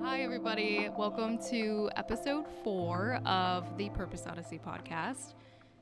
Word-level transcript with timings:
Hi, 0.00 0.22
everybody. 0.22 0.88
Welcome 0.96 1.38
to 1.50 1.90
episode 1.96 2.46
four 2.64 3.20
of 3.26 3.76
the 3.76 3.90
Purpose 3.90 4.24
Odyssey 4.26 4.58
podcast. 4.58 5.34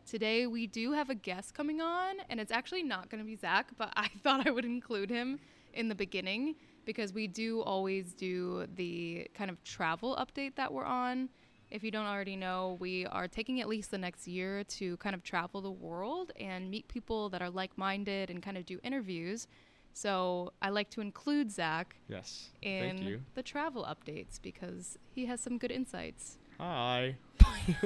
Today, 0.07 0.47
we 0.47 0.67
do 0.67 0.93
have 0.93 1.11
a 1.11 1.15
guest 1.15 1.55
coming 1.55 1.81
on, 1.81 2.17
and 2.29 2.41
it's 2.41 2.53
actually 2.53 2.83
not 2.83 3.09
going 3.09 3.21
to 3.21 3.25
be 3.25 3.37
Zach, 3.37 3.71
but 3.79 3.93
I 3.97 4.09
thought 4.23 4.47
I 4.47 4.51
would 4.51 4.65
include 4.65 5.11
him 5.11 5.39
in 5.75 5.89
the 5.89 5.95
beginning 5.95 6.57
because 6.85 7.13
we 7.13 7.27
do 7.27 7.63
always 7.63 8.13
do 8.13 8.67
the 8.75 9.29
kind 9.35 9.51
of 9.51 9.63
travel 9.65 10.17
update 10.17 10.57
that 10.57 10.73
we're 10.73 10.85
on. 10.85 11.29
If 11.71 11.85
you 11.85 11.91
don't 11.91 12.07
already 12.07 12.37
know, 12.37 12.77
we 12.81 13.07
are 13.07 13.29
taking 13.29 13.61
at 13.61 13.69
least 13.69 13.93
the 13.93 13.99
next 13.99 14.27
year 14.27 14.65
to 14.65 14.97
kind 14.97 15.15
of 15.15 15.23
travel 15.23 15.61
the 15.61 15.71
world 15.71 16.33
and 16.39 16.69
meet 16.69 16.89
people 16.89 17.29
that 17.31 17.43
are 17.43 17.51
like 17.51 17.79
minded 17.79 18.29
and 18.29 18.43
kind 18.43 18.59
of 18.59 18.67
do 18.67 18.81
interviews. 18.83 19.47
So 19.93 20.53
I 20.63 20.71
like 20.71 20.91
to 20.91 21.01
include 21.01 21.51
Zach 21.51 21.97
Yes. 22.09 22.51
Thank 22.63 23.01
in 23.01 23.07
you. 23.07 23.21
the 23.35 23.43
travel 23.43 23.85
updates 23.85 24.41
because 24.41 24.99
he 25.15 25.27
has 25.27 25.41
some 25.41 25.59
good 25.59 25.71
insights. 25.71 26.39
Hi. 26.59 27.17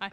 Hi. 0.00 0.10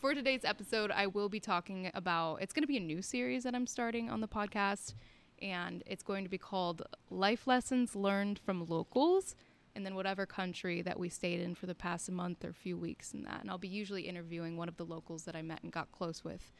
For 0.00 0.14
today's 0.14 0.44
episode, 0.44 0.90
I 0.90 1.06
will 1.06 1.28
be 1.28 1.38
talking 1.40 1.90
about 1.94 2.42
it's 2.42 2.52
going 2.52 2.62
to 2.64 2.68
be 2.68 2.76
a 2.76 2.80
new 2.80 3.02
series 3.02 3.44
that 3.44 3.54
I'm 3.54 3.66
starting 3.66 4.10
on 4.10 4.20
the 4.20 4.26
podcast, 4.28 4.94
and 5.40 5.82
it's 5.86 6.02
going 6.02 6.24
to 6.24 6.30
be 6.30 6.38
called 6.38 6.82
Life 7.10 7.46
Lessons 7.46 7.94
Learned 7.94 8.38
from 8.40 8.66
Locals, 8.66 9.36
and 9.76 9.86
then 9.86 9.94
whatever 9.94 10.26
country 10.26 10.82
that 10.82 10.98
we 10.98 11.08
stayed 11.08 11.40
in 11.40 11.54
for 11.54 11.66
the 11.66 11.74
past 11.74 12.10
month 12.10 12.44
or 12.44 12.52
few 12.52 12.76
weeks 12.76 13.12
and 13.14 13.24
that. 13.26 13.40
And 13.42 13.50
I'll 13.50 13.58
be 13.58 13.68
usually 13.68 14.02
interviewing 14.02 14.56
one 14.56 14.68
of 14.68 14.76
the 14.76 14.84
locals 14.84 15.24
that 15.24 15.36
I 15.36 15.42
met 15.42 15.62
and 15.62 15.72
got 15.72 15.92
close 15.92 16.24
with. 16.24 16.50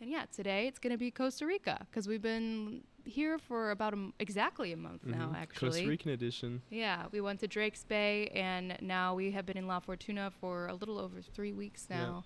And 0.00 0.10
yeah, 0.10 0.24
today 0.34 0.66
it's 0.66 0.78
going 0.78 0.92
to 0.92 0.98
be 0.98 1.10
Costa 1.10 1.46
Rica 1.46 1.86
because 1.90 2.06
we've 2.06 2.20
been 2.22 2.82
here 3.04 3.38
for 3.38 3.70
about 3.70 3.92
a 3.92 3.96
m 3.96 4.12
exactly 4.18 4.72
a 4.72 4.76
month 4.76 5.04
now, 5.06 5.28
Mhm. 5.30 5.36
actually. 5.36 5.68
Costa 5.70 5.88
Rican 5.88 6.10
edition. 6.12 6.62
Yeah, 6.70 7.06
we 7.12 7.20
went 7.20 7.40
to 7.40 7.48
Drake's 7.48 7.84
Bay, 7.84 8.28
and 8.28 8.76
now 8.80 9.14
we 9.14 9.30
have 9.32 9.46
been 9.46 9.56
in 9.56 9.66
La 9.66 9.80
Fortuna 9.80 10.30
for 10.40 10.66
a 10.68 10.74
little 10.74 10.98
over 10.98 11.20
three 11.22 11.52
weeks 11.52 11.86
Yeah. 11.88 12.06
now, 12.06 12.24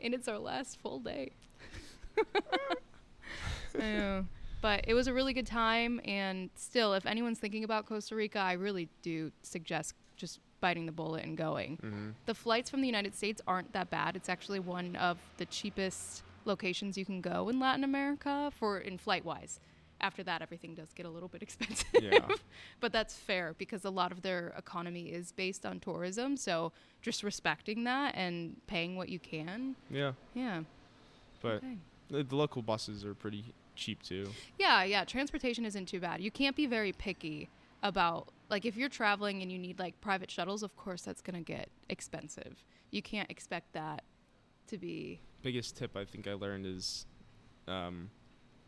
and 0.00 0.14
it's 0.14 0.28
our 0.28 0.38
last 0.38 0.78
full 0.78 1.00
day. 1.00 1.32
But 4.60 4.86
it 4.88 4.94
was 4.94 5.06
a 5.06 5.14
really 5.14 5.32
good 5.32 5.46
time, 5.46 6.00
and 6.04 6.50
still, 6.56 6.92
if 6.94 7.06
anyone's 7.06 7.38
thinking 7.38 7.62
about 7.62 7.86
Costa 7.86 8.16
Rica, 8.16 8.40
I 8.40 8.54
really 8.54 8.88
do 9.02 9.30
suggest 9.42 9.94
just 10.16 10.40
biting 10.60 10.86
the 10.86 10.90
bullet 10.92 11.24
and 11.24 11.36
going. 11.36 11.76
hmm 11.76 12.10
The 12.26 12.34
flights 12.34 12.68
from 12.68 12.80
the 12.80 12.88
United 12.88 13.14
States 13.14 13.40
aren't 13.46 13.72
that 13.74 13.88
bad. 13.88 14.16
It's 14.16 14.28
actually 14.28 14.58
one 14.58 14.96
of 14.96 15.16
the 15.36 15.46
cheapest 15.46 16.24
locations 16.48 16.98
you 16.98 17.04
can 17.04 17.20
go 17.20 17.48
in 17.48 17.60
Latin 17.60 17.84
America 17.84 18.50
for 18.58 18.78
in 18.78 18.98
flight 18.98 19.24
wise. 19.24 19.60
After 20.00 20.22
that, 20.24 20.42
everything 20.42 20.74
does 20.74 20.92
get 20.92 21.06
a 21.06 21.10
little 21.10 21.28
bit 21.28 21.42
expensive. 21.46 21.86
Yeah. 22.00 22.26
but 22.80 22.92
that's 22.92 23.14
fair 23.14 23.54
because 23.58 23.84
a 23.84 23.90
lot 23.90 24.10
of 24.12 24.22
their 24.22 24.52
economy 24.56 25.06
is 25.12 25.32
based 25.32 25.66
on 25.66 25.80
tourism. 25.80 26.36
So 26.36 26.72
just 27.02 27.22
respecting 27.22 27.84
that 27.84 28.14
and 28.16 28.56
paying 28.66 28.96
what 28.96 29.08
you 29.08 29.18
can. 29.18 29.76
Yeah. 29.90 30.12
Yeah. 30.34 30.62
But 31.42 31.56
Okay. 31.56 31.76
the, 32.10 32.22
the 32.24 32.36
local 32.36 32.62
buses 32.62 33.04
are 33.04 33.14
pretty 33.14 33.44
cheap 33.74 34.02
too. 34.02 34.28
Yeah, 34.58 34.82
yeah. 34.84 35.04
Transportation 35.04 35.64
isn't 35.64 35.86
too 35.86 36.00
bad. 36.00 36.20
You 36.20 36.30
can't 36.30 36.56
be 36.56 36.66
very 36.66 36.92
picky 36.92 37.48
about 37.82 38.28
like 38.50 38.64
if 38.64 38.76
you're 38.76 38.88
traveling 38.88 39.42
and 39.42 39.50
you 39.52 39.58
need 39.58 39.78
like 39.78 40.00
private 40.00 40.30
shuttles. 40.30 40.62
Of 40.62 40.76
course, 40.76 41.02
that's 41.02 41.20
gonna 41.22 41.40
get 41.42 41.68
expensive. 41.88 42.64
You 42.92 43.02
can't 43.02 43.30
expect 43.30 43.72
that 43.72 44.02
to 44.68 44.78
be. 44.78 45.20
Biggest 45.42 45.76
tip 45.76 45.96
I 45.96 46.04
think 46.04 46.26
I 46.26 46.34
learned 46.34 46.66
is 46.66 47.06
um, 47.66 48.10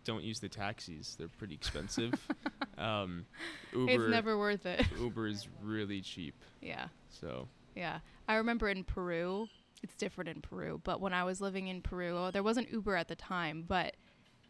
don't 0.04 0.22
use 0.22 0.40
the 0.40 0.48
taxis. 0.48 1.16
They're 1.18 1.28
pretty 1.28 1.54
expensive. 1.54 2.14
um, 2.78 3.26
Uber, 3.72 3.92
It's 3.92 4.10
never 4.10 4.38
worth 4.38 4.66
it. 4.66 4.86
Uber 5.00 5.26
is 5.26 5.48
really 5.62 6.00
cheap. 6.00 6.34
yeah, 6.60 6.88
So 7.08 7.48
yeah. 7.74 7.98
I 8.28 8.36
remember 8.36 8.68
in 8.68 8.84
Peru. 8.84 9.48
It's 9.82 9.94
different 9.94 10.28
in 10.28 10.42
Peru, 10.42 10.78
but 10.84 11.00
when 11.00 11.14
I 11.14 11.24
was 11.24 11.40
living 11.40 11.68
in 11.68 11.80
Peru, 11.80 12.28
there 12.34 12.42
wasn't 12.42 12.70
Uber 12.70 12.96
at 12.96 13.08
the 13.08 13.16
time, 13.16 13.64
but 13.66 13.96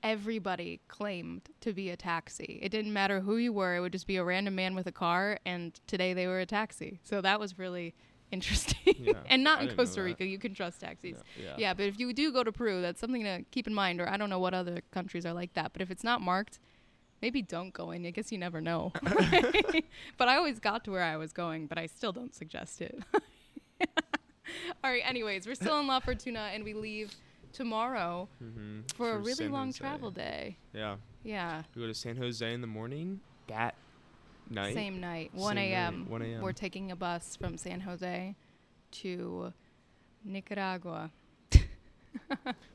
everybody 0.02 0.80
claimed 0.88 1.42
to 1.60 1.72
be 1.72 1.90
a 1.90 1.96
taxi. 1.96 2.58
It 2.60 2.70
didn't 2.70 2.92
matter 2.92 3.20
who 3.20 3.36
you 3.36 3.52
were; 3.52 3.76
it 3.76 3.80
would 3.80 3.92
just 3.92 4.08
be 4.08 4.16
a 4.16 4.24
random 4.24 4.56
man 4.56 4.74
with 4.74 4.88
a 4.88 4.92
car. 4.92 5.38
And 5.46 5.78
today 5.86 6.14
they 6.14 6.26
were 6.26 6.40
a 6.40 6.46
taxi, 6.46 6.98
so 7.04 7.20
that 7.20 7.38
was 7.38 7.58
really 7.60 7.94
interesting. 8.30 8.94
Yeah, 8.98 9.14
and 9.28 9.42
not 9.44 9.60
I 9.60 9.64
in 9.64 9.76
Costa. 9.76 10.02
Rica, 10.02 10.24
you 10.24 10.38
can 10.38 10.54
trust 10.54 10.80
taxis. 10.80 11.16
yeah. 11.36 11.44
yeah. 11.44 11.54
Yeah, 11.58 11.74
but 11.74 11.86
if 11.86 11.98
you 11.98 12.12
do 12.12 12.32
go 12.32 12.42
to 12.44 12.52
Peru, 12.52 12.80
that's 12.80 13.00
something 13.00 13.22
to 13.24 13.44
keep 13.50 13.66
in 13.66 13.74
mind. 13.74 14.00
Or 14.00 14.08
I 14.08 14.16
don't 14.16 14.30
know 14.30 14.38
what 14.38 14.54
other 14.54 14.80
countries 14.90 15.26
are 15.26 15.32
like 15.32 15.54
that. 15.54 15.72
But 15.72 15.82
if 15.82 15.90
it's 15.90 16.04
not 16.04 16.20
marked, 16.20 16.58
maybe 17.22 17.42
don't 17.42 17.72
go 17.72 17.90
in. 17.90 18.06
I 18.06 18.10
guess 18.10 18.32
you 18.32 18.38
never 18.38 18.60
know. 18.60 18.92
but 20.16 20.28
I 20.28 20.36
always 20.36 20.58
got 20.58 20.84
to 20.84 20.90
where 20.90 21.02
I 21.02 21.16
was 21.16 21.32
going, 21.32 21.66
but 21.66 21.78
I 21.78 21.86
still 21.86 22.12
don't 22.12 22.34
suggest 22.34 22.80
it. 22.80 22.98
All 24.82 24.90
right. 24.90 25.02
Anyways, 25.04 25.46
we're 25.46 25.54
still 25.54 25.78
in 25.78 25.86
La 25.86 26.00
Fortuna, 26.00 26.50
and 26.52 26.64
we 26.64 26.74
leave 26.74 27.14
tomorrow 27.52 28.28
hmm 28.38 28.80
for, 28.94 29.12
a 29.12 29.18
really 29.18 29.34
San 29.34 29.52
long 29.52 29.66
Jose. 29.66 29.78
travel 29.78 30.10
day. 30.10 30.56
Yeah. 30.72 30.96
Yeah. 31.24 31.62
We 31.74 31.82
go 31.82 31.88
to 31.88 31.94
San 31.94 32.16
Jose 32.16 32.52
in 32.52 32.60
the 32.60 32.66
morning. 32.66 33.20
That 33.48 33.74
night. 34.50 34.74
Same 34.74 35.00
night, 35.00 35.30
1 35.34 35.48
Same 35.48 35.54
night, 35.56 35.70
a.m. 35.72 36.06
1 36.08 36.22
a.m.. 36.22 36.42
We're 36.42 36.52
taking 36.52 36.90
a 36.90 36.96
bus 36.96 37.36
from 37.36 37.56
San 37.56 37.80
Jose 37.80 38.34
to 38.92 39.52
Nicaragua. 40.24 41.10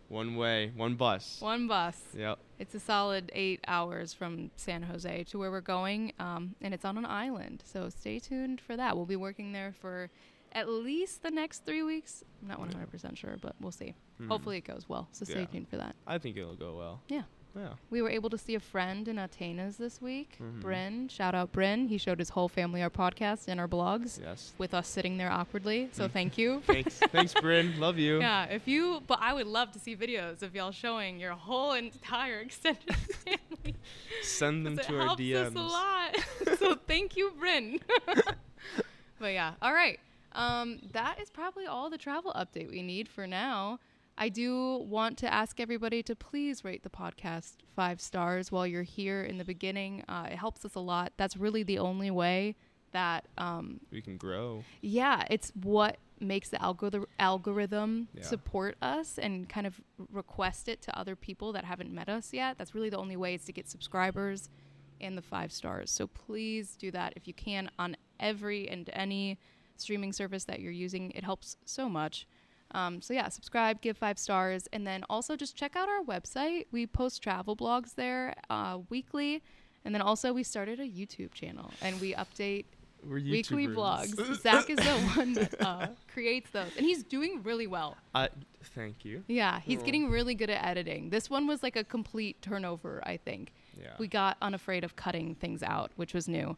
One 0.08 0.36
way, 0.36 0.72
one 0.76 0.96
bus. 0.96 1.38
One 1.42 1.68
bus. 1.68 2.00
Yep. 2.16 2.38
It's 2.60 2.76
a 2.76 2.80
solid 2.80 3.32
eight 3.34 3.60
hours 3.68 4.14
from 4.14 4.52
San 4.56 4.84
Jose 4.84 5.24
to 5.26 5.40
where 5.40 5.50
we're 5.50 5.62
going, 5.62 6.14
um, 6.20 6.54
and 6.62 6.76
it's 6.76 6.86
on 6.86 6.98
an 7.00 7.08
island. 7.08 7.64
So 7.66 7.90
stay 7.90 8.20
tuned 8.20 8.62
for 8.62 8.78
that. 8.78 8.96
We'll 8.96 9.08
be 9.08 9.16
working 9.16 9.52
there 9.52 9.74
for 9.82 10.12
at 10.52 10.70
least 10.70 11.24
the 11.24 11.32
next 11.32 11.66
three 11.66 11.82
weeks. 11.82 12.24
I'm 12.42 12.48
not 12.48 12.60
100% 12.62 13.18
sure, 13.18 13.36
but 13.42 13.56
we'll 13.60 13.72
see. 13.72 13.96
Mhm. 14.22 14.28
Hopefully 14.28 14.58
it 14.58 14.64
goes 14.66 14.88
well. 14.88 15.08
So 15.12 15.26
stay 15.26 15.40
Yeah. 15.42 15.46
tuned 15.48 15.68
for 15.70 15.78
that. 15.78 15.96
I 16.06 16.20
think 16.20 16.38
it'll 16.38 16.56
go 16.56 16.78
well. 16.78 17.02
Yeah. 17.10 17.24
Yeah. 17.56 17.70
We 17.90 18.02
were 18.02 18.10
able 18.10 18.30
to 18.32 18.38
see 18.38 18.56
a 18.56 18.60
friend 18.60 19.08
in 19.08 19.16
Atenas 19.18 19.78
this 19.78 20.02
week, 20.02 20.38
Mhm. 20.42 20.60
Bryn. 20.60 21.08
Shout 21.08 21.34
out 21.34 21.54
Bryn. 21.54 21.88
He 21.88 21.98
showed 21.98 22.20
his 22.20 22.30
whole 22.30 22.50
family 22.50 22.82
our 22.82 22.90
podcast 22.90 23.48
and 23.48 23.60
our 23.62 23.68
blogs 23.68 24.20
Yes. 24.22 24.54
with 24.58 24.74
us 24.74 24.88
sitting 24.90 25.16
there 25.18 25.32
awkwardly. 25.32 25.88
So 25.94 26.08
Mm. 26.08 26.12
thank 26.12 26.38
you. 26.38 26.62
Thanks. 26.68 27.00
Thanks, 27.00 27.34
Bryn. 27.34 27.80
Love 27.80 27.98
you. 27.98 28.20
Yeah, 28.20 28.46
if 28.46 28.68
you, 28.68 29.02
but 29.08 29.20
I 29.22 29.32
would 29.34 29.48
love 29.48 29.72
to 29.72 29.80
see 29.80 29.96
videos 29.96 30.42
of 30.42 30.54
y'all 30.54 30.72
showing 30.72 31.18
your 31.20 31.32
whole 31.32 31.72
entire 31.72 32.40
extended 32.42 32.94
family. 32.96 33.76
Send 34.22 34.66
them 34.66 34.78
to 34.78 34.84
it 34.94 35.00
our 35.00 35.06
helps 35.08 35.22
DMs. 35.22 35.48
us 35.48 35.56
a 35.56 35.60
lot. 35.62 36.16
so 36.60 36.76
thank 36.76 37.16
you, 37.16 37.32
Bryn. 37.40 37.80
but 39.20 39.28
yeah, 39.34 39.54
all 39.62 39.74
right. 39.74 40.00
Um, 40.34 40.80
that 40.92 41.22
is 41.22 41.30
probably 41.30 41.66
all 41.66 41.90
the 41.90 41.98
travel 41.98 42.34
update 42.34 42.70
we 42.70 42.82
need 42.82 43.08
for 43.08 43.26
now. 43.26 43.80
I 44.18 44.30
do 44.30 44.78
want 44.88 45.18
to 45.20 45.34
ask 45.34 45.60
everybody 45.60 46.02
to 46.04 46.16
please 46.16 46.64
rate 46.64 46.84
the 46.84 46.90
podcast 46.90 47.56
five 47.76 48.00
stars 48.00 48.52
while 48.52 48.66
you're 48.66 48.84
here 48.84 49.22
in 49.24 49.38
the 49.38 49.44
beginning. 49.44 50.04
Uh, 50.08 50.28
it 50.32 50.38
helps 50.38 50.64
us 50.64 50.76
a 50.76 50.80
lot. 50.80 51.12
That's 51.18 51.36
really 51.36 51.64
the 51.64 51.80
only 51.80 52.10
way 52.12 52.56
that 52.94 53.28
um, 53.38 53.82
We 53.92 54.02
can 54.02 54.16
grow. 54.16 54.64
yeah, 54.82 55.26
it's 55.30 55.52
what 55.62 55.98
makes 56.22 56.48
the 56.48 56.58
algorith- 56.58 57.06
algorithm 57.20 58.08
Yeah. 58.14 58.24
support 58.24 58.78
us 58.82 59.18
and 59.18 59.50
kind 59.50 59.68
of 59.68 59.82
request 60.12 60.70
it 60.70 60.82
to 60.84 60.98
other 60.98 61.18
people 61.18 61.52
that 61.52 61.66
haven't 61.66 61.92
met 61.94 62.08
us 62.08 62.32
yet. 62.32 62.58
That's 62.58 62.74
really 62.74 62.90
the 62.90 62.98
only 62.98 63.18
way 63.18 63.34
is 63.34 63.44
to 63.46 63.52
get 63.52 63.68
subscribers 63.70 64.50
and 65.02 65.18
the 65.18 65.22
five 65.22 65.52
stars. 65.52 65.92
So 65.92 66.08
please 66.08 66.78
do 66.78 66.90
that 66.92 67.12
if 67.18 67.28
you 67.28 67.34
can 67.34 67.70
on 67.78 67.98
every 68.18 68.70
and 68.70 68.90
any 68.94 69.40
streaming 69.76 70.14
service 70.14 70.46
that 70.46 70.62
you're 70.62 70.72
using. 70.72 71.12
It 71.12 71.26
helps 71.26 71.58
so 71.66 71.90
much. 71.90 72.26
Um, 72.76 73.02
so 73.02 73.14
yeah, 73.14 73.30
subscribe, 73.30 73.80
give 73.80 73.98
five 73.98 74.20
stars, 74.20 74.68
and 74.74 74.86
then 74.86 75.06
also 75.10 75.38
just 75.38 75.56
check 75.56 75.78
out 75.78 75.88
our 75.88 76.02
website. 76.02 76.66
We 76.74 76.86
post 76.86 77.24
travel 77.24 77.56
blogs 77.56 77.96
there 77.96 78.36
uh, 78.50 78.80
weekly, 78.90 79.42
and 79.86 79.96
then 79.96 80.02
also 80.02 80.34
we 80.34 80.44
started 80.44 80.82
a 80.82 80.84
YouTube 80.86 81.34
channel 81.34 81.72
and 81.82 82.02
we 82.02 82.14
update 82.16 82.66
weekly 83.08 83.68
vlogs. 83.68 84.16
Zach 84.42 84.70
is 84.70 84.78
the 84.78 85.00
one 85.16 85.34
that 85.34 85.62
uh, 85.66 85.88
creates 86.12 86.50
those, 86.50 86.76
and 86.76 86.86
he's 86.86 87.02
doing 87.04 87.42
really 87.44 87.66
well. 87.66 87.96
I 88.14 88.28
thank 88.76 89.06
you. 89.06 89.24
Yeah, 89.28 89.62
he's 89.62 89.82
getting 89.82 90.10
really 90.10 90.36
good 90.36 90.50
at 90.50 90.66
editing. 90.66 91.12
This 91.12 91.30
one 91.30 91.48
was 91.48 91.64
like 91.64 91.78
a 91.78 91.84
complete 91.86 92.42
turnover, 92.42 93.02
I 93.06 93.16
think. 93.16 93.54
Yeah. 93.80 93.88
We 94.00 94.10
got 94.10 94.36
unafraid 94.42 94.84
of 94.84 94.98
cutting 94.98 95.36
things 95.36 95.64
out, 95.64 95.92
which 95.96 96.14
was 96.14 96.28
new. 96.28 96.58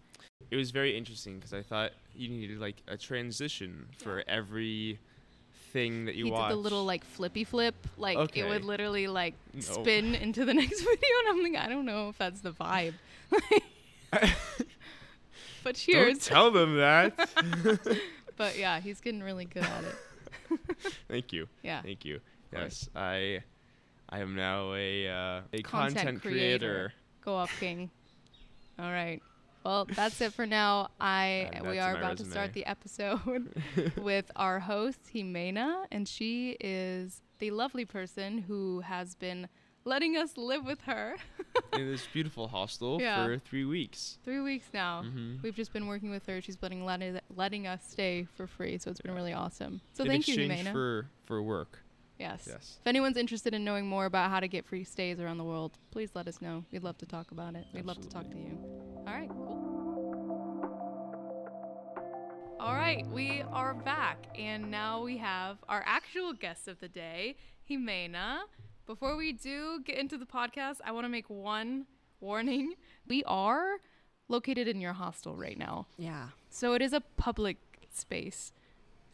it 0.50 0.56
was 0.56 0.72
very 0.72 0.98
interesting 0.98 1.36
because 1.36 1.54
I 1.54 1.62
thought 1.62 1.92
you 2.16 2.30
needed 2.30 2.58
like 2.60 2.82
a 2.88 2.98
transition 2.98 3.86
for 4.00 4.24
every 4.28 4.98
thing 5.78 6.06
that 6.06 6.16
you 6.16 6.26
he 6.26 6.32
watch. 6.32 6.50
did 6.50 6.58
the 6.58 6.62
little 6.62 6.86
like 6.86 7.04
flippy 7.06 7.44
flip, 7.44 7.76
like 7.98 8.36
it 8.36 8.48
would 8.50 8.66
literally 8.66 9.08
like 9.08 9.36
No. 9.54 9.62
spin 9.62 10.16
into 10.26 10.44
the 10.44 10.54
next 10.54 10.80
video, 10.90 10.96
and 11.20 11.30
I'm 11.30 11.44
like, 11.54 11.62
I 11.64 11.70
don't 11.70 11.86
know 11.86 12.10
if 12.10 12.18
that's 12.18 12.42
the 12.42 12.52
vibe. 12.52 12.94
but 15.64 15.76
cheers. 15.76 16.08
Don't 16.08 16.22
tell 16.22 16.52
them 16.52 16.78
that. 16.78 17.14
but 18.38 18.58
yeah, 18.58 18.80
he's 18.80 19.02
getting 19.02 19.22
really 19.22 19.46
good 19.46 19.64
at 19.64 19.84
it. 19.84 19.96
thank 21.08 21.34
you. 21.34 21.48
Yeah. 21.64 21.82
Thank 21.82 22.06
you. 22.06 22.22
Yes, 22.54 22.90
I 22.96 23.44
I 24.10 24.20
am 24.20 24.36
now 24.36 24.74
a 24.74 25.08
uh, 25.08 25.42
a 25.54 25.62
Content 25.62 25.96
content, 25.96 26.22
creator. 26.22 26.58
creator. 26.58 26.94
Go 27.24 27.38
up, 27.38 27.50
King. 27.60 27.90
All 28.80 28.90
right. 28.92 29.22
Well, 29.68 29.84
that's 29.84 30.22
it 30.22 30.32
for 30.32 30.46
now. 30.46 30.92
I 30.98 31.50
And 31.54 31.68
we 31.68 31.78
are 31.78 31.92
my 31.92 32.00
about 32.00 32.18
to 32.20 32.24
start 32.26 32.54
the 32.54 32.66
episode 32.66 33.52
with 33.98 34.32
our 34.38 34.62
host 34.62 35.00
Jimena, 35.14 35.84
and 35.92 36.08
she 36.08 36.56
is 36.62 37.22
the 37.40 37.52
lovely 37.52 37.84
person 37.84 38.38
who 38.38 38.80
has 38.80 39.14
been 39.16 39.50
letting 39.84 40.16
us 40.16 40.38
live 40.38 40.64
with 40.66 40.80
her 40.84 41.18
in 41.74 41.92
this 41.92 42.08
beautiful 42.14 42.48
hostel 42.48 43.02
Yeah. 43.02 43.26
for 43.26 43.40
three 43.40 43.66
weeks. 43.66 44.20
three 44.24 44.40
weeks 44.40 44.68
now. 44.74 45.04
Mhm. 45.04 45.44
We've 45.44 45.56
just 45.56 45.74
been 45.74 45.88
working 45.88 46.12
with 46.12 46.26
her. 46.28 46.40
She's 46.42 46.58
letting 46.62 46.86
letting, 46.86 47.20
letting 47.36 47.68
us 47.68 47.82
stay 47.90 48.26
for 48.38 48.48
free, 48.48 48.78
so 48.78 48.90
it's 48.90 49.02
been 49.02 49.14
really 49.16 49.34
awesome. 49.34 49.82
So 49.94 50.04
in 50.06 50.10
thank 50.12 50.30
you, 50.30 50.36
exchange 50.36 50.66
Jimena. 50.66 50.72
for 50.72 51.08
for 51.26 51.44
work. 51.44 51.80
Yes. 52.20 52.46
Yes. 52.48 52.78
If 52.82 52.88
anyone's 52.88 53.18
interested 53.18 53.54
in 53.54 53.64
knowing 53.64 53.88
more 53.88 54.06
about 54.06 54.30
how 54.30 54.40
to 54.40 54.48
get 54.48 54.66
free 54.66 54.84
stays 54.84 55.20
around 55.20 55.38
the 55.38 55.44
world, 55.44 55.78
please 55.92 56.12
let 56.14 56.28
us 56.28 56.42
know. 56.42 56.64
We'd 56.72 56.84
love 56.84 56.98
to 57.00 57.06
talk 57.06 57.32
about 57.32 57.56
it. 57.56 57.66
We'd 57.74 57.86
love 57.86 58.02
to 58.02 58.10
talk 58.10 58.30
to 58.32 58.38
you. 58.38 58.58
All 59.08 59.14
right, 59.14 59.30
cool. 59.30 59.58
All 62.60 62.74
right, 62.74 63.06
we 63.08 63.44
are 63.52 63.74
back, 63.74 64.28
and 64.38 64.70
now 64.72 65.02
we 65.02 65.18
have 65.18 65.58
our 65.70 65.84
actual 65.86 66.34
guest 66.34 66.68
of 66.68 66.80
the 66.80 66.88
day, 66.88 67.36
Jimena. 67.70 68.40
Before 68.86 69.16
we 69.16 69.32
do 69.32 69.82
get 69.86 69.98
into 69.98 70.18
the 70.18 70.26
podcast, 70.26 70.78
I 70.84 70.92
want 70.92 71.06
to 71.06 71.10
make 71.10 71.30
one 71.30 71.86
warning. 72.20 72.74
We 73.08 73.24
are 73.24 73.78
located 74.28 74.68
in 74.68 74.82
your 74.82 74.92
hostel 74.92 75.34
right 75.34 75.58
now. 75.58 75.88
Yeah. 75.98 76.30
So 76.50 76.74
it 76.74 76.82
is 76.82 76.92
a 76.92 77.00
public 77.00 77.56
space. 77.94 78.52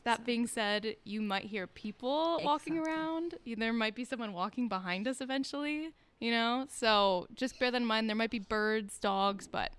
That 0.04 0.26
being 0.26 0.48
said, 0.48 0.96
you 1.04 1.22
might 1.22 1.46
hear 1.46 1.66
people 1.66 2.42
walking 2.44 2.78
around. 2.78 3.36
There 3.46 3.72
might 3.74 3.96
be 3.96 4.04
someone 4.04 4.34
walking 4.34 4.68
behind 4.68 5.08
us 5.08 5.22
eventually, 5.22 5.92
you 6.20 6.32
know? 6.32 6.66
So 6.70 7.28
just 7.36 7.58
bear 7.60 7.72
that 7.72 7.78
in 7.78 7.86
mind. 7.86 8.10
There 8.10 8.16
might 8.16 8.32
be 8.32 8.40
birds, 8.40 9.00
dogs, 9.00 9.48
but 9.48 9.72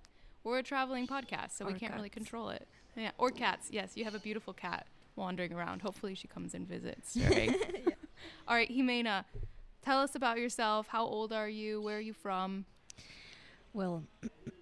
we're 0.42 0.58
a 0.58 0.62
traveling 0.62 1.06
podcast, 1.06 1.52
so 1.52 1.66
we 1.66 1.74
can't 1.74 1.94
really 1.94 2.08
control 2.08 2.48
it. 2.50 2.66
Yeah, 2.96 3.10
or 3.18 3.30
cats. 3.30 3.68
Yes, 3.70 3.92
you 3.96 4.04
have 4.04 4.14
a 4.14 4.18
beautiful 4.18 4.52
cat 4.52 4.86
wandering 5.16 5.52
around. 5.52 5.82
Hopefully 5.82 6.14
she 6.14 6.28
comes 6.28 6.54
and 6.54 6.66
visits. 6.66 7.16
Right? 7.30 7.54
All 8.48 8.54
right, 8.54 8.70
Jimena, 8.70 9.24
tell 9.82 10.00
us 10.00 10.14
about 10.14 10.38
yourself. 10.38 10.86
How 10.88 11.04
old 11.04 11.32
are 11.32 11.48
you? 11.48 11.82
Where 11.82 11.98
are 11.98 12.00
you 12.00 12.14
from? 12.14 12.64
Well, 13.74 14.04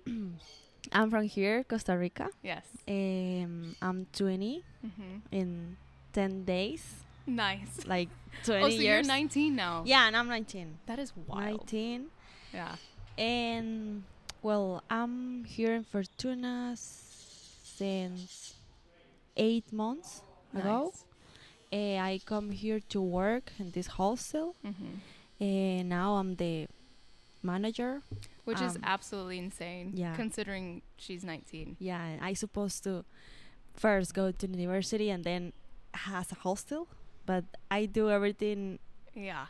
I'm 0.90 1.11
from 1.11 1.25
here, 1.25 1.62
Costa 1.64 1.96
Rica. 1.96 2.29
Yes. 2.43 2.64
Um, 2.88 3.76
I'm 3.81 4.06
20 4.12 4.62
hmm 4.82 5.19
in 5.31 5.76
10 6.12 6.44
days, 6.44 7.05
Nice. 7.26 7.87
like 7.87 8.08
20 8.44 8.64
Oh, 8.64 8.69
so 8.69 8.75
years. 8.75 8.82
you're 8.84 9.02
19 9.02 9.55
now. 9.55 9.82
Yeah, 9.87 10.06
and 10.08 10.17
I'm 10.17 10.29
19. 10.29 10.79
That 10.87 10.99
is 10.99 11.12
wild. 11.26 11.61
19. 11.70 12.06
Yeah. 12.52 12.75
And 13.17 14.02
well, 14.43 14.82
I'm 14.90 15.44
here 15.44 15.73
in 15.75 15.84
Fortuna 15.84 16.75
since 16.76 18.55
eight 19.37 19.73
months 19.73 20.23
ago. 20.55 20.90
Nice. 20.93 21.05
Uh, 21.73 21.96
I 22.02 22.20
come 22.26 22.50
here 22.50 22.81
to 22.90 23.00
work 23.00 23.52
in 23.58 23.70
this 23.70 23.87
hostel. 23.87 24.55
Mm-hmm. 24.67 24.94
And 25.44 25.88
now 25.88 26.17
I'm 26.17 26.37
the 26.37 26.67
manager. 27.43 28.02
Which 28.44 28.60
is 28.60 28.76
Um, 28.76 28.82
absolutely 28.84 29.38
insane. 29.38 29.92
yeah. 29.94 30.14
Considering 30.16 30.82
she's 30.96 31.22
19. 31.24 31.76
Yeah, 31.78 32.18
I 32.20 32.32
supposed 32.34 32.82
to 32.84 33.04
first 33.74 34.14
go 34.14 34.32
to 34.32 34.46
university 34.46 35.10
and 35.10 35.22
then 35.24 35.52
has 35.94 36.32
a 36.32 36.34
hostel, 36.36 36.88
but 37.26 37.44
I 37.70 37.86
do 37.86 38.10
everything 38.10 38.78
Yeah. 39.14 39.46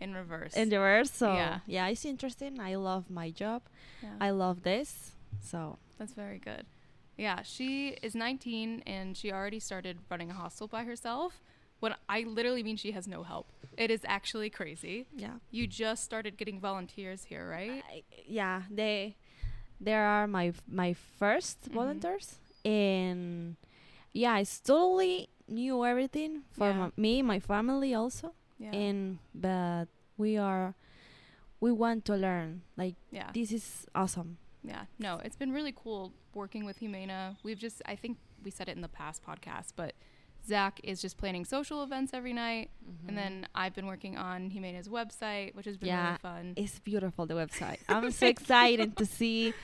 In 0.00 0.14
reverse. 0.14 0.54
in 0.56 0.68
reverse. 0.70 1.10
So 1.10 1.34
Yeah. 1.34 1.60
yeah. 1.66 1.88
it's 1.88 2.04
interesting. 2.04 2.60
I 2.60 2.74
love 2.76 3.10
my 3.10 3.30
job. 3.30 3.62
yeah. 4.02 4.16
I 4.20 4.30
love 4.30 4.62
this. 4.62 5.12
So 5.40 5.78
That's 5.98 6.14
very 6.14 6.38
good. 6.38 6.66
Yeah, 7.16 7.42
she 7.42 7.88
is 8.02 8.14
19 8.14 8.82
and 8.86 9.14
she 9.16 9.30
already 9.30 9.60
started 9.60 9.98
running 10.10 10.30
a 10.30 10.34
hostel 10.34 10.66
by 10.68 10.84
herself. 10.84 11.42
When 11.80 11.94
I 12.08 12.22
literally 12.22 12.62
mean 12.62 12.76
she 12.76 12.92
has 12.92 13.08
no 13.08 13.22
help. 13.22 13.46
It 13.76 13.90
is 13.90 14.02
actually 14.04 14.50
crazy. 14.50 15.06
yeah, 15.16 15.36
You 15.50 15.66
just 15.66 16.04
started 16.04 16.36
getting 16.36 16.60
volunteers 16.60 17.24
here, 17.24 17.48
right? 17.48 17.82
I, 17.90 18.02
yeah. 18.26 18.62
They 18.70 19.16
there 19.80 20.04
are 20.04 20.26
my 20.26 20.52
my 20.68 20.94
1st 21.18 21.56
Mhm. 21.70 21.72
volunteers, 21.72 22.38
and 22.64 23.56
yeah, 24.12 24.34
I 24.34 24.44
totally 24.44 25.28
knew 25.48 25.84
everything 25.84 26.42
for 26.52 26.68
Yeah. 26.68 26.76
my, 26.78 26.90
me, 26.96 27.22
my 27.22 27.40
family 27.40 27.94
also. 27.94 28.34
Yeah. 28.58 28.72
And 28.76 29.18
but 29.34 29.86
we 30.18 30.36
are 30.36 30.74
we 31.60 31.72
want 31.72 32.04
to 32.06 32.14
learn. 32.16 32.62
Like 32.76 32.96
yeah. 33.10 33.30
this 33.32 33.52
is 33.52 33.86
awesome. 33.94 34.36
Yeah, 34.62 34.84
no, 34.98 35.20
it's 35.24 35.36
been 35.36 35.52
really 35.52 35.72
cool 35.72 36.12
working 36.34 36.66
with 36.66 36.80
Jimena. 36.80 37.36
We've 37.42 37.58
just, 37.58 37.80
I 37.86 37.96
think 37.96 38.18
we 38.44 38.50
said 38.50 38.68
it 38.68 38.76
in 38.76 38.82
the 38.82 38.88
past 38.92 39.24
podcast, 39.24 39.72
but 39.74 39.94
Zach 40.46 40.80
is 40.82 41.00
just 41.00 41.16
planning 41.16 41.44
social 41.44 41.82
events 41.82 42.12
every 42.14 42.32
night. 42.32 42.70
And 43.06 43.16
then 43.16 43.46
I've 43.54 43.74
been 43.74 43.86
working 43.86 44.16
on 44.18 44.50
Jimena's 44.50 44.88
website, 44.88 45.54
which 45.54 45.66
has 45.66 45.76
been 45.76 45.88
Yeah, 45.88 46.06
really 46.06 46.18
fun. 46.18 46.52
It's 46.56 46.78
beautiful 46.80 47.26
the 47.26 47.34
website. 47.34 47.78
I'm 47.88 48.10
so 48.10 48.26
excited 48.26 48.96
to 48.96 49.06
see 49.06 49.54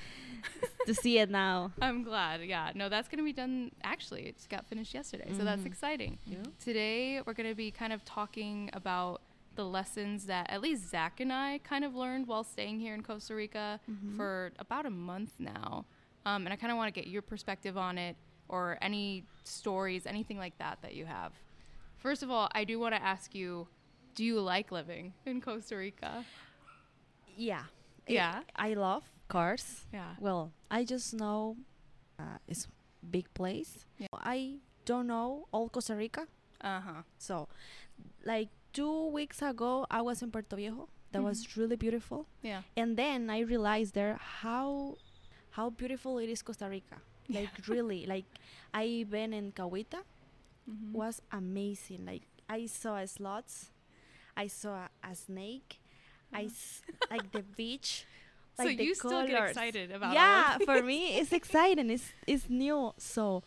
to 0.86 0.94
see 0.94 1.18
it 1.18 1.28
now. 1.30 1.72
I'm 1.82 2.02
glad. 2.04 2.42
Yeah, 2.44 2.70
no, 2.74 2.88
that's 2.88 3.08
going 3.08 3.18
to 3.18 3.24
be 3.24 3.32
done. 3.32 3.72
Actually, 3.82 4.26
it 4.28 4.36
just 4.36 4.48
got 4.48 4.64
finished 4.66 4.94
yesterday. 4.94 5.32
So 5.36 5.44
that's 5.44 5.62
Mhm. 5.62 5.66
exciting. 5.66 6.18
Yeah. 6.24 6.38
Today, 6.62 7.20
we're 7.26 7.32
going 7.34 7.48
to 7.48 7.54
be 7.56 7.70
kind 7.72 7.92
of 7.92 8.04
talking 8.04 8.70
about 8.72 9.22
the 9.56 9.64
lessons 9.64 10.26
that 10.26 10.48
at 10.50 10.60
least 10.60 10.88
Zach 10.88 11.18
and 11.18 11.32
I 11.32 11.58
kind 11.64 11.84
of 11.84 11.94
learned 11.96 12.26
while 12.28 12.44
staying 12.44 12.78
here 12.78 12.94
in 12.94 13.02
Costa 13.02 13.34
Rica 13.34 13.80
Mhm. 13.90 14.14
for 14.16 14.52
about 14.58 14.86
a 14.86 14.90
month 14.90 15.32
now. 15.40 15.84
Um, 16.26 16.46
and 16.46 16.52
I 16.52 16.56
kind 16.56 16.70
of 16.70 16.76
want 16.76 16.94
to 16.94 17.00
get 17.00 17.08
your 17.10 17.22
perspective 17.22 17.76
on 17.78 17.98
it 17.98 18.16
or 18.48 18.78
any 18.80 19.24
stories, 19.44 20.06
anything 20.06 20.38
like 20.38 20.56
that 20.58 20.78
that 20.82 20.94
you 20.94 21.06
have. 21.06 21.32
First 21.98 22.22
of 22.22 22.30
all, 22.30 22.48
I 22.54 22.64
do 22.64 22.78
want 22.78 22.94
to 22.94 23.02
ask 23.02 23.34
you 23.34 23.68
do 24.14 24.24
you 24.24 24.40
like 24.40 24.72
living 24.72 25.12
in 25.26 25.40
Costa 25.42 25.76
Rica? 25.76 26.24
Yeah. 27.36 27.64
It- 28.06 28.14
Yeah. 28.14 28.42
I 28.54 28.74
love 28.74 29.04
cars. 29.28 29.84
Yeah. 29.92 30.14
Well, 30.20 30.52
I 30.70 30.84
just 30.84 31.12
know 31.14 31.56
uh, 32.18 32.38
it's 32.48 32.66
big 33.10 33.32
place. 33.34 33.84
Yeah. 33.98 34.06
I 34.14 34.58
don't 34.84 35.06
know 35.06 35.48
all 35.52 35.68
Costa 35.68 35.94
Rica. 35.94 36.26
Uh 36.60 36.80
huh. 36.80 37.02
So, 37.18 37.48
like 38.24 38.48
two 38.72 39.08
weeks 39.08 39.42
ago, 39.42 39.86
I 39.90 40.00
was 40.02 40.22
in 40.22 40.30
Puerto 40.30 40.56
Viejo. 40.56 40.88
That 41.12 41.22
was 41.22 41.56
really 41.56 41.76
beautiful. 41.76 42.26
Yeah. 42.42 42.62
And 42.76 42.96
then 42.96 43.30
I 43.30 43.40
realized 43.40 43.94
there 43.94 44.16
how 44.40 44.96
how 45.50 45.70
beautiful 45.70 46.18
it 46.18 46.28
is 46.28 46.42
Costa 46.42 46.68
Rica. 46.68 46.96
Like 47.28 47.50
really, 47.68 48.06
like 48.06 48.26
I 48.74 49.04
been 49.08 49.32
in 49.32 49.52
Cahuita. 49.52 50.02
Mhm. 50.68 50.92
was 50.92 51.22
amazing. 51.30 52.04
Like 52.06 52.22
I 52.48 52.66
saw 52.66 53.04
slots, 53.06 53.70
I 54.36 54.48
saw 54.48 54.86
a, 54.86 55.10
a 55.10 55.14
snake, 55.14 55.78
I 56.34 56.44
s- 56.50 56.82
like 57.10 57.30
the 57.30 57.42
beach. 57.42 58.04
so 58.56 58.64
like 58.64 58.78
the 58.78 58.84
you 58.84 58.94
still 58.94 59.26
get 59.26 59.48
excited 59.50 59.92
about 59.92 60.14
Yeah, 60.14 60.56
of 60.56 60.62
for 60.66 60.82
me 60.82 61.18
it's 61.18 61.32
exciting. 61.32 61.90
It's 61.90 62.10
it's 62.26 62.50
new. 62.50 62.92
So 62.98 63.44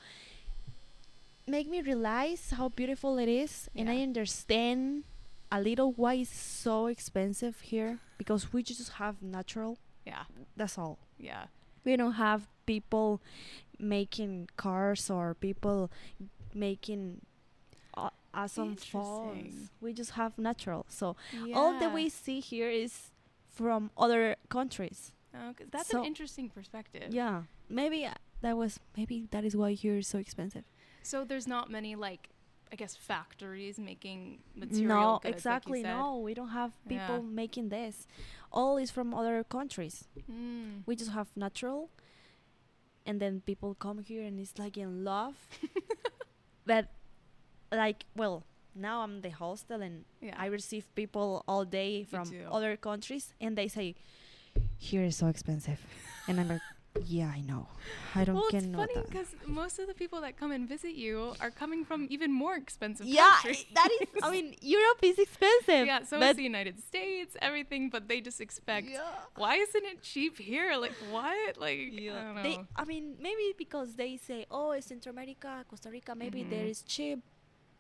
make 1.47 1.67
me 1.67 1.81
realize 1.81 2.51
how 2.55 2.69
beautiful 2.69 3.17
it 3.17 3.27
is, 3.29 3.69
and 3.75 3.89
I 3.89 4.01
understand 4.01 5.03
a 5.51 5.59
little 5.61 5.91
why 5.93 6.15
it's 6.15 6.29
so 6.35 6.87
expensive 6.87 7.59
here 7.61 7.99
because 8.17 8.53
we 8.53 8.61
just 8.63 8.93
have 8.93 9.21
natural. 9.21 9.77
Yeah. 10.05 10.23
That's 10.55 10.77
all. 10.77 10.99
Yeah. 11.17 11.45
We 11.83 11.95
don't 11.97 12.13
have 12.13 12.47
people 12.65 13.21
making 13.79 14.49
cars 14.57 15.09
or 15.09 15.33
people 15.33 15.91
making 16.53 17.21
aw- 17.95 18.11
awesome 18.33 18.75
phones—we 18.75 19.93
just 19.93 20.11
have 20.11 20.37
natural. 20.37 20.85
So 20.89 21.15
all 21.53 21.79
that 21.79 21.93
we 21.93 22.09
see 22.09 22.39
here 22.39 22.69
is 22.69 23.11
from 23.49 23.91
other 23.97 24.35
countries. 24.49 25.13
Okay, 25.33 25.65
that's 25.71 25.89
So- 25.89 25.99
an 25.99 26.05
interesting 26.05 26.49
perspective. 26.49 27.13
Yeah, 27.13 27.43
maybe 27.69 28.05
uh, 28.05 28.13
that 28.41 28.57
was 28.57 28.79
maybe 28.97 29.27
that 29.31 29.43
is 29.45 29.55
why 29.55 29.73
here 29.73 29.97
is 29.97 30.07
so 30.07 30.17
expensive. 30.19 30.63
So 31.03 31.23
there's 31.23 31.47
not 31.47 31.69
many 31.69 31.95
like 31.95 32.29
I 32.71 32.75
guess 32.75 32.95
factories 32.95 33.79
making 33.79 34.39
material 34.55 34.87
no, 34.87 35.19
goods, 35.23 35.23
like 35.25 35.33
you 35.33 35.37
exactly. 35.37 35.81
said. 35.81 35.97
no, 35.97 36.17
we 36.19 36.33
don't 36.35 36.49
have 36.49 36.71
people 36.87 37.15
Yeah. 37.17 37.21
making 37.43 37.69
this. 37.69 38.05
All 38.51 38.77
is 38.77 38.91
from 38.91 39.13
other 39.13 39.43
countries. 39.43 40.05
Mm. 40.31 40.83
We 40.85 40.95
just 40.95 41.11
have 41.11 41.29
natural, 41.35 41.89
and 43.09 43.19
then 43.19 43.41
people 43.41 43.73
come 43.73 43.97
here 44.05 44.21
and 44.23 44.39
it's 44.39 44.53
like 44.61 44.77
in 44.77 45.03
love. 45.03 45.33
but 46.65 46.85
like, 47.71 48.05
well, 48.15 48.45
now 48.75 49.01
I'm 49.01 49.21
the 49.21 49.31
hostel 49.33 49.81
and 49.81 50.05
Yeah. 50.21 50.35
I 50.37 50.45
receive 50.45 50.85
people 50.93 51.43
all 51.47 51.65
day 51.65 52.03
from 52.05 52.29
other 52.51 52.77
countries, 52.77 53.33
and 53.41 53.57
they 53.57 53.67
say, 53.67 53.95
"Here 54.77 55.03
is 55.03 55.17
so 55.17 55.25
expensive," 55.27 55.81
and 56.27 56.39
I'm 56.39 56.47
like, 56.53 56.61
Yeah, 57.05 57.31
I 57.33 57.41
know. 57.41 57.67
I 58.15 58.23
don't 58.23 58.35
well, 58.35 58.45
it's 58.51 58.65
get 58.65 58.75
funny 58.75 58.93
because 59.07 59.27
most 59.45 59.79
of 59.79 59.87
the 59.87 59.93
people 59.93 60.21
that 60.21 60.37
come 60.37 60.51
and 60.51 60.67
visit 60.67 60.93
you 60.95 61.33
are 61.39 61.49
coming 61.51 61.85
from 61.85 62.07
even 62.09 62.31
more 62.31 62.55
expensive 62.55 63.05
places. 63.05 63.15
Yeah, 63.15 63.31
countries. 63.41 63.65
that 63.75 63.89
is. 64.01 64.07
I 64.23 64.31
mean, 64.31 64.55
Europe 64.61 64.99
is 65.01 65.17
expensive. 65.19 65.85
yeah, 65.85 66.03
so 66.03 66.21
is 66.21 66.35
the 66.35 66.43
United 66.43 66.79
States, 66.79 67.35
everything, 67.41 67.89
but 67.89 68.07
they 68.07 68.21
just 68.21 68.41
expect. 68.41 68.87
Yeah. 68.89 69.01
Why 69.35 69.55
isn't 69.55 69.85
it 69.85 70.01
cheap 70.01 70.37
here? 70.37 70.75
Like 70.77 70.93
what? 71.11 71.57
Like 71.57 71.79
I 71.79 72.05
don't 72.23 72.35
know. 72.35 72.43
They, 72.43 72.57
I 72.75 72.85
mean, 72.85 73.15
maybe 73.19 73.53
because 73.57 73.95
they 73.95 74.17
say, 74.17 74.45
"Oh, 74.51 74.71
it's 74.71 74.87
Central 74.87 75.13
America, 75.13 75.63
Costa 75.69 75.89
Rica. 75.89 76.15
Maybe 76.15 76.43
there 76.43 76.65
Mhm. 76.65 76.69
is 76.71 76.81
cheap, 76.83 77.19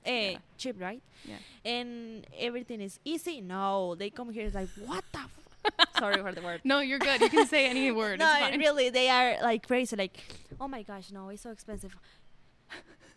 eh, 0.05 0.31
Yeah. 0.31 0.37
cheap, 0.57 0.79
right? 0.79 1.01
Yeah. 1.25 1.37
And 1.65 2.25
everything 2.37 2.81
is 2.81 2.99
easy. 3.03 3.41
No, 3.41 3.95
they 3.95 4.09
come 4.09 4.29
here 4.31 4.45
it's 4.45 4.55
like, 4.55 4.69
what 4.85 5.03
the? 5.11 5.19
F-? 5.19 5.48
Sorry 5.97 6.21
for 6.21 6.31
the 6.31 6.41
word. 6.41 6.61
no, 6.63 6.79
you're 6.79 6.99
good. 6.99 7.21
You 7.21 7.29
can 7.29 7.47
say 7.47 7.67
any 7.69 7.91
word. 8.01 8.19
no, 8.19 8.29
it's 8.31 8.39
fine. 8.49 8.59
really, 8.59 8.89
they 8.89 9.09
are 9.09 9.37
like 9.41 9.67
crazy. 9.67 9.95
Like, 9.95 10.17
oh 10.59 10.67
my 10.67 10.83
gosh, 10.83 11.11
no, 11.11 11.29
it's 11.29 11.41
so 11.43 11.51
expensive. 11.51 11.95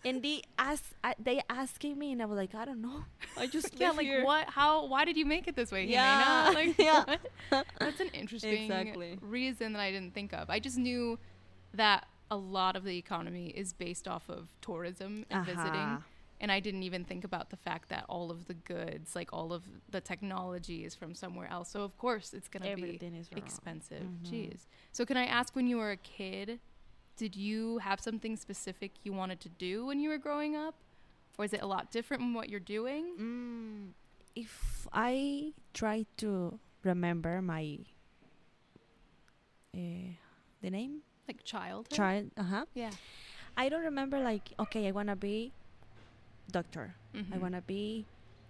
and 0.04 0.22
they 0.22 0.42
ask, 0.58 0.84
uh, 1.04 1.14
they 1.18 1.40
asking 1.48 1.98
me, 1.98 2.12
and 2.12 2.20
I 2.22 2.24
was 2.24 2.36
like, 2.36 2.54
I 2.54 2.64
don't 2.64 2.82
know. 2.82 3.04
I 3.36 3.46
just 3.46 3.74
yeah, 3.80 3.90
like 3.92 4.06
here. 4.06 4.24
what? 4.24 4.48
How? 4.48 4.86
Why 4.86 5.04
did 5.04 5.16
you 5.16 5.24
make 5.26 5.46
it 5.46 5.54
this 5.56 5.70
way? 5.70 5.84
Yeah, 5.86 6.50
Jimena? 6.50 6.54
Like, 6.54 6.78
yeah. 6.78 7.04
what? 7.50 7.66
That's 7.78 8.00
an 8.00 8.08
interesting 8.08 8.64
Exactly. 8.64 9.18
reason 9.20 9.72
that 9.74 9.80
I 9.80 9.90
didn't 9.90 10.14
think 10.14 10.32
of. 10.32 10.50
I 10.50 10.58
just 10.58 10.76
knew 10.78 11.18
that 11.74 12.06
a 12.30 12.36
lot 12.36 12.76
of 12.76 12.84
the 12.84 12.96
economy 12.96 13.48
is 13.48 13.72
based 13.74 14.08
off 14.08 14.28
of 14.28 14.48
tourism 14.60 15.24
and 15.30 15.44
visiting. 15.46 16.02
And 16.42 16.50
I 16.50 16.58
didn't 16.60 16.82
even 16.82 17.04
think 17.04 17.22
about 17.24 17.50
the 17.50 17.56
fact 17.56 17.88
that 17.90 18.04
all 18.08 18.30
of 18.32 18.46
the 18.46 18.54
goods, 18.54 19.14
like 19.14 19.32
all 19.32 19.52
of 19.52 19.62
the 19.90 20.00
technology, 20.00 20.84
is 20.84 20.92
from 20.94 21.14
somewhere 21.14 21.48
else. 21.48 21.70
So 21.70 21.82
of 21.84 21.96
course 21.96 22.34
it's 22.34 22.48
gonna 22.48 22.64
be 22.74 22.82
Everything 22.82 23.14
is 23.14 23.30
wrong. 23.32 23.42
expensive. 23.42 24.02
Mhm. 24.02 24.26
Jeez. 24.28 24.66
So 24.90 25.06
can 25.06 25.16
I 25.16 25.26
ask 25.26 25.54
when 25.54 25.68
you 25.68 25.76
were 25.78 25.92
a 25.92 25.96
kid, 25.96 26.58
did 27.16 27.36
you 27.36 27.78
have 27.78 28.00
something 28.00 28.36
specific 28.36 28.90
you 29.04 29.12
wanted 29.12 29.38
to 29.40 29.48
do 29.50 29.86
when 29.86 30.00
you 30.00 30.08
were 30.10 30.18
growing 30.18 30.56
up? 30.56 30.74
Or 31.38 31.44
is 31.44 31.52
it 31.54 31.62
a 31.62 31.66
lot 31.66 31.92
different 31.92 32.20
from 32.22 32.34
what 32.34 32.48
you're 32.50 32.60
doing? 32.60 33.04
Mm, 33.18 33.92
if 34.34 34.88
I 34.92 35.52
try 35.72 36.06
to 36.18 36.58
remember 36.82 37.40
my 37.40 37.78
uh, 39.74 39.78
the 40.60 40.70
name 40.70 41.02
Like 41.28 41.44
childhood? 41.44 41.92
child, 41.96 42.30
uh 42.36 42.42
huh. 42.42 42.64
Yeah. 42.74 42.90
I 43.56 43.68
don't 43.68 43.84
remember 43.84 44.18
like 44.18 44.52
okay, 44.58 44.88
I 44.88 44.90
wanna 44.90 45.16
be 45.16 45.52
doctor. 46.50 46.94
I 47.14 47.18
Mhm. 47.18 47.40
wanna 47.40 47.60
be 47.62 48.06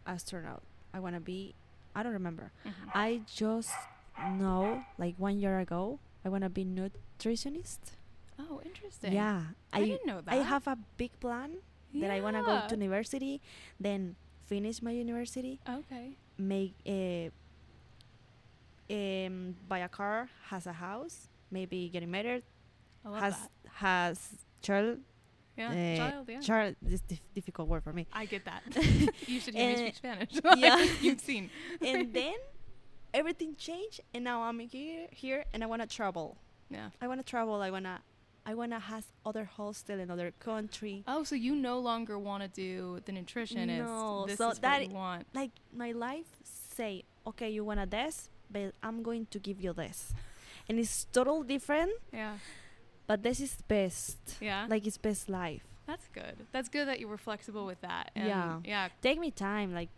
astronaut. 0.06 0.62
I 0.94 1.00
wanna 1.00 1.20
be. 1.20 1.54
I 1.94 2.02
don't 2.02 2.12
remember. 2.12 2.52
Mhm. 2.64 2.90
I 2.94 3.22
just 3.26 3.74
know 4.38 4.84
like 4.98 5.14
one 5.18 5.38
year 5.38 5.58
ago 5.60 5.98
I 6.24 6.28
wanna 6.28 6.48
be 6.50 6.64
nutritionist. 6.64 7.96
Oh, 8.38 8.60
interesting. 8.64 9.12
Yeah, 9.12 9.52
I, 9.72 9.80
didn't 9.84 10.06
know 10.06 10.20
that. 10.20 10.32
I 10.32 10.36
have 10.42 10.66
a 10.66 10.76
big 10.96 11.12
plan 11.20 11.58
that 11.94 12.10
I 12.10 12.20
wanna 12.20 12.42
go 12.42 12.66
to 12.68 12.74
university, 12.74 13.40
then 13.78 14.16
finish 14.46 14.80
my 14.82 14.90
university, 14.92 15.60
Okay. 15.68 16.16
make 16.38 16.74
a 16.86 17.30
um 18.90 19.56
buy 19.68 19.78
a 19.78 19.88
car, 19.88 20.28
has 20.48 20.66
a 20.66 20.72
house, 20.74 21.28
maybe 21.50 21.88
getting 21.88 22.10
married, 22.10 22.42
has 23.04 23.36
that. 23.36 23.50
has 23.82 24.44
child. 24.60 25.00
Yeah. 25.56 25.68
uh, 25.70 25.96
child, 26.10 26.28
yeah. 26.28 26.40
Child 26.40 26.76
this 26.80 27.00
dif- 27.02 27.34
difficult 27.34 27.68
word 27.68 27.82
for 27.84 27.92
me. 27.92 28.06
I 28.12 28.24
get 28.26 28.44
that. 28.46 28.62
you 29.26 29.38
should 29.40 29.54
hear 29.54 29.66
me 29.68 29.72
Eh, 29.74 29.76
speak 29.76 29.96
Spanish. 29.96 30.30
yeah. 30.56 30.86
You've 31.00 31.20
seen. 31.20 31.50
and 31.80 32.12
then 32.14 32.34
everything 33.12 33.54
changed, 33.56 34.00
and 34.14 34.24
now 34.24 34.42
I'm 34.42 34.58
here 34.60 35.08
here, 35.10 35.44
and 35.52 35.62
I 35.62 35.66
wanna 35.66 35.86
travel. 35.86 36.36
Yeah. 36.70 36.88
I 37.00 37.06
wanna 37.08 37.22
travel. 37.22 37.60
I 37.60 37.70
wanna 37.70 38.00
I 38.46 38.54
wanna 38.54 38.80
has 38.80 39.04
other 39.24 39.44
hostel 39.44 40.00
in 40.00 40.10
other 40.10 40.32
country. 40.40 41.04
Oh, 41.06 41.22
so 41.22 41.34
you 41.36 41.54
no 41.54 41.78
longer 41.78 42.18
want 42.18 42.42
to 42.42 42.48
do 42.48 43.00
the 43.04 43.12
nutritionist. 43.12 43.78
No, 43.84 44.24
This 44.26 44.38
so 44.38 44.50
is 44.50 44.58
that 44.60 44.80
what 44.80 44.88
you 44.88 44.94
want. 44.94 45.26
Like 45.34 45.50
my 45.72 45.92
life 45.92 46.26
say, 46.42 47.04
okay, 47.26 47.50
you 47.50 47.62
wanna 47.64 47.86
this, 47.86 48.30
but 48.50 48.72
I'm 48.82 49.02
going 49.02 49.26
to 49.30 49.38
give 49.38 49.60
you 49.60 49.72
this, 49.74 50.14
and 50.68 50.78
it's 50.78 51.04
total 51.12 51.42
different. 51.44 51.92
Yeah. 52.12 52.38
But 53.06 53.22
this 53.22 53.40
is 53.40 53.56
best. 53.68 54.18
Yeah. 54.40 54.66
Like 54.68 54.86
it's 54.86 54.98
best 54.98 55.28
life. 55.28 55.62
That's 55.86 56.06
good. 56.08 56.36
That's 56.52 56.68
good 56.68 56.86
that 56.88 57.00
you 57.00 57.08
were 57.08 57.18
flexible 57.18 57.66
with 57.66 57.80
that. 57.82 58.10
And 58.14 58.26
Yeah. 58.28 58.60
Yeah. 58.64 58.88
Take 59.02 59.18
me 59.18 59.30
time. 59.30 59.74
Like, 59.74 59.90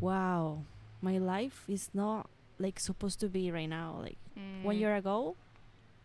wow, 0.00 0.62
my 1.02 1.18
life 1.18 1.64
is 1.68 1.90
not 1.92 2.28
like 2.58 2.80
supposed 2.80 3.20
to 3.20 3.28
be 3.28 3.50
right 3.52 3.68
now. 3.68 3.98
Like 4.00 4.18
one 4.62 4.76
Mm. 4.76 4.80
year 4.80 4.96
ago, 4.96 5.36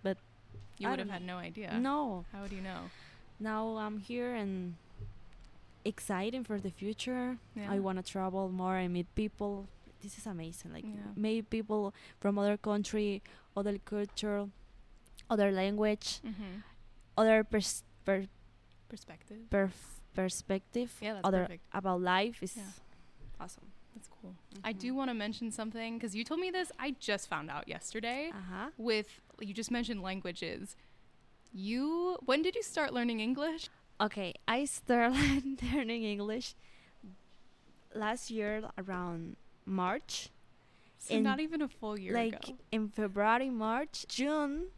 but 0.04 0.18
You 0.78 0.88
I 0.88 0.92
would 0.92 1.00
have 1.00 1.10
had 1.10 1.24
no 1.24 1.38
idea. 1.38 1.74
no. 1.80 2.26
How 2.32 2.42
would 2.44 2.52
you 2.52 2.62
know? 2.62 2.90
Now 3.40 3.78
I'm 3.78 3.98
here 4.00 4.36
and 4.36 4.76
exciting 5.86 6.44
for 6.44 6.60
the 6.60 6.70
future. 6.72 7.38
Yeah. 7.56 7.72
I 7.72 7.80
want 7.80 7.98
to 7.98 8.04
travel 8.04 8.50
more 8.50 8.78
and 8.78 8.94
meet 8.94 9.08
people. 9.16 9.68
This 10.02 10.18
is 10.18 10.26
amazing. 10.28 10.74
Like 10.74 10.86
Yeah. 10.86 11.12
meet 11.16 11.50
people 11.50 11.94
from 12.20 12.38
other 12.38 12.58
country, 12.58 13.22
other 13.56 13.78
culture, 13.80 14.50
other 15.30 15.52
language, 15.52 16.20
Mm-hmm. 16.26 16.62
other 17.18 17.44
pers- 17.44 17.84
per- 18.06 18.28
Perspective. 18.90 19.48
perf- 19.50 20.00
perspective, 20.14 20.92
Yeah, 21.02 21.14
that's 21.14 21.26
other 21.28 21.44
perfect. 21.44 21.64
about 21.74 22.02
life 22.02 22.42
is 22.44 22.56
Yeah. 22.58 22.64
awesome. 23.40 23.72
That's 23.96 24.08
cool. 24.10 24.36
I 24.64 24.74
Mhm. 24.74 24.80
do 24.80 24.96
want 24.96 25.10
to 25.10 25.14
mention 25.14 25.52
something 25.52 25.98
because 25.98 26.16
you 26.16 26.24
told 26.24 26.40
me 26.40 26.50
this. 26.52 26.72
I 26.80 26.92
just 27.00 27.28
found 27.28 27.50
out 27.52 27.68
yesterday. 27.68 28.30
Uh-huh. 28.34 28.70
With 28.78 29.22
you 29.40 29.54
just 29.54 29.70
mentioned 29.72 30.02
languages. 30.02 30.76
You 31.54 32.18
when 32.26 32.42
did 32.42 32.56
you 32.56 32.64
start 32.64 32.94
learning 32.94 33.20
English? 33.20 33.70
Okay, 34.02 34.34
I 34.48 34.66
started 34.66 35.62
learning 35.74 36.04
English 36.04 36.56
last 37.94 38.32
year 38.32 38.70
around 38.78 39.36
March. 39.66 40.30
So 40.98 41.16
In- 41.16 41.24
not 41.24 41.40
even 41.40 41.62
a 41.62 41.68
full 41.68 41.98
year 42.00 42.14
like 42.14 42.44
ago. 42.50 42.58
in 42.72 42.90
February, 42.90 43.50
March, 43.50 44.06
June, 44.08 44.70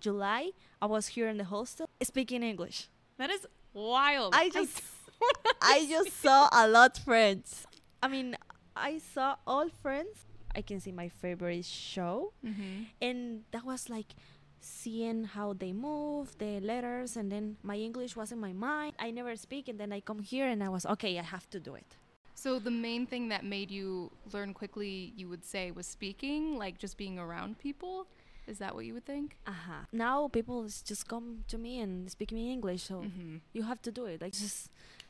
July, 0.00 0.50
I 0.80 0.86
was 0.86 1.08
here 1.08 1.28
in 1.28 1.36
the 1.36 1.44
hostel 1.44 1.88
speaking 2.02 2.42
English. 2.42 2.88
That 3.18 3.30
is 3.30 3.46
wild. 3.72 4.34
I 4.34 4.48
just 4.50 4.82
I 5.62 5.86
just 5.88 6.20
saw 6.20 6.48
a 6.52 6.68
lot 6.68 6.98
friends. 6.98 7.66
I 8.02 8.08
mean, 8.08 8.36
I 8.74 8.98
saw 8.98 9.36
all 9.46 9.68
friends. 9.68 10.26
I 10.54 10.62
can 10.62 10.80
see 10.80 10.92
my 10.92 11.08
favorite 11.08 11.64
show 11.64 12.32
mm-hmm. 12.44 12.84
and 13.00 13.44
that 13.52 13.64
was 13.64 13.88
like 13.88 14.14
seeing 14.60 15.24
how 15.24 15.54
they 15.54 15.72
move, 15.72 16.36
the 16.38 16.60
letters 16.60 17.16
and 17.16 17.32
then 17.32 17.56
my 17.62 17.76
English 17.76 18.16
was 18.16 18.32
in 18.32 18.38
my 18.38 18.52
mind. 18.52 18.94
I 18.98 19.10
never 19.10 19.34
speak 19.36 19.68
and 19.68 19.78
then 19.78 19.92
I 19.92 20.00
come 20.00 20.20
here 20.20 20.46
and 20.46 20.62
I 20.62 20.68
was 20.68 20.84
okay, 20.84 21.18
I 21.18 21.22
have 21.22 21.48
to 21.50 21.60
do 21.60 21.74
it. 21.74 21.96
So 22.34 22.58
the 22.58 22.70
main 22.70 23.06
thing 23.06 23.28
that 23.28 23.44
made 23.44 23.70
you 23.70 24.10
learn 24.32 24.52
quickly, 24.52 25.12
you 25.16 25.28
would 25.28 25.44
say, 25.44 25.70
was 25.70 25.86
speaking, 25.86 26.58
like 26.58 26.78
just 26.78 26.96
being 26.96 27.18
around 27.18 27.58
people. 27.58 28.06
Is 28.52 28.58
that 28.58 28.72
what 28.76 28.84
you 28.88 28.94
would 28.96 29.06
think? 29.14 29.28
Uh-huh. 29.54 29.82
Now 30.06 30.16
people 30.38 30.58
just 30.90 31.04
come 31.12 31.26
to 31.52 31.56
me 31.64 31.72
and 31.84 31.92
speak 32.16 32.30
me 32.38 32.42
English, 32.56 32.82
so 32.90 32.96
Mm-hmm. 33.06 33.36
you 33.56 33.62
have 33.70 33.80
to 33.86 33.90
do 33.98 34.04
it. 34.12 34.16
Like 34.24 34.34
just 34.46 34.58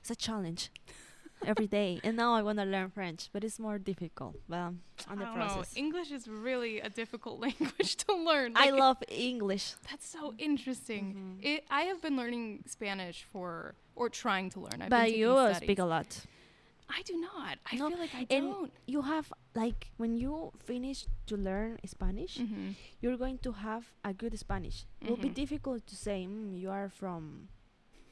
it's 0.00 0.10
a 0.16 0.18
challenge 0.26 0.62
every 1.52 1.66
day. 1.80 1.92
And 2.06 2.14
now 2.16 2.30
I 2.38 2.42
want 2.48 2.58
to 2.62 2.66
learn 2.74 2.88
French, 2.98 3.22
but 3.32 3.40
it's 3.46 3.58
more 3.58 3.78
difficult. 3.90 4.34
But 4.50 4.60
um, 4.66 4.74
on 5.10 5.18
the 5.18 5.24
I 5.24 5.26
don't 5.28 5.38
know. 5.38 5.54
process. 5.54 5.76
English 5.84 6.10
is 6.18 6.24
really 6.48 6.74
a 6.88 6.90
difficult 7.00 7.36
language 7.46 7.92
to 8.04 8.12
learn. 8.30 8.50
I 8.66 8.68
love 8.84 8.98
English. 9.32 9.66
That's 9.90 10.08
so 10.16 10.22
interesting. 10.48 11.04
Mhm. 11.14 11.44
It, 11.50 11.58
I 11.80 11.82
have 11.90 12.00
been 12.06 12.16
learning 12.22 12.44
Spanish 12.76 13.18
for, 13.32 13.74
or 13.98 14.06
trying 14.24 14.48
to 14.54 14.58
learn. 14.66 14.78
I've 14.82 14.90
but 14.96 15.06
been 15.10 15.18
you 15.22 15.30
uh, 15.30 15.42
studies. 15.50 15.66
speak 15.66 15.80
a 15.86 15.88
lot. 15.94 16.10
I 16.94 17.02
do 17.02 17.14
not. 17.20 17.58
I 17.72 17.76
No, 17.76 17.88
feel 17.88 17.98
like 17.98 18.14
I 18.14 18.24
don't. 18.24 18.72
You 18.86 19.02
have 19.02 19.32
like 19.54 19.90
when 19.96 20.16
you 20.16 20.52
finish 20.64 21.06
to 21.26 21.36
learn 21.36 21.78
Spanish, 21.86 22.36
Mm-hmm. 22.38 22.70
you're 23.00 23.16
going 23.16 23.38
to 23.38 23.52
have 23.52 23.84
a 24.04 24.12
good 24.12 24.38
Spanish. 24.38 24.84
It 25.00 25.08
will 25.10 25.16
be 25.16 25.30
Mhm. 25.30 25.34
difficult 25.34 25.86
to 25.86 25.96
say 25.96 26.26
mm, 26.28 26.58
you 26.60 26.70
are 26.70 26.88
from. 26.88 27.48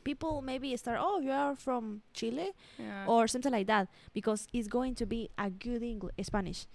People 0.02 0.40
maybe 0.40 0.75
start. 0.78 0.99
Oh, 1.00 1.20
you 1.20 1.30
are 1.30 1.54
from 1.54 2.00
Chile 2.14 2.52
Yeah. 2.78 3.04
or 3.06 3.28
something 3.28 3.52
like 3.52 3.66
that 3.66 3.88
because 4.14 4.49
it's 4.52 4.66
going 4.66 4.94
to 4.96 5.04
be 5.04 5.28
a 5.37 5.50
good 5.50 5.82
English 5.82 6.14
Spanish. 6.22 6.66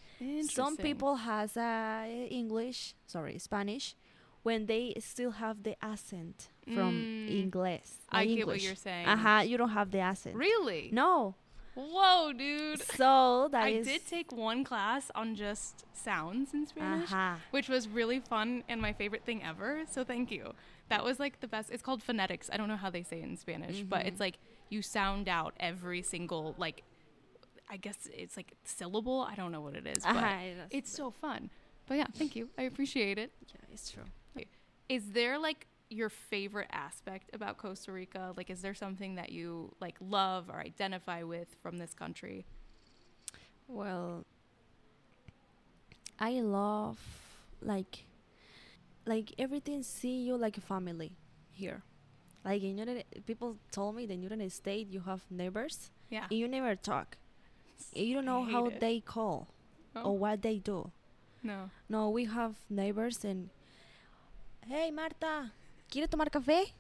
Some 0.54 0.78
people 0.78 1.16
has 1.16 1.58
uh, 1.58 2.06
English, 2.30 2.94
sorry, 3.08 3.40
Spanish, 3.40 3.96
when 4.44 4.68
they 4.68 4.94
still 5.00 5.32
have 5.42 5.64
the 5.64 5.74
accent 5.84 6.50
from 6.70 6.94
Mm. 7.02 7.30
English. 7.44 7.90
I 8.14 8.26
like 8.26 8.36
get 8.38 8.46
what 8.48 8.62
you're 8.62 8.76
saying. 8.78 9.08
Uh 9.10 9.18
huh. 9.18 9.42
You 9.42 9.58
don't 9.58 9.74
have 9.74 9.90
the 9.90 10.00
accent. 10.06 10.36
Really? 10.38 10.90
No. 10.94 11.34
Whoa, 11.76 12.32
dude. 12.34 12.82
So 12.82 13.50
that 13.52 13.64
I 13.64 13.70
is. 13.70 13.86
did 13.88 14.08
take 14.08 14.32
one 14.32 14.64
class 14.64 15.12
on 15.14 15.36
just 15.36 15.86
sounds 15.94 16.54
in 16.54 16.66
Spanish, 16.66 17.12
Uh-huh. 17.12 17.36
which 17.52 17.68
was 17.70 17.88
really 17.88 18.20
fun 18.20 18.64
and 18.70 18.82
my 18.82 18.94
favorite 18.94 19.26
thing 19.26 19.44
ever. 19.44 19.84
So 19.90 20.04
thank 20.04 20.32
you. 20.32 20.54
That 20.90 21.04
was 21.04 21.20
like 21.20 21.42
the 21.42 21.48
best. 21.48 21.70
It's 21.72 21.84
called 21.84 22.02
phonetics. 22.02 22.50
I 22.52 22.58
don't 22.58 22.68
know 22.70 22.78
how 22.78 22.90
they 22.90 23.04
say 23.04 23.20
it 23.20 23.24
in 23.24 23.36
Spanish, 23.38 23.82
but 23.82 24.04
Mhm. 24.04 24.08
it's 24.08 24.20
like 24.20 24.38
you 24.70 24.82
sound 24.82 25.28
out 25.28 25.54
every 25.60 26.02
single 26.02 26.56
like 26.58 26.84
I 27.68 27.78
guess 27.78 28.08
it's 28.14 28.38
like 28.38 28.54
syllable. 28.64 29.22
I 29.22 29.34
don't 29.36 29.52
know 29.52 29.62
what 29.62 29.76
it 29.76 29.88
is, 29.88 30.04
but 30.04 30.16
Uh-huh, 30.16 30.68
it's 30.70 30.92
so 30.92 31.10
fun. 31.10 31.50
But 31.88 31.98
yeah, 31.98 32.06
thank 32.14 32.36
you. 32.36 32.50
I 32.60 32.64
appreciate 32.64 33.18
it. 33.18 33.32
Yeah, 33.48 33.62
it's 33.74 33.90
true. 33.92 34.04
Is 34.88 35.14
there 35.14 35.40
like 35.40 35.66
your 35.96 36.10
favorite 36.10 36.70
aspect 36.72 37.30
about 37.34 37.58
Costa 37.58 37.92
Rica? 37.92 38.34
Like, 38.38 38.50
is 38.50 38.62
there 38.62 38.74
something 38.76 39.16
that 39.16 39.32
you 39.32 39.74
like 39.80 39.96
love 40.00 40.50
or 40.50 40.60
identify 40.60 41.24
with 41.24 41.56
from 41.62 41.78
this 41.78 41.94
country? 41.94 42.46
Well, 43.68 44.26
I 46.20 46.42
love 46.42 46.98
like 47.62 48.06
like 49.06 49.34
everything 49.38 49.84
see 49.84 50.18
you 50.24 50.38
like 50.38 50.58
a 50.58 50.62
family 50.62 51.12
here. 51.52 51.84
Like 52.44 52.62
in 52.64 52.78
United, 52.78 53.06
people 53.26 53.58
told 53.72 53.96
me 53.96 54.06
that 54.06 54.14
in 54.14 54.22
United 54.22 54.52
States 54.52 54.92
you 54.92 55.02
have 55.02 55.22
neighbors 55.30 55.90
Yeah. 56.10 56.26
and 56.30 56.38
you 56.40 56.48
never 56.48 56.76
talk. 56.76 57.18
You 57.94 58.14
don't 58.16 58.26
know 58.26 58.44
how 58.44 58.68
it. 58.68 58.80
they 58.80 59.00
call 59.00 59.48
Oh, 59.96 60.12
or 60.12 60.18
what 60.18 60.42
they 60.42 60.58
do. 60.60 60.92
no. 61.42 61.70
No, 61.90 62.10
we 62.10 62.26
have 62.26 62.56
neighbors 62.70 63.24
and 63.26 63.50
hey 64.68 64.92
Marta, 64.92 65.52
¿quiere 65.90 66.08
tomar 66.08 66.30
café? 66.30 66.74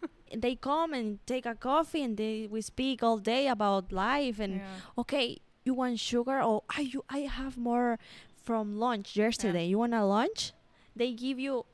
they 0.34 0.54
come 0.56 0.94
and 0.94 1.18
take 1.26 1.46
a 1.46 1.54
coffee 1.54 2.02
and 2.02 2.16
they 2.16 2.46
we 2.50 2.60
speak 2.62 3.02
all 3.02 3.18
day 3.18 3.48
about 3.48 3.92
life 3.92 4.38
and 4.40 4.56
yeah. 4.56 4.76
okay, 4.98 5.38
you 5.64 5.74
want 5.74 5.98
sugar 5.98 6.40
or 6.42 6.62
I 6.76 6.80
you 6.82 7.04
I 7.08 7.20
have 7.28 7.56
more 7.58 7.98
from 8.44 8.76
lunch 8.78 9.16
yesterday. 9.16 9.66
You 9.66 9.78
want 9.78 9.94
a 9.94 10.04
lunch? 10.04 10.52
They 10.96 11.12
give 11.12 11.38
you 11.38 11.64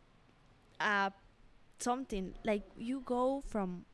uh 0.81 1.11
something 1.79 2.35
like 2.45 2.63
you 2.77 3.01
go 3.05 3.43
from 3.47 3.85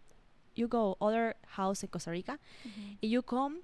you 0.54 0.66
go 0.68 0.96
other 1.00 1.34
house 1.58 1.82
in 1.82 1.88
Costa 1.88 2.10
Rica 2.10 2.38
Mhm. 2.66 2.96
and 3.02 3.10
you 3.10 3.22
come 3.22 3.62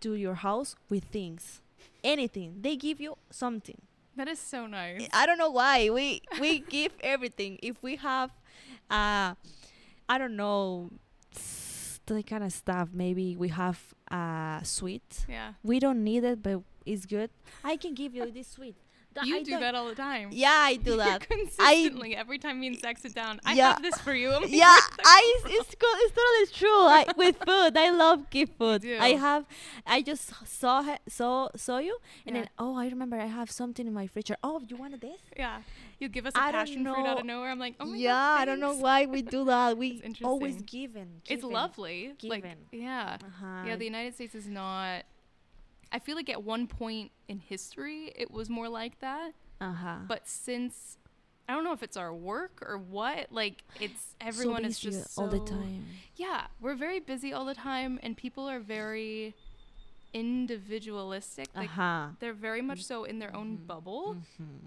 to 0.00 0.14
your 0.14 0.34
house 0.34 0.76
with 0.88 1.04
things. 1.10 1.60
Anything. 2.04 2.60
They 2.62 2.76
give 2.76 3.00
you 3.00 3.16
something. 3.30 3.80
That 4.16 4.28
is 4.28 4.38
so 4.38 4.66
nice. 4.66 5.08
I 5.12 5.26
don't 5.26 5.38
know 5.38 5.50
why. 5.50 5.90
We 5.90 6.22
we 6.40 6.60
give 6.60 6.92
everything. 7.00 7.58
If 7.62 7.82
we 7.82 7.96
have 7.96 8.30
uh 8.90 9.34
I 10.08 10.18
don't 10.18 10.36
know 10.36 10.90
that 12.06 12.26
kind 12.28 12.44
of 12.44 12.52
stuff, 12.52 12.90
maybe 12.92 13.36
we 13.36 13.48
have 13.48 13.78
uh 14.10 14.62
sweet. 14.62 15.26
Yeah. 15.28 15.54
We 15.64 15.80
don't 15.80 16.04
need 16.04 16.24
it 16.24 16.42
but 16.42 16.62
it's 16.84 17.04
good. 17.06 17.30
I 17.64 17.76
can 17.76 17.94
give 17.94 18.14
you 18.14 18.30
this 18.30 18.48
sweet. 18.48 18.76
Th- 19.16 19.26
You 19.26 19.36
I 19.38 19.42
do 19.42 19.58
that 19.58 19.74
all 19.74 19.88
the 19.88 19.94
time. 19.94 20.28
Yeah, 20.32 20.50
I 20.70 20.76
do 20.76 20.96
that. 21.04 21.28
Consistently, 21.28 22.14
every 22.16 22.38
time 22.38 22.60
me 22.60 22.68
and 22.68 22.78
Zach 22.78 22.98
sit 22.98 23.14
down, 23.14 23.40
I 23.44 23.54
Yeah. 23.54 23.72
have 23.74 23.82
this 23.82 23.98
for 23.98 24.14
you. 24.14 24.30
I'm 24.32 24.42
like, 24.46 24.52
yeah, 24.52 24.76
I 25.04 25.38
from?" 25.42 25.50
it's 25.52 25.74
good. 25.74 25.96
It's 26.04 26.14
totally 26.14 26.46
true. 26.60 26.82
I 26.98 27.04
with 27.16 27.36
food, 27.46 27.76
I 27.76 27.90
love 27.90 28.30
give 28.30 28.50
food. 28.58 28.84
I 28.86 29.10
have, 29.26 29.44
I 29.86 30.02
just 30.02 30.32
saw 30.46 30.96
saw 31.08 31.48
saw 31.56 31.78
you, 31.78 31.96
and 32.26 32.36
Yeah. 32.36 32.42
then 32.42 32.50
oh, 32.58 32.76
I 32.76 32.88
remember 32.88 33.16
I 33.18 33.26
have 33.26 33.50
something 33.50 33.86
in 33.86 33.94
my 33.94 34.06
fridge. 34.06 34.30
Oh, 34.42 34.60
you 34.68 34.76
wanted 34.76 35.00
this? 35.00 35.20
Yeah. 35.36 35.62
You 35.98 36.08
give 36.08 36.26
us 36.26 36.34
a 36.34 36.40
I 36.42 36.52
passion 36.52 36.84
fruit 36.84 37.06
out 37.06 37.20
of 37.20 37.24
nowhere. 37.24 37.50
I'm 37.50 37.58
like, 37.58 37.76
oh 37.80 37.86
my 37.86 37.96
yeah, 37.96 38.10
god. 38.12 38.40
I 38.40 38.44
don't 38.44 38.60
know 38.60 38.74
why 38.74 39.06
we 39.06 39.22
do 39.22 39.44
that. 39.46 39.78
We 39.78 40.02
always 40.22 40.56
interesting. 40.56 40.66
given. 40.80 41.08
It's 41.26 41.40
given. 41.42 41.50
lovely. 41.50 42.12
Like, 42.22 42.42
Given. 42.42 42.58
yeah. 42.70 43.16
Uh-huh. 43.24 43.62
Yeah, 43.66 43.76
the 43.76 43.86
United 43.86 44.14
States 44.14 44.34
is 44.34 44.46
not. 44.46 45.04
I 45.92 45.98
feel 45.98 46.16
like 46.16 46.28
at 46.28 46.42
one 46.42 46.66
point 46.66 47.12
in 47.28 47.38
history 47.38 48.12
it 48.16 48.30
was 48.30 48.48
more 48.50 48.68
like 48.68 48.98
that, 49.00 49.32
uh 49.60 49.72
huh. 49.72 49.96
but 50.08 50.26
since 50.28 50.98
I 51.48 51.54
don't 51.54 51.62
know 51.64 51.72
if 51.72 51.82
it's 51.82 51.96
our 51.96 52.12
work 52.12 52.60
or 52.66 52.76
what, 52.76 53.30
like 53.30 53.62
it's 53.80 54.14
everyone 54.20 54.64
is 54.64 54.78
just 54.80 55.14
so, 55.14 55.22
all 55.22 55.28
the 55.28 55.38
time. 55.40 55.84
Yeah, 56.16 56.46
we're 56.60 56.74
very 56.74 56.98
busy 57.00 57.32
all 57.32 57.44
the 57.44 57.54
time, 57.54 58.00
and 58.02 58.16
people 58.16 58.48
are 58.48 58.58
very 58.60 59.34
individualistic. 60.12 61.48
uh-huh. 61.54 62.08
they're 62.20 62.32
very 62.32 62.62
much 62.62 62.82
so 62.84 63.04
in 63.04 63.18
their 63.18 63.34
own 63.36 63.58
Mhm. 63.58 63.66
bubble. 63.66 64.16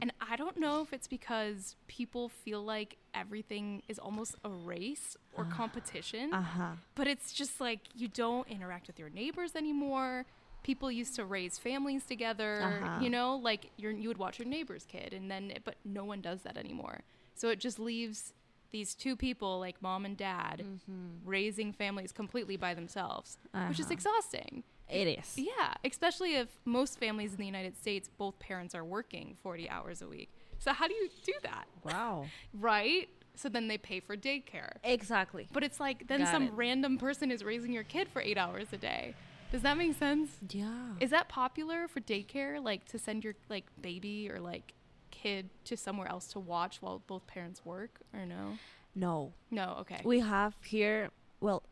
And 0.01 0.13
I 0.21 0.35
don't 0.35 0.57
know 0.57 0.81
if 0.81 0.93
it's 0.93 1.07
because 1.07 1.75
people 1.87 2.29
feel 2.29 2.63
like 2.63 2.97
everything 3.13 3.81
is 3.87 3.97
almost 3.99 4.35
a 4.43 4.49
race 4.49 5.17
or 5.33 5.45
Ah. 5.49 5.55
competition, 5.55 6.33
Uh 6.33 6.41
huh. 6.41 6.75
but 6.95 7.07
it's 7.07 7.33
just 7.33 7.59
like 7.59 7.81
you 7.95 8.07
don't 8.07 8.47
interact 8.47 8.87
with 8.87 8.99
your 8.99 9.09
neighbors 9.09 9.55
anymore. 9.55 10.25
People 10.69 10.91
used 10.91 11.15
to 11.15 11.25
raise 11.25 11.57
families 11.57 12.03
together, 12.05 12.61
Uh-huh. 12.61 12.99
you 13.01 13.09
know, 13.09 13.35
like 13.37 13.71
you're, 13.77 13.91
you 13.91 14.07
would 14.07 14.19
watch 14.19 14.37
your 14.37 14.47
neighbor's 14.47 14.85
kid, 14.85 15.13
and 15.15 15.25
then, 15.31 15.51
but 15.63 15.77
no 15.83 16.03
one 16.05 16.21
does 16.21 16.43
that 16.43 16.57
anymore. 16.57 17.01
So 17.33 17.49
it 17.49 17.59
just 17.59 17.79
leaves 17.79 18.33
these 18.69 18.93
two 18.93 19.15
people, 19.15 19.57
like 19.59 19.81
mom 19.81 20.05
and 20.05 20.15
dad, 20.15 20.57
Mm-hmm. 20.63 21.27
raising 21.27 21.73
families 21.73 22.11
completely 22.11 22.55
by 22.55 22.75
themselves, 22.75 23.39
which 23.67 23.79
is 23.79 23.87
Uh-huh. 23.87 23.93
exhausting. 23.97 24.63
It 24.87 25.07
is. 25.19 25.39
Yeah, 25.39 25.73
especially 25.83 26.35
if 26.35 26.49
most 26.65 26.99
families 26.99 27.31
in 27.31 27.37
the 27.39 27.47
United 27.47 27.75
States, 27.75 28.07
both 28.23 28.37
parents 28.37 28.75
are 28.75 28.85
working 28.85 29.37
40 29.41 29.67
hours 29.71 30.03
a 30.03 30.07
week. 30.07 30.29
So 30.59 30.71
how 30.71 30.87
do 30.87 30.93
you 30.93 31.09
do 31.25 31.33
that? 31.41 31.65
Wow. 31.83 32.27
Right? 32.53 33.09
So 33.35 33.49
then 33.49 33.67
they 33.69 33.79
pay 33.79 34.01
for 34.01 34.15
daycare. 34.15 34.73
Exactly. 34.83 35.47
But 35.51 35.63
it's 35.63 35.79
like 35.79 36.07
then 36.07 36.19
Got 36.19 36.31
some 36.31 36.43
it. 36.43 36.53
random 36.53 36.99
person 36.99 37.31
is 37.31 37.43
raising 37.43 37.71
your 37.73 37.85
kid 37.85 38.07
for 38.13 38.21
8 38.21 38.37
hours 38.37 38.67
a 38.71 38.77
day. 38.77 39.15
Does 39.51 39.61
that 39.63 39.77
make 39.77 39.95
sense? 39.97 40.29
Yeah. 40.49 40.93
Is 40.99 41.09
that 41.09 41.27
popular 41.29 41.87
for 41.87 41.99
daycare 42.01 42.63
like 42.63 42.85
to 42.89 42.99
send 42.99 43.23
your 43.23 43.33
like 43.49 43.65
baby 43.81 44.29
or 44.29 44.39
like 44.39 44.73
kid 45.11 45.49
to 45.65 45.75
somewhere 45.75 46.07
else 46.07 46.27
to 46.27 46.39
watch 46.39 46.81
while 46.81 47.01
both 47.07 47.25
parents 47.27 47.65
work 47.65 47.99
or 48.13 48.25
no? 48.25 48.57
no. 48.95 49.33
No, 49.51 49.77
okay. 49.81 50.01
we 50.03 50.19
have 50.19 50.55
here 50.63 51.09
well 51.41 51.63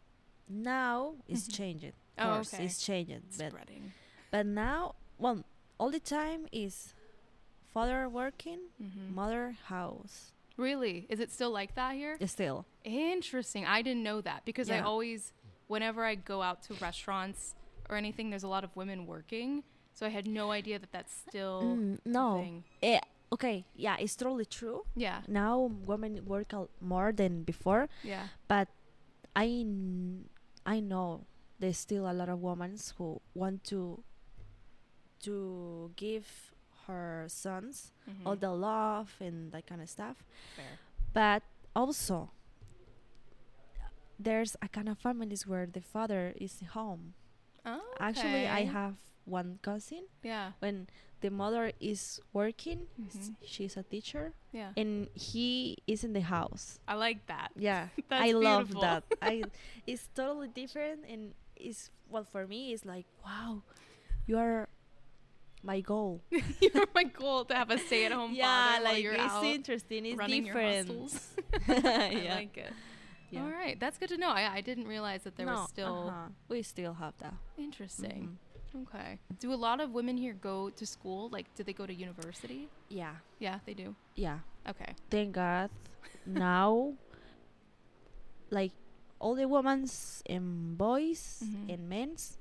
now 0.50 1.16
it's 1.28 1.48
Mhm. 1.48 1.56
changing 1.56 1.94
of 2.18 2.26
Oh, 2.30 2.34
course 2.36 2.54
okay. 2.54 2.66
it's 2.66 2.84
changing 2.86 3.22
but, 3.38 3.50
Spreading. 3.52 3.94
but 4.32 4.46
now 4.46 4.96
well 5.18 5.44
all 5.80 5.92
the 5.92 6.00
time 6.00 6.48
is 6.52 6.94
father 7.74 8.08
working 8.10 8.60
Mhm. 8.82 9.14
mother 9.14 9.58
house 9.66 10.32
Really? 10.58 11.06
Is 11.10 11.20
it 11.20 11.32
still 11.32 11.52
like 11.52 11.76
that 11.76 11.94
here? 11.94 12.18
It's 12.20 12.32
still 12.32 12.66
Interesting. 12.84 13.64
I 13.68 13.84
didn't 13.84 14.02
know 14.02 14.22
that 14.22 14.44
because 14.44 14.72
I 14.72 14.80
always, 14.80 15.32
whenever 15.68 16.04
I 16.04 16.16
go 16.16 16.42
out 16.42 16.64
to 16.64 16.74
restaurants 16.76 17.54
or 17.90 17.96
anything, 17.98 18.30
there's 18.30 18.44
a 18.44 18.48
lot 18.48 18.64
of 18.64 18.76
women 18.76 19.06
working. 19.06 19.64
So 19.94 20.06
I 20.06 20.10
had 20.10 20.28
no 20.28 20.52
idea 20.52 20.78
that 20.80 20.92
that's 20.92 21.14
still 21.28 21.62
Mm, 21.78 21.98
no 22.06 22.38
thing. 22.40 22.64
Eh, 22.84 23.00
okay 23.34 23.66
yeah 23.76 23.98
it's 24.00 24.16
totally 24.16 24.46
true 24.46 24.86
Yeah. 24.96 25.20
now 25.28 25.68
women 25.84 26.24
work 26.26 26.54
a 26.54 26.70
more 26.80 27.12
than 27.12 27.44
before 27.44 27.90
Yeah. 28.02 28.30
but 28.48 28.70
i 29.36 29.68
i 30.66 30.80
know 30.80 31.26
there's 31.60 31.76
still 31.78 32.08
a 32.10 32.14
lot 32.16 32.30
of 32.30 32.40
women 32.40 32.78
who 32.98 33.20
want 33.36 33.66
to 33.66 34.00
to 35.28 35.92
give 36.00 36.54
her 36.88 37.26
sons 37.28 37.92
Mhm. 38.08 38.24
all 38.26 38.38
the 38.40 38.52
love 38.56 39.12
and 39.20 39.52
that 39.52 39.68
kind 39.68 39.82
of 39.82 39.90
stuff 39.90 40.24
Fair. 40.56 40.80
but 41.12 41.44
also 41.76 42.32
there's 44.20 44.56
a 44.62 44.68
kind 44.68 44.88
of 44.90 44.98
families 44.98 45.46
where 45.46 45.66
the 45.66 45.82
father 45.82 46.34
is 46.40 46.62
home 46.74 47.14
Oh, 47.68 47.82
actually 48.00 48.48
i 48.48 48.64
okay. 48.64 48.72
have 48.72 48.96
one 49.28 49.60
cousin 49.62 50.08
Yeah. 50.24 50.56
when 50.64 50.88
the 51.20 51.28
mother 51.30 51.74
is 51.84 52.22
working 52.32 52.88
s- 53.12 53.28
Mhm. 53.30 53.36
she's 53.44 53.76
a 53.76 53.84
teacher 53.84 54.32
Yeah. 54.56 54.72
and 54.80 55.10
he 55.14 55.78
is 55.86 56.04
in 56.08 56.14
the 56.14 56.22
house 56.24 56.80
I 56.88 56.96
like 56.96 57.26
that. 57.28 57.52
yeah 57.60 57.90
That's 58.10 58.24
i 58.24 58.32
love 58.32 58.72
beautiful. 58.72 58.82
that 58.88 59.04
i 59.22 59.44
it's 59.86 60.08
totally 60.16 60.48
different 60.48 61.04
and 61.10 61.34
it's 61.60 61.90
well 62.08 62.24
for 62.24 62.48
me 62.48 62.72
it's 62.72 62.86
like 62.86 63.06
wow 63.26 63.64
you 64.30 64.38
are 64.40 64.70
my 65.64 65.82
goal 65.82 66.22
You're 66.64 66.88
my 66.96 67.04
goal 67.04 67.44
to 67.50 67.54
have 67.58 67.68
a 67.74 67.78
stay-at-home 67.82 68.32
yeah 68.32 68.46
father 68.48 68.84
while 68.86 68.94
like 68.94 69.04
you're 69.04 69.14
it's 69.20 69.34
out 69.34 69.44
interesting 69.44 70.06
it's 70.06 70.16
running 70.16 70.46
your 70.46 70.54
different 70.56 70.88
hostels. 70.88 71.36
yeah. 71.68 72.32
I 72.32 72.36
like 72.46 72.56
it. 72.56 72.72
Yeah. 73.30 73.44
All 73.44 73.50
right, 73.52 73.80
that's 73.80 73.98
good 73.98 74.10
to 74.10 74.18
know. 74.18 74.30
I, 74.30 74.56
I 74.58 74.62
didn't 74.62 74.88
realize 74.88 75.24
that 75.24 75.36
there 75.36 75.46
no, 75.46 75.54
was 75.54 75.70
still 75.70 76.08
uh-huh. 76.10 76.30
we 76.50 76.62
still 76.64 76.94
have 76.94 77.14
that 77.20 77.34
interesting. 77.58 78.38
Mhm. 78.76 78.84
Okay. 78.84 79.18
Do 79.40 79.54
a 79.54 79.56
lot 79.68 79.80
of 79.82 79.92
women 79.92 80.18
here 80.18 80.34
go 80.34 80.70
to 80.70 80.86
school? 80.86 81.30
Like, 81.32 81.48
do 81.56 81.64
they 81.64 81.74
go 81.74 81.86
to 81.88 81.94
university? 81.94 82.68
yeah 82.90 83.16
Yeah, 83.40 83.60
they 83.66 83.74
do. 83.74 83.96
yeah 84.16 84.40
Okay. 84.70 84.94
thank 85.10 85.34
god 85.36 85.70
now 86.26 86.94
like 88.50 88.72
all 89.20 89.36
the 89.36 89.48
women's 89.48 90.22
and 90.30 90.78
boys 90.78 91.44
Mhm. 91.44 91.74
and 91.74 91.90
men's 91.90 92.38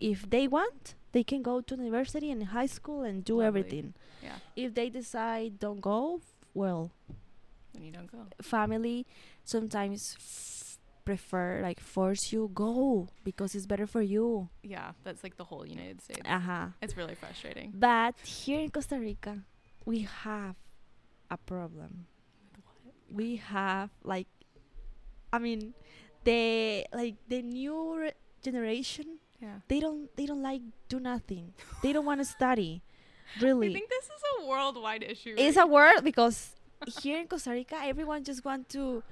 if 0.00 0.28
they 0.30 0.48
want 0.48 0.94
they 1.12 1.22
can 1.22 1.42
go 1.42 1.60
to 1.60 1.76
university 1.76 2.30
and 2.30 2.42
high 2.50 2.66
school 2.66 3.02
and 3.02 3.24
do 3.24 3.34
Lovely. 3.38 3.46
everything 3.46 3.94
Yeah. 4.22 4.38
if 4.56 4.74
they 4.74 4.88
decide 4.90 5.58
don't 5.58 5.80
go 5.80 6.20
well 6.54 6.90
Then 7.74 7.82
you 7.82 7.92
don't 7.92 8.10
go. 8.10 8.18
family 8.40 9.04
sometimes 9.44 10.14
f- 10.18 10.78
prefer 11.04 11.60
like 11.60 11.80
force 11.80 12.32
you 12.32 12.48
go 12.54 13.08
because 13.24 13.54
it's 13.54 13.66
better 13.66 13.86
for 13.86 14.00
you 14.00 14.48
Yeah, 14.62 14.92
that's 15.04 15.22
like 15.22 15.36
the 15.36 15.44
whole 15.44 15.66
United 15.66 16.00
States. 16.00 16.22
uh-huh 16.24 16.68
It's 16.80 16.96
really 16.96 17.14
frustrating. 17.14 17.72
but 17.74 18.14
here 18.24 18.60
in 18.60 18.70
costa 18.70 18.96
rica 18.98 19.42
we 19.84 20.08
have 20.24 20.56
a 21.30 21.36
problem 21.36 22.06
we 23.12 23.36
have 23.36 23.90
like 24.02 24.28
i 25.32 25.38
mean 25.38 25.74
the 26.24 26.86
like 26.94 27.16
the 27.28 27.42
new 27.42 27.98
re- 28.00 28.16
generation 28.42 29.18
Yeah. 29.42 29.60
they 29.68 29.80
don't 29.80 30.08
they 30.16 30.24
don't 30.24 30.40
like 30.42 30.62
do 30.88 31.00
nothing 31.00 31.52
they 31.82 31.92
don't 31.92 32.06
want 32.06 32.20
to 32.20 32.24
study 32.24 32.80
Really. 33.40 33.70
I 33.70 33.72
think 33.72 33.88
this 33.88 34.04
is 34.04 34.22
a 34.40 34.46
worldwide 34.46 35.02
issue. 35.02 35.34
it's 35.36 35.56
a 35.56 35.66
word 35.66 36.00
because 36.04 36.53
here 37.00 37.18
in 37.20 37.26
Costa 37.26 37.50
Rica, 37.50 37.76
everyone 37.82 38.24
just 38.24 38.44
want 38.44 38.68
to 38.70 39.02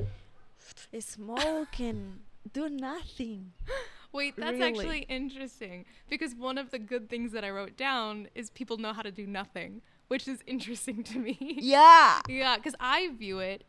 smoke 1.01 1.79
and 1.81 2.21
do 2.53 2.69
nothing. 2.69 3.53
Wait, 4.13 4.35
that's 4.37 4.53
Really? 4.59 4.63
actually 4.79 4.99
interesting 5.09 5.87
because 6.11 6.35
one 6.35 6.59
of 6.59 6.71
the 6.71 6.79
good 6.79 7.09
things 7.09 7.33
that 7.33 7.45
I 7.45 7.51
wrote 7.51 7.77
down 7.79 8.29
is 8.35 8.51
people 8.51 8.77
know 8.77 8.93
how 8.93 9.01
to 9.03 9.11
do 9.11 9.27
nothing, 9.27 9.81
which 10.09 10.29
is 10.29 10.41
interesting 10.47 11.03
to 11.05 11.19
me. 11.19 11.39
Yeah. 11.61 12.21
Yeah, 12.29 12.57
because 12.57 12.75
I 12.79 13.09
view 13.17 13.39
it, 13.39 13.65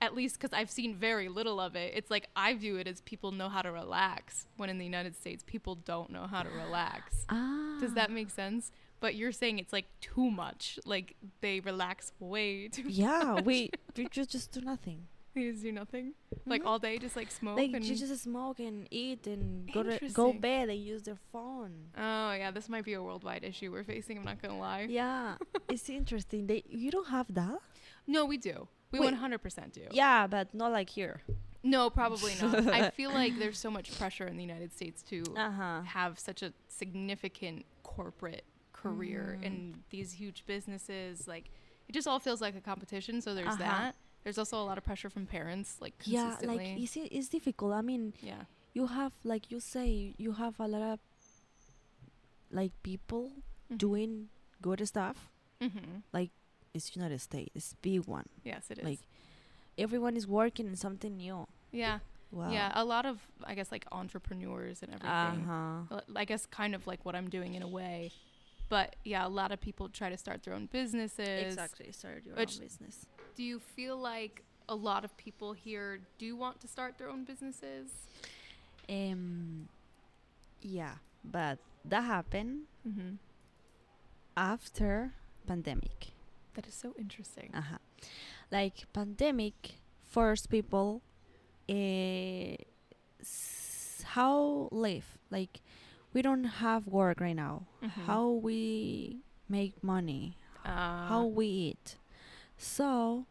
at 0.00 0.14
least 0.14 0.40
because 0.40 0.52
I've 0.52 0.70
seen 0.70 0.96
very 0.96 1.28
little 1.28 1.60
of 1.60 1.76
it, 1.76 1.92
it's 1.94 2.10
like 2.10 2.26
I 2.34 2.54
view 2.54 2.76
it 2.76 2.88
as 2.88 3.02
people 3.02 3.30
know 3.30 3.48
how 3.48 3.62
to 3.62 3.70
relax, 3.70 4.46
when 4.56 4.68
in 4.68 4.78
the 4.78 4.84
United 4.84 5.14
States, 5.14 5.44
people 5.46 5.76
don't 5.76 6.10
know 6.10 6.26
how 6.26 6.42
to 6.42 6.50
relax. 6.50 7.24
Ah. 7.28 7.76
Does 7.80 7.94
that 7.94 8.10
make 8.10 8.30
sense? 8.30 8.72
But 9.04 9.16
you're 9.16 9.32
saying 9.32 9.58
it's 9.58 9.72
like 9.78 9.84
too 10.00 10.30
much. 10.30 10.78
Like 10.86 11.08
they 11.42 11.60
relax 11.60 12.12
way 12.18 12.68
too 12.68 12.84
Yeah, 12.88 13.40
we 13.48 13.70
we 13.96 14.08
just 14.18 14.30
just 14.30 14.48
do 14.56 14.60
nothing. 14.62 14.98
They 15.34 15.42
just 15.50 15.62
do 15.62 15.72
nothing. 15.72 16.06
Like 16.46 16.62
Mhm. 16.62 16.66
all 16.68 16.78
day, 16.78 16.94
just 17.06 17.16
like 17.20 17.30
smoke 17.30 17.58
Like 17.58 17.72
and. 17.74 17.84
just 17.84 18.22
smoke 18.22 18.58
and 18.60 18.76
eat 18.90 19.26
and 19.26 19.70
go 19.76 19.82
to 19.82 19.98
go 20.22 20.32
bed 20.32 20.66
and 20.72 20.80
use 20.92 21.02
their 21.08 21.18
phone. 21.32 21.72
oh 21.98 22.32
yeah, 22.40 22.50
this 22.56 22.66
might 22.72 22.84
be 22.90 22.94
a 22.94 23.02
worldwide 23.02 23.44
issue 23.50 23.68
we're 23.74 23.84
facing. 23.94 24.16
I'm 24.18 24.24
not 24.24 24.40
gonna 24.40 24.58
lie. 24.58 24.86
Yeah, 24.88 25.36
it's 25.74 25.86
interesting. 25.90 26.46
They 26.50 26.60
you 26.84 26.90
don't 26.96 27.10
have 27.16 27.26
that. 27.40 27.58
No, 28.06 28.20
we 28.32 28.36
do. 28.50 28.56
We 28.92 29.00
Wait. 29.00 29.12
100% 29.12 29.72
do. 29.80 29.82
Yeah, 30.02 30.26
but 30.34 30.54
not 30.54 30.70
like 30.78 30.88
here. 30.88 31.16
No, 31.62 31.90
probably 31.90 32.32
not. 32.40 32.54
I 32.80 32.90
feel 32.98 33.10
like 33.20 33.32
there's 33.42 33.58
so 33.66 33.70
much 33.70 33.88
pressure 33.98 34.26
in 34.30 34.36
the 34.40 34.46
United 34.50 34.72
States 34.78 35.02
to 35.10 35.18
Uh 35.36 35.50
huh. 35.60 35.82
have 35.98 36.12
such 36.28 36.40
a 36.42 36.50
significant 36.68 37.58
corporate 37.82 38.44
career 38.84 39.24
Mm. 39.40 39.44
in 39.46 39.54
these 39.94 40.08
huge 40.20 40.40
businesses. 40.46 41.26
Like, 41.34 41.46
it 41.88 41.92
just 41.98 42.06
all 42.10 42.20
feels 42.26 42.40
like 42.46 42.54
a 42.62 42.64
competition. 42.72 43.20
So 43.24 43.28
there's 43.34 43.56
Uh-huh. 43.60 43.68
that. 43.70 43.90
There's 44.24 44.38
also 44.42 44.56
a 44.64 44.66
lot 44.70 44.78
of 44.80 44.84
pressure 44.84 45.10
from 45.10 45.24
parents, 45.26 45.68
like 45.84 45.94
Yeah, 46.16 46.36
like 46.52 46.66
it's 46.84 46.96
it's 46.96 47.28
difficult. 47.28 47.72
I 47.80 47.82
mean, 47.90 48.02
yeah. 48.30 48.42
you 48.76 48.84
have 48.98 49.12
like 49.32 49.44
you 49.52 49.60
say 49.60 50.14
you 50.24 50.32
have 50.42 50.54
a 50.66 50.68
lot 50.74 50.82
of 50.94 50.98
like 52.50 52.72
people 52.82 53.24
Mhm. 53.70 53.78
doing 53.78 54.12
good 54.62 54.80
stuff. 54.92 55.30
Mm-hmm. 55.60 56.24
It's 56.76 56.96
United 56.96 57.20
States. 57.20 57.50
It's 57.54 57.74
big 57.82 58.02
one. 58.08 58.26
Yes, 58.42 58.68
it 58.70 58.78
is. 58.78 58.84
Like 58.84 59.00
everyone 59.78 60.16
is 60.16 60.26
working 60.26 60.66
in 60.66 60.76
something 60.76 61.16
new. 61.16 61.46
yeah. 61.72 61.98
Wow. 62.32 62.50
Yeah. 62.50 62.72
A 62.74 62.82
lot 62.84 63.06
of, 63.06 63.16
I 63.44 63.54
guess, 63.54 63.70
like 63.70 63.86
entrepreneurs 63.92 64.82
and 64.82 64.90
everything. 64.94 65.46
Uh 65.46 65.86
huh. 65.88 65.94
L- 66.02 66.16
I 66.22 66.24
guess 66.24 66.46
kind 66.46 66.74
of 66.74 66.82
like 66.90 67.04
what 67.06 67.14
I'm 67.14 67.28
doing 67.30 67.54
in 67.54 67.62
a 67.62 67.68
way. 67.68 68.10
But 68.76 68.88
yeah, 69.12 69.24
a 69.30 69.32
lot 69.40 69.50
of 69.54 69.58
people 69.68 69.84
try 70.00 70.08
to 70.14 70.18
start 70.24 70.38
their 70.44 70.54
own 70.58 70.66
businesses. 70.78 71.44
Exactly. 71.52 71.88
Start 71.92 72.24
your 72.26 72.34
Which- 72.40 72.56
own 72.56 72.64
business. 72.68 72.96
Do 73.36 73.42
you 73.50 73.58
feel 73.76 73.96
like 74.12 74.34
a 74.68 74.74
lot 74.88 75.02
of 75.06 75.10
people 75.26 75.50
here 75.66 75.90
do 76.18 76.28
want 76.44 76.56
to 76.62 76.66
start 76.76 76.92
their 76.98 77.10
own 77.14 77.22
businesses? 77.24 77.86
Um. 78.88 79.68
Yeah, 80.78 80.94
but 81.36 81.58
that 81.90 82.04
happened 82.16 82.54
Mm-hmm. 82.88 83.12
after 84.36 85.12
pandemic. 85.46 86.12
That 86.54 86.66
is 86.66 86.74
so 86.74 86.94
interesting. 86.98 87.50
Uh-huh. 87.54 87.78
Like 88.50 88.76
pandemic 88.92 89.76
forced 90.02 90.48
people 90.48 91.02
uh, 91.68 92.56
s- 93.20 94.02
how 94.16 94.68
live. 94.70 95.06
Like 95.30 95.60
we 96.14 96.22
don't 96.22 96.62
have 96.64 96.86
work 96.86 97.20
right 97.20 97.36
now. 97.36 97.66
Mhm. 97.82 98.06
How 98.06 98.30
we 98.30 99.18
make 99.48 99.82
money. 99.82 100.38
Uh, 100.64 101.08
how 101.10 101.24
we 101.26 101.46
eat. 101.74 101.98
So, 102.56 103.26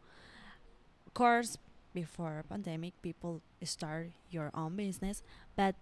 of 1.06 1.14
course, 1.14 1.58
before 1.92 2.44
pandemic, 2.48 2.94
people 3.02 3.40
start 3.64 4.12
your 4.30 4.50
own 4.54 4.76
business, 4.76 5.22
but 5.56 5.74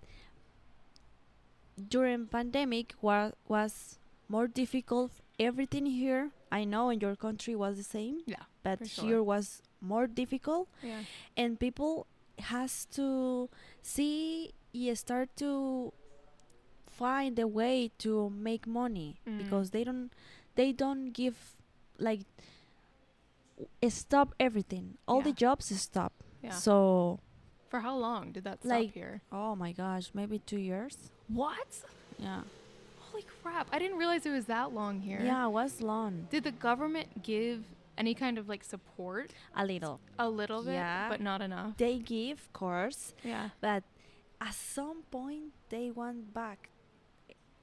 during 1.76 2.26
pandemic 2.26 2.94
was 3.00 3.32
was 3.48 3.98
more 4.28 4.46
difficult. 4.46 5.12
Everything 5.38 5.86
here, 5.86 6.30
I 6.50 6.64
know, 6.64 6.90
in 6.90 7.00
your 7.00 7.16
country 7.16 7.56
was 7.56 7.76
the 7.76 7.82
same, 7.84 8.20
Yeah, 8.26 8.44
but 8.62 8.86
sure. 8.86 9.04
here 9.04 9.22
was 9.22 9.60
more 9.80 10.06
difficult, 10.06 10.68
Yeah. 10.82 11.02
and 11.36 11.58
people 11.58 12.06
has 12.38 12.86
to 12.96 13.48
see 13.82 14.52
y 14.72 14.92
start 14.94 15.34
to 15.36 15.92
find 17.02 17.34
a 17.38 17.48
way 17.60 17.90
to 18.04 18.12
make 18.48 18.64
money 18.82 19.10
Mm. 19.26 19.38
because 19.42 19.66
they 19.74 19.84
don't 19.88 20.08
they 20.58 20.70
don't 20.82 21.06
give 21.20 21.36
like 22.08 22.22
stop 23.88 24.28
everything 24.40 24.86
all 25.06 25.20
the 25.28 25.32
jobs 25.44 25.66
stop 25.80 26.12
Yeah. 26.42 26.50
so 26.66 26.74
For 27.70 27.80
how 27.80 27.96
long 27.96 28.32
did 28.34 28.44
that 28.44 28.58
stop 28.60 28.70
like- 28.70 28.92
here? 29.00 29.22
oh 29.40 29.54
my 29.64 29.72
gosh 29.72 30.06
maybe 30.14 30.38
two 30.50 30.58
years 30.70 30.94
What? 31.28 31.70
yeah 32.18 32.42
Holy 33.10 33.24
crap! 33.42 33.66
I 33.74 33.78
didn't 33.78 33.98
realize 33.98 34.24
it 34.24 34.30
was 34.40 34.46
that 34.46 34.72
long 34.80 35.00
here. 35.08 35.20
yeah 35.30 35.46
it 35.48 35.52
was 35.60 35.80
long 35.82 36.12
Did 36.30 36.44
the 36.44 36.52
government 36.68 37.08
give 37.22 37.58
any 37.98 38.14
kind 38.14 38.36
of 38.40 38.48
like 38.48 38.64
support? 38.64 39.32
a 39.54 39.64
little 39.72 40.00
A 40.18 40.28
little 40.30 40.62
bit, 40.62 40.74
Yeah. 40.74 41.08
but 41.12 41.20
not 41.20 41.40
enough. 41.42 41.76
they 41.76 41.98
give 41.98 42.38
of 42.44 42.52
course 42.52 43.00
Yeah. 43.32 43.50
but 43.60 43.82
at 44.40 44.54
some 44.54 44.98
point 45.10 45.52
they 45.68 45.90
went 45.90 46.32
back 46.34 46.70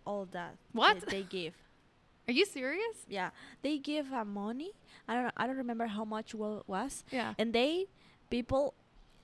all 0.06 0.26
that 0.32 0.56
What? 0.72 1.00
that 1.02 1.10
they 1.10 1.24
give 1.24 1.54
Are 2.28 2.32
you 2.34 2.46
serious? 2.46 3.06
yeah 3.08 3.30
they 3.62 3.78
give 3.78 4.12
uh, 4.14 4.24
money 4.26 4.72
i 5.08 5.14
don't 5.16 5.24
know 5.26 5.32
i 5.38 5.48
don't 5.48 5.58
remember 5.58 5.88
how 5.88 6.06
much 6.06 6.34
wa- 6.36 6.62
was 6.68 7.04
Yeah. 7.12 7.34
and 7.38 7.54
they 7.54 7.88
people 8.30 8.74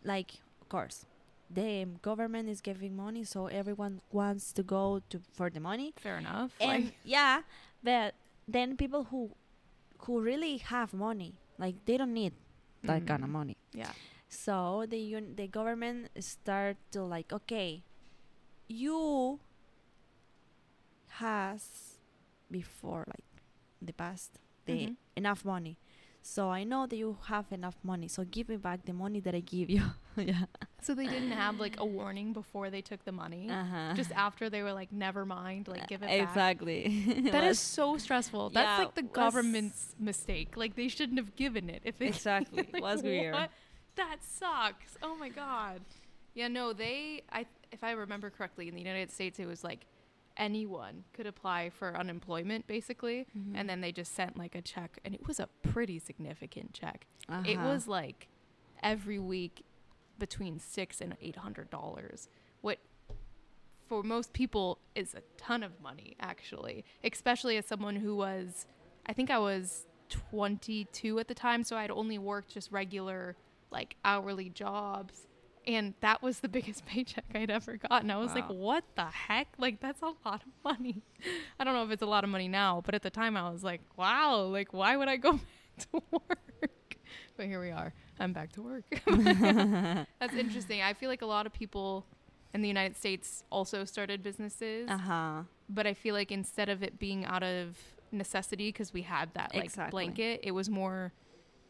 like 0.03 0.39
of 0.61 0.69
course 0.69 1.05
the 1.49 1.85
government 2.01 2.49
is 2.49 2.61
giving 2.61 2.95
money 2.95 3.23
so 3.23 3.45
everyone 3.47 4.01
wants 4.11 4.51
to 4.53 4.63
go 4.63 5.01
to 5.09 5.21
for 5.33 5.49
the 5.51 5.59
money 5.59 5.93
Fair 5.97 6.17
enough. 6.17 6.51
and 6.59 6.85
like, 6.85 6.93
yeah 7.05 7.41
but 7.83 8.15
then 8.47 8.75
people 8.77 9.05
who 9.13 9.29
who 10.05 10.19
really 10.21 10.57
have 10.57 10.93
money 10.93 11.35
like 11.57 11.75
they 11.85 11.97
don't 11.97 12.13
need 12.13 12.33
that 12.83 13.05
kind 13.05 13.23
of 13.23 13.29
mm, 13.29 13.33
money 13.33 13.57
Yeah. 13.73 13.93
so 14.29 14.85
the 14.89 14.97
un- 15.15 15.33
the 15.37 15.45
government 15.47 16.09
start 16.19 16.77
to 16.91 17.03
like 17.03 17.31
okay 17.31 17.83
you 18.67 19.39
has 21.19 21.97
before 22.51 23.03
like 23.07 23.25
the 23.81 23.93
past 23.93 24.39
the 24.65 24.73
Mhm. 24.87 24.95
enough 25.15 25.43
money 25.45 25.77
so 26.21 26.49
i 26.49 26.63
know 26.63 26.87
that 26.87 26.97
you 26.97 27.17
have 27.27 27.45
enough 27.51 27.77
money 27.83 28.07
so 28.07 28.23
give 28.23 28.49
me 28.49 28.57
back 28.57 28.79
the 28.85 28.93
money 28.93 29.19
that 29.19 29.35
i 29.35 29.39
give 29.39 29.69
you 29.69 29.83
yeah 30.17 30.45
So 30.81 30.93
they 30.93 31.07
didn't 31.07 31.31
have 31.45 31.59
like 31.59 31.75
a 31.79 31.85
warning 31.85 32.33
before 32.33 32.69
they 32.69 32.81
took 32.89 33.01
the 33.09 33.11
money. 33.11 33.49
uh-huh. 33.49 33.93
Just 33.95 34.11
after 34.25 34.49
they 34.53 34.61
were 34.65 34.75
like, 34.81 34.91
never 34.91 35.25
mind, 35.25 35.67
like 35.67 35.87
give 35.87 36.03
it 36.03 36.09
back. 36.13 36.21
exactly 36.29 36.79
That 37.35 37.43
is 37.43 37.59
so 37.59 37.97
stressful. 37.97 38.43
That's 38.51 38.65
Yeah, 38.79 38.85
like 38.85 38.93
the 39.01 39.07
government's 39.23 39.81
mistake. 40.09 40.49
Like 40.63 40.75
they 40.75 40.89
shouldn't 40.95 41.17
have 41.23 41.33
given 41.43 41.65
it 41.75 41.81
if 41.89 41.97
they 41.97 42.09
Exactly. 42.13 42.69
like, 42.71 42.83
Was 42.83 43.01
weird. 43.01 43.33
what? 43.33 43.49
That 44.01 44.17
sucks. 44.39 44.91
Oh 45.01 45.15
my 45.23 45.29
god. 45.43 45.81
Yeah, 46.39 46.49
no, 46.59 46.65
they 46.83 47.23
I 47.31 47.41
if 47.75 47.81
I 47.89 47.91
remember 48.05 48.29
correctly 48.29 48.65
in 48.69 48.73
the 48.77 48.83
United 48.89 49.09
States 49.17 49.35
it 49.43 49.47
was 49.53 49.63
like 49.63 49.81
anyone 50.37 51.03
could 51.13 51.25
apply 51.27 51.69
for 51.69 51.95
unemployment 51.97 52.67
basically 52.67 53.25
Mm-hmm. 53.37 53.55
and 53.55 53.69
then 53.69 53.81
they 53.81 53.91
just 53.91 54.13
sent 54.13 54.37
like 54.37 54.55
a 54.55 54.61
check 54.61 54.99
and 55.05 55.13
it 55.15 55.25
was 55.27 55.39
a 55.39 55.47
pretty 55.63 55.99
significant 55.99 56.73
check. 56.73 57.07
It 57.45 57.57
Uh-huh. 57.57 57.67
was 57.69 57.87
like 57.87 58.27
every 58.83 59.19
week 59.19 59.63
between 60.19 60.59
6 60.59 61.01
and 61.01 61.15
800 61.21 61.69
dollars. 61.69 62.27
What 62.61 62.79
for 63.87 64.01
most 64.03 64.33
people 64.33 64.79
is 64.95 65.13
a 65.13 65.21
ton 65.37 65.61
of 65.63 65.79
money 65.81 66.15
actually, 66.19 66.83
especially 67.03 67.57
as 67.57 67.65
someone 67.65 67.97
who 67.97 68.15
was 68.15 68.65
I 69.05 69.13
think 69.13 69.29
I 69.29 69.37
was 69.39 69.85
22 70.09 71.19
at 71.19 71.27
the 71.27 71.33
time, 71.35 71.63
so 71.63 71.77
I'd 71.77 71.91
only 71.91 72.17
worked 72.17 72.53
just 72.53 72.71
regular 72.71 73.35
like 73.71 73.95
hourly 74.03 74.49
jobs. 74.49 75.27
And 75.67 75.93
that 76.01 76.21
was 76.21 76.39
the 76.39 76.47
biggest 76.49 76.85
paycheck 76.87 77.25
I'd 77.33 77.49
ever 77.49 77.77
gotten. 77.77 78.11
I 78.11 78.17
was 78.17 78.33
like, 78.35 78.47
what 78.49 78.83
the 78.95 79.05
heck? 79.05 79.47
Like, 79.57 79.79
that's 79.79 80.01
a 80.01 80.13
lot 80.25 80.43
of 80.43 80.51
money. 80.63 81.01
I 81.59 81.63
don't 81.63 81.73
know 81.73 81.83
if 81.83 81.91
it's 81.91 82.03
a 82.03 82.07
lot 82.07 82.23
of 82.23 82.29
money 82.29 82.47
now, 82.47 82.81
but 82.85 82.93
at 82.95 83.01
the 83.01 83.09
time 83.09 83.35
I 83.35 83.49
was 83.49 83.63
like, 83.63 83.81
wow, 83.97 84.43
like, 84.43 84.73
why 84.73 84.95
would 84.95 85.07
I 85.07 85.17
go 85.17 85.31
back 85.33 85.41
to 85.91 86.03
work? 86.11 86.97
But 87.37 87.47
here 87.47 87.59
we 87.59 87.71
are. 87.71 87.93
I'm 88.19 88.31
back 88.31 88.51
to 88.53 88.61
work. 88.61 88.85
That's 90.19 90.35
interesting. 90.35 90.81
I 90.81 90.93
feel 90.93 91.09
like 91.09 91.21
a 91.21 91.25
lot 91.25 91.45
of 91.45 91.53
people 91.53 92.05
in 92.53 92.61
the 92.61 92.67
United 92.67 92.95
States 92.95 93.43
also 93.49 93.83
started 93.83 94.23
businesses, 94.23 94.89
uh-huh 94.89 95.43
but 95.69 95.87
I 95.87 95.93
feel 95.93 96.13
like 96.13 96.31
instead 96.31 96.69
of 96.69 96.83
it 96.83 96.99
being 96.99 97.25
out 97.25 97.43
of 97.43 97.77
necessity 98.11 98.69
because 98.69 98.93
we 98.93 99.01
had 99.01 99.33
that 99.33 99.53
like 99.53 99.65
Exactly. 99.65 99.91
blanket, 99.91 100.41
it 100.43 100.51
was 100.51 100.69
more 100.69 101.11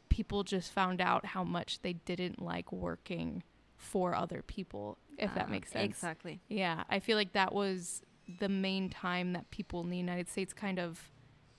people 0.10 0.44
just 0.44 0.72
found 0.72 1.02
out 1.02 1.26
how 1.26 1.44
much 1.44 1.82
they 1.82 1.94
didn't 1.94 2.42
like 2.42 2.72
working 2.72 3.44
for 3.86 4.16
other 4.16 4.42
people, 4.42 4.98
if 5.18 5.34
that 5.36 5.48
Uh, 5.48 5.52
makes 5.52 5.72
sense. 5.72 5.86
exactly 5.98 6.42
Yeah, 6.50 6.84
I 6.90 7.00
feel 7.00 7.18
like 7.18 7.34
that 7.34 7.54
was 7.54 8.02
the 8.40 8.50
main 8.50 8.90
time 8.90 9.34
that 9.34 9.50
people 9.52 9.82
in 9.82 9.90
the 9.90 9.98
United 9.98 10.28
States 10.30 10.54
kind 10.54 10.80
of 10.80 11.12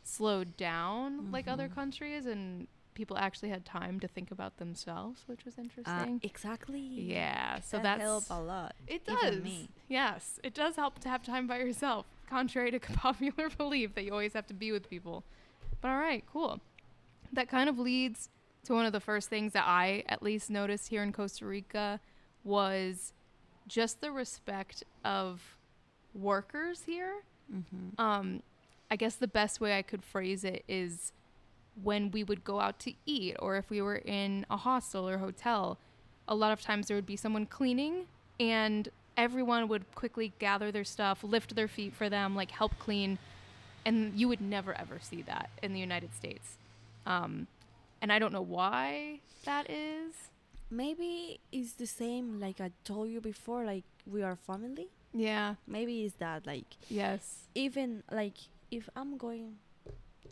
slowed 0.03 0.57
down 0.57 1.31
like 1.33 1.49
other 1.49 1.69
Mhm. 1.69 1.75
countries 1.75 2.27
and 2.27 2.69
people 2.95 3.17
actually 3.19 3.51
had 3.51 3.65
time 3.65 4.01
to 4.01 4.09
think 4.09 4.31
about 4.31 4.57
themselves, 4.57 5.23
which 5.29 5.45
was 5.45 5.59
Uh, 5.59 5.63
interesting. 5.63 6.21
exactly. 6.23 6.81
yeah, 6.81 7.61
so 7.61 7.77
that 7.79 7.99
that's 7.99 8.03
help 8.03 8.25
a 8.31 8.41
lot. 8.41 8.75
it 8.87 9.05
does. 9.05 9.69
Yes, 9.89 10.41
it 10.43 10.55
does 10.55 10.77
help 10.77 10.99
to 11.01 11.09
have 11.09 11.23
time 11.23 11.47
by 11.47 11.59
yourself, 11.59 12.07
contrary 12.27 12.71
to 12.71 12.81
popular 13.07 13.49
belief 13.51 13.95
that 13.95 14.05
you 14.05 14.13
always 14.13 14.33
have 14.33 14.47
to 14.49 14.55
be 14.55 14.73
with 14.73 14.89
people. 14.89 15.25
But 15.81 15.91
all 15.91 15.99
right, 15.99 16.25
cool. 16.27 16.61
That 17.33 17.49
kind 17.49 17.69
of 17.69 17.79
leads 17.79 18.29
to 18.65 18.73
one 18.73 18.87
of 18.87 18.93
the 18.93 19.01
first 19.01 19.29
things 19.29 19.53
that 19.53 19.65
I 19.67 20.03
at 20.09 20.23
least 20.23 20.49
noticed 20.51 20.89
here 20.89 21.03
in 21.03 21.13
Costa 21.13 21.45
Rica 21.47 22.01
was 22.47 23.13
just 23.67 24.01
the 24.01 24.11
respect 24.11 24.85
of 25.05 25.57
workers 26.15 26.85
here. 26.87 27.23
Mm-hmm. 27.53 28.01
Um, 28.01 28.43
I 28.91 28.97
guess 28.97 29.17
the 29.17 29.29
best 29.29 29.61
way 29.61 29.77
I 29.77 29.83
could 29.83 30.05
phrase 30.05 30.45
it 30.45 30.65
is 30.69 31.13
when 31.83 32.11
we 32.11 32.25
would 32.25 32.45
go 32.45 32.61
out 32.61 32.79
to 32.81 32.93
eat 33.05 33.37
or 33.39 33.57
if 33.57 33.69
we 33.69 33.83
were 33.83 33.97
in 33.97 34.47
a 34.51 34.57
hostel 34.57 35.09
or 35.09 35.19
hotel, 35.19 35.79
a 36.29 36.35
lot 36.35 36.53
of 36.53 36.61
times 36.61 36.89
there 36.89 36.97
would 36.97 37.07
be 37.07 37.17
someone 37.17 37.47
cleaning 37.47 38.07
and 38.41 38.89
everyone 39.17 39.69
would 39.69 39.95
quickly 39.95 40.33
gather 40.39 40.71
their 40.71 40.85
stuff, 40.85 41.23
lift 41.23 41.55
their 41.55 41.69
feet 41.69 41.95
for 41.95 42.09
them, 42.09 42.35
like 42.35 42.51
help 42.51 42.79
clean. 42.79 43.19
And 43.85 44.19
you 44.19 44.29
would 44.29 44.41
never 44.41 44.75
ever 44.75 44.99
see 45.01 45.23
that 45.23 45.51
in 45.63 45.73
the 45.73 45.81
United 45.81 46.15
States. 46.15 46.57
Um, 47.07 47.47
and 48.03 48.13
I 48.13 48.19
don't 48.19 48.33
know 48.33 48.43
why 48.43 49.21
that 49.45 49.71
is. 49.71 50.13
Maybe 50.71 51.41
it's 51.53 51.73
the 51.75 51.87
same 51.87 52.41
like 52.41 52.61
I 52.61 52.71
told 52.85 53.09
you 53.09 53.21
before, 53.21 53.65
like 53.65 53.85
we 54.07 54.23
are 54.23 54.37
family. 54.37 54.89
Yeah. 55.13 55.55
Maybe 55.67 56.05
it's 56.05 56.17
that 56.17 56.47
like 56.47 56.77
Yes. 56.89 57.49
even 57.55 58.03
like 58.11 58.37
if 58.71 58.89
I'm 58.97 59.17
going 59.17 59.57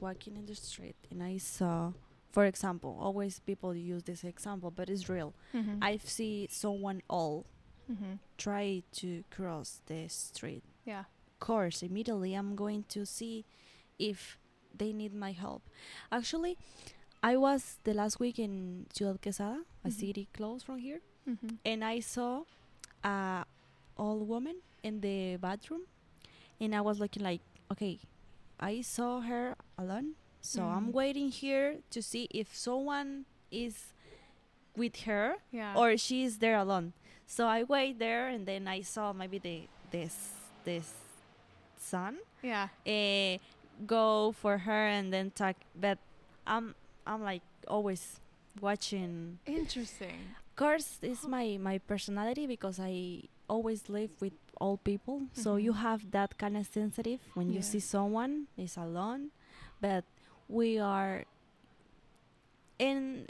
walking 0.01 0.37
in 0.37 0.47
the 0.47 0.55
street 0.55 0.97
and 1.11 1.23
I 1.23 1.39
saw 1.39 1.93
for 2.35 2.47
example, 2.47 2.99
always 3.01 3.39
people 3.39 3.77
use 3.77 4.03
this 4.03 4.25
example, 4.25 4.73
but 4.73 4.91
it's 4.91 5.09
real. 5.09 5.35
Mm-hmm. 5.55 5.79
I 5.81 5.99
see 5.99 6.49
someone 6.51 7.01
old 7.09 7.45
mm-hmm. 7.91 8.15
try 8.37 8.83
to 8.95 9.23
cross 9.31 9.83
the 9.87 10.09
street. 10.09 10.65
Yeah. 10.85 11.05
Of 11.29 11.39
course, 11.39 11.81
immediately 11.81 12.35
I'm 12.35 12.57
going 12.57 12.87
to 12.89 13.07
see 13.07 13.45
if 14.01 14.37
they 14.77 14.93
need 14.93 15.15
my 15.15 15.31
help. 15.31 15.63
Actually, 16.11 16.59
I 17.25 17.37
was 17.41 17.79
the 17.85 17.95
last 17.95 18.21
week 18.21 18.39
in 18.39 18.85
Ciudad 18.93 19.17
Quesada, 19.23 19.65
a 19.85 19.89
Mhm. 19.89 19.93
city 19.93 20.29
close 20.37 20.63
from 20.63 20.77
here, 20.79 21.01
Mm-hmm. 21.27 21.57
and 21.65 21.81
I 21.85 22.01
saw 22.01 22.45
a 23.03 23.45
old 23.97 24.29
woman 24.29 24.57
in 24.83 25.01
the 25.01 25.37
bathroom, 25.41 25.87
and 26.61 26.75
I 26.75 26.81
was 26.83 27.01
looking 27.01 27.23
like, 27.23 27.41
okay, 27.73 27.99
I 28.61 28.83
saw 28.83 29.21
her 29.23 29.57
alone, 29.79 30.17
so 30.43 30.65
I'm 30.69 30.89
Mm. 30.89 30.93
waiting 30.93 31.31
here 31.31 31.81
to 31.91 32.03
see 32.03 32.29
if 32.31 32.55
someone 32.55 33.25
is 33.51 33.95
with 34.77 34.97
her 35.09 35.37
Yeah. 35.51 35.73
or 35.79 35.97
she's 35.97 36.39
there 36.45 36.59
alone. 36.59 36.93
So 37.27 37.47
I 37.49 37.63
wait 37.65 37.99
there, 37.99 38.29
and 38.29 38.45
then 38.45 38.69
I 38.69 38.83
saw 38.83 39.13
maybe 39.15 39.39
the 39.39 39.69
this 39.91 40.35
this 40.65 40.93
son 41.79 42.19
yeah. 42.43 42.69
uh, 42.85 43.39
go 43.87 44.33
for 44.33 44.59
her 44.69 44.87
and 44.89 45.13
then 45.13 45.31
talk. 45.31 45.57
But 45.75 45.99
I'm 46.47 46.75
I'm 47.07 47.23
like 47.23 47.43
always 47.69 48.21
watching. 48.61 49.39
Interesting. 49.47 50.35
Of 50.51 50.57
course, 50.57 50.99
it's 51.03 51.27
my 51.27 51.59
my 51.61 51.79
personality 51.79 52.47
because 52.47 52.79
I 52.81 53.25
always 53.49 53.89
live 53.89 54.11
with 54.21 54.33
old 54.61 54.85
people. 54.85 55.27
So 55.35 55.57
you 55.57 55.73
Mhm. 55.73 55.83
have 55.83 56.11
that 56.13 56.39
kind 56.39 56.57
of 56.57 56.67
sensitive 56.67 57.21
when 57.35 57.51
you 57.53 57.61
see 57.63 57.81
someone 57.81 58.47
is 58.57 58.77
alone, 58.79 59.31
but 59.81 60.05
we 60.49 60.79
are 60.79 61.25
in 62.79 63.27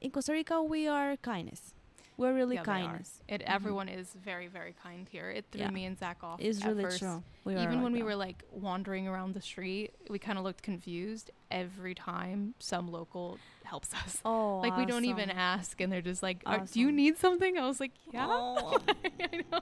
in 0.00 0.10
Costa 0.10 0.32
Rica. 0.32 0.62
We 0.62 0.86
are 0.86 1.16
kindness. 1.16 1.74
We're 2.16 2.34
really 2.34 2.56
Yeah, 2.56 2.64
kindness. 2.64 3.22
It 3.28 3.40
Mhm. 3.40 3.54
everyone 3.54 3.88
is 3.88 4.12
very 4.14 4.46
very 4.46 4.74
kind 4.74 5.08
here. 5.08 5.30
It 5.30 5.44
threw 5.50 5.62
Yeah. 5.62 5.70
me 5.70 5.84
and 5.86 5.98
Zach 5.98 6.22
off. 6.22 6.38
It's 6.40 6.64
really 6.64 6.84
first. 6.84 6.98
true. 7.00 7.22
We 7.48 7.54
are 7.56 7.62
Even 7.62 7.82
when 7.82 7.92
like 7.92 8.00
we 8.00 8.02
were 8.02 8.14
like 8.16 8.44
wandering 8.52 9.08
around 9.08 9.34
the 9.34 9.40
street, 9.40 9.92
we 10.10 10.18
kind 10.18 10.38
of 10.38 10.44
looked 10.44 10.62
confused 10.62 11.30
every 11.50 11.94
time 11.94 12.54
some 12.58 12.92
local 12.92 13.38
helps 13.64 13.92
us. 14.04 14.18
oh, 14.24 14.58
like 14.60 14.76
we 14.76 14.84
don't 14.86 15.04
even 15.06 15.30
ask, 15.30 15.80
and 15.80 15.90
they're 15.92 16.02
just 16.02 16.22
like, 16.22 16.42
Are, 16.46 16.60
"Do 16.70 16.78
you 16.80 16.92
need 16.92 17.16
something?" 17.18 17.56
I 17.58 17.66
was 17.66 17.80
like, 17.80 17.92
"Yeah." 18.12 18.26
Oh, 18.28 18.78
I 19.20 19.42
know. 19.50 19.60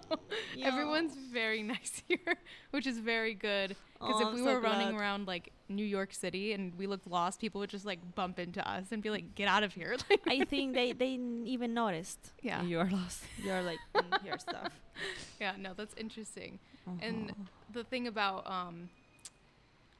yeah. 0.57 0.67
Everyone's 0.67 1.15
very 1.17 1.63
nice 1.75 2.03
here, 2.09 2.37
which 2.71 2.87
is 2.87 2.99
very 2.99 3.35
good. 3.35 3.77
Because 3.99 4.17
Oh, 4.17 4.21
if 4.21 4.27
I'm 4.27 4.35
we 4.35 4.41
so 4.41 4.53
were 4.55 4.61
running 4.61 4.91
glad. 4.91 5.01
around 5.01 5.27
like 5.27 5.53
New 5.69 5.85
York 5.85 6.13
City 6.13 6.53
and 6.53 6.77
we 6.79 6.87
looked 6.87 7.07
lost, 7.07 7.41
people 7.41 7.61
would 7.61 7.71
just 7.71 7.87
like 7.87 8.01
bump 8.15 8.39
into 8.39 8.69
us 8.69 8.87
and 8.93 9.03
be 9.03 9.11
like, 9.11 9.35
"Get 9.35 9.49
out 9.49 9.63
of 9.63 9.73
here!" 9.75 9.97
Like, 10.11 10.21
I 10.27 10.45
think 10.45 10.75
they 10.75 10.93
they 10.93 11.19
even 11.45 11.73
noticed. 11.75 12.33
Yeah. 12.43 12.63
you're 12.63 12.91
lost. 12.91 13.23
You're 13.43 13.63
like 13.63 13.79
mm, 13.95 14.25
your 14.25 14.39
stuff. 14.39 14.73
yeah, 15.41 15.55
no, 15.59 15.75
that's 15.75 15.95
interesting. 15.97 16.59
And 16.99 17.33
Uh-huh. 17.33 17.45
the 17.69 17.85
thing 17.85 18.07
about 18.07 18.49
um 18.51 18.91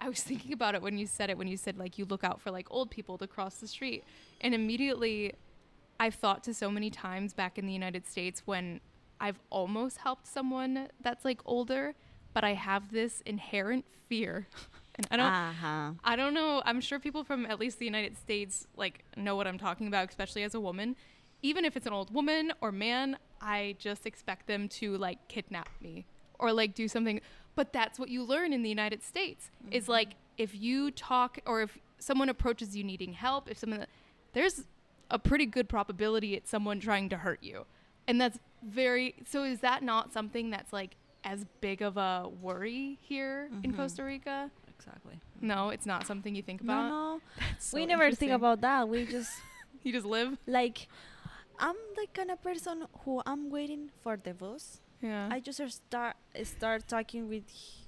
I 0.01 0.09
was 0.09 0.23
thinking 0.23 0.53
about 0.53 0.75
it 0.75 0.83
when 0.83 0.99
you 0.99 1.07
said 1.07 1.31
it 1.31 1.39
when 1.39 1.49
you 1.49 1.57
said 1.57 1.79
like 1.79 1.99
you 1.99 2.05
look 2.05 2.25
out 2.25 2.41
for 2.41 2.51
like 2.51 2.67
old 2.71 2.91
people 2.91 3.19
to 3.19 3.27
cross 3.27 3.59
the 3.61 3.67
street 3.69 4.05
and 4.41 4.55
immediately 4.55 5.35
I've 5.99 6.15
thought 6.15 6.43
to 6.45 6.55
so 6.55 6.71
many 6.71 6.91
times 6.91 7.33
back 7.35 7.59
in 7.59 7.67
the 7.67 7.73
United 7.73 8.07
States 8.07 8.43
when 8.47 8.81
I've 9.21 9.39
almost 9.51 9.99
helped 9.99 10.27
someone 10.27 10.89
that's 11.01 11.25
like 11.25 11.41
older 11.45 11.95
but 12.35 12.45
I 12.45 12.55
have 12.55 12.91
this 12.93 13.23
inherent 13.27 13.87
fear 14.09 14.49
and 14.97 15.07
I 15.11 15.17
don't 15.17 15.35
Uh-huh. 15.35 15.95
I 16.05 16.17
don't 16.17 16.35
know. 16.35 16.63
I'm 16.65 16.81
sure 16.81 16.99
people 16.99 17.25
from 17.25 17.47
at 17.47 17.59
least 17.59 17.79
the 17.79 17.85
United 17.85 18.17
States 18.17 18.67
like 18.77 19.05
know 19.17 19.37
what 19.37 19.47
I'm 19.47 19.59
talking 19.59 19.87
about, 19.89 20.09
especially 20.09 20.43
as 20.45 20.55
a 20.55 20.61
woman. 20.61 20.97
Even 21.43 21.65
if 21.65 21.77
it's 21.77 21.87
an 21.87 21.93
old 21.93 22.13
woman 22.15 22.53
or 22.61 22.73
man, 22.73 23.17
I 23.41 23.77
just 23.79 24.07
expect 24.07 24.47
them 24.47 24.69
to 24.81 24.97
like 24.97 25.29
kidnap 25.29 25.69
me 25.81 26.07
or 26.39 26.53
like 26.53 26.75
do 26.75 26.89
something. 26.89 27.21
But 27.55 27.73
that's 27.73 27.99
what 27.99 28.09
you 28.09 28.23
learn 28.23 28.53
in 28.53 28.63
the 28.63 28.69
United 28.69 29.03
States. 29.03 29.51
Is 29.71 29.89
like 29.89 30.11
if 30.37 30.55
you 30.55 30.91
talk 30.91 31.39
or 31.47 31.63
if 31.63 31.79
someone 31.99 32.29
approaches 32.29 32.77
you 32.77 32.85
needing 32.85 33.15
help, 33.15 33.51
if 33.51 33.59
someone 33.59 33.87
there's 34.33 34.65
a 35.11 35.19
pretty 35.19 35.47
good 35.47 35.69
probability 35.69 36.35
it's 36.35 36.51
someone 36.51 36.81
trying 36.81 37.09
to 37.11 37.17
hurt 37.19 37.39
you. 37.43 37.65
And 38.09 38.21
that's 38.21 38.39
very 38.63 39.15
so 39.27 39.45
is 39.45 39.61
that 39.61 39.83
not 39.83 40.13
something 40.13 40.51
that's 40.51 40.73
like 40.73 40.97
as 41.25 41.45
big 41.61 41.83
of 41.83 41.97
a 41.97 42.29
worry 42.41 42.99
here 43.01 43.49
in 43.65 43.73
Mhm. 43.73 43.77
Costa 43.77 44.05
Rica? 44.05 44.51
Exactly. 44.79 45.19
No, 45.41 45.71
it's 45.71 45.87
not 45.87 46.07
something 46.07 46.35
you 46.35 46.43
think 46.43 46.61
about. 46.61 46.89
no. 46.89 47.21
That's 47.39 47.73
we 47.73 47.87
never 47.87 48.13
think 48.13 48.33
about 48.33 48.61
that. 48.61 48.89
We 48.89 49.07
just 49.07 49.33
You 49.83 49.93
just 49.93 50.07
live. 50.07 50.37
like. 50.47 50.89
I'm 51.59 51.77
the 51.95 52.07
kind 52.13 52.31
of 52.31 52.43
person 52.43 52.85
who 53.05 53.23
I'm 53.27 53.51
waiting 53.51 53.91
for 54.03 54.17
the 54.17 54.35
bus. 54.35 54.81
Yeah. 55.01 55.29
I 55.31 55.41
just 55.41 55.61
start 55.71 56.17
start 56.43 56.89
talking 56.89 57.29
with 57.29 57.45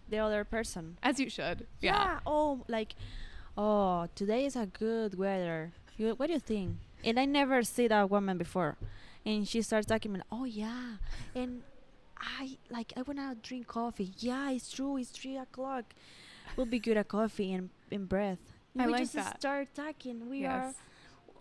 the 0.08 0.18
other 0.18 0.44
person. 0.44 0.98
As 1.02 1.20
you 1.20 1.30
should. 1.30 1.66
Yeah. 1.80 2.20
Oh, 2.26 2.64
like, 2.68 2.94
oh, 3.56 4.08
today 4.14 4.46
is 4.46 4.56
a 4.56 4.66
good 4.66 5.18
weather. 5.18 5.72
You, 5.96 6.14
what 6.14 6.26
do 6.26 6.34
you 6.34 6.38
think? 6.38 6.78
And 7.04 7.18
I 7.18 7.24
never 7.24 7.62
see 7.62 7.88
that 7.88 8.10
woman 8.10 8.38
before, 8.38 8.76
and 9.24 9.46
she 9.46 9.62
starts 9.62 9.86
talking. 9.86 10.20
Oh 10.32 10.44
yeah, 10.44 10.96
and 11.34 11.62
I 12.18 12.58
like 12.70 12.92
I 12.96 13.02
wanna 13.02 13.36
drink 13.42 13.68
coffee. 13.68 14.12
Yeah, 14.18 14.50
it's 14.50 14.70
true. 14.70 14.96
It's 14.96 15.10
three 15.10 15.36
o'clock. 15.36 15.94
We'll 16.56 16.66
be 16.66 16.80
good 16.80 16.96
at 16.96 17.08
coffee 17.08 17.52
and 17.52 17.70
and 17.90 18.08
breath. 18.08 18.38
I 18.78 18.86
we 18.86 18.92
like 18.92 19.02
just 19.02 19.14
that. 19.14 19.40
start 19.40 19.74
talking. 19.74 20.28
We 20.28 20.40
yes. 20.40 20.50
are, 20.52 20.68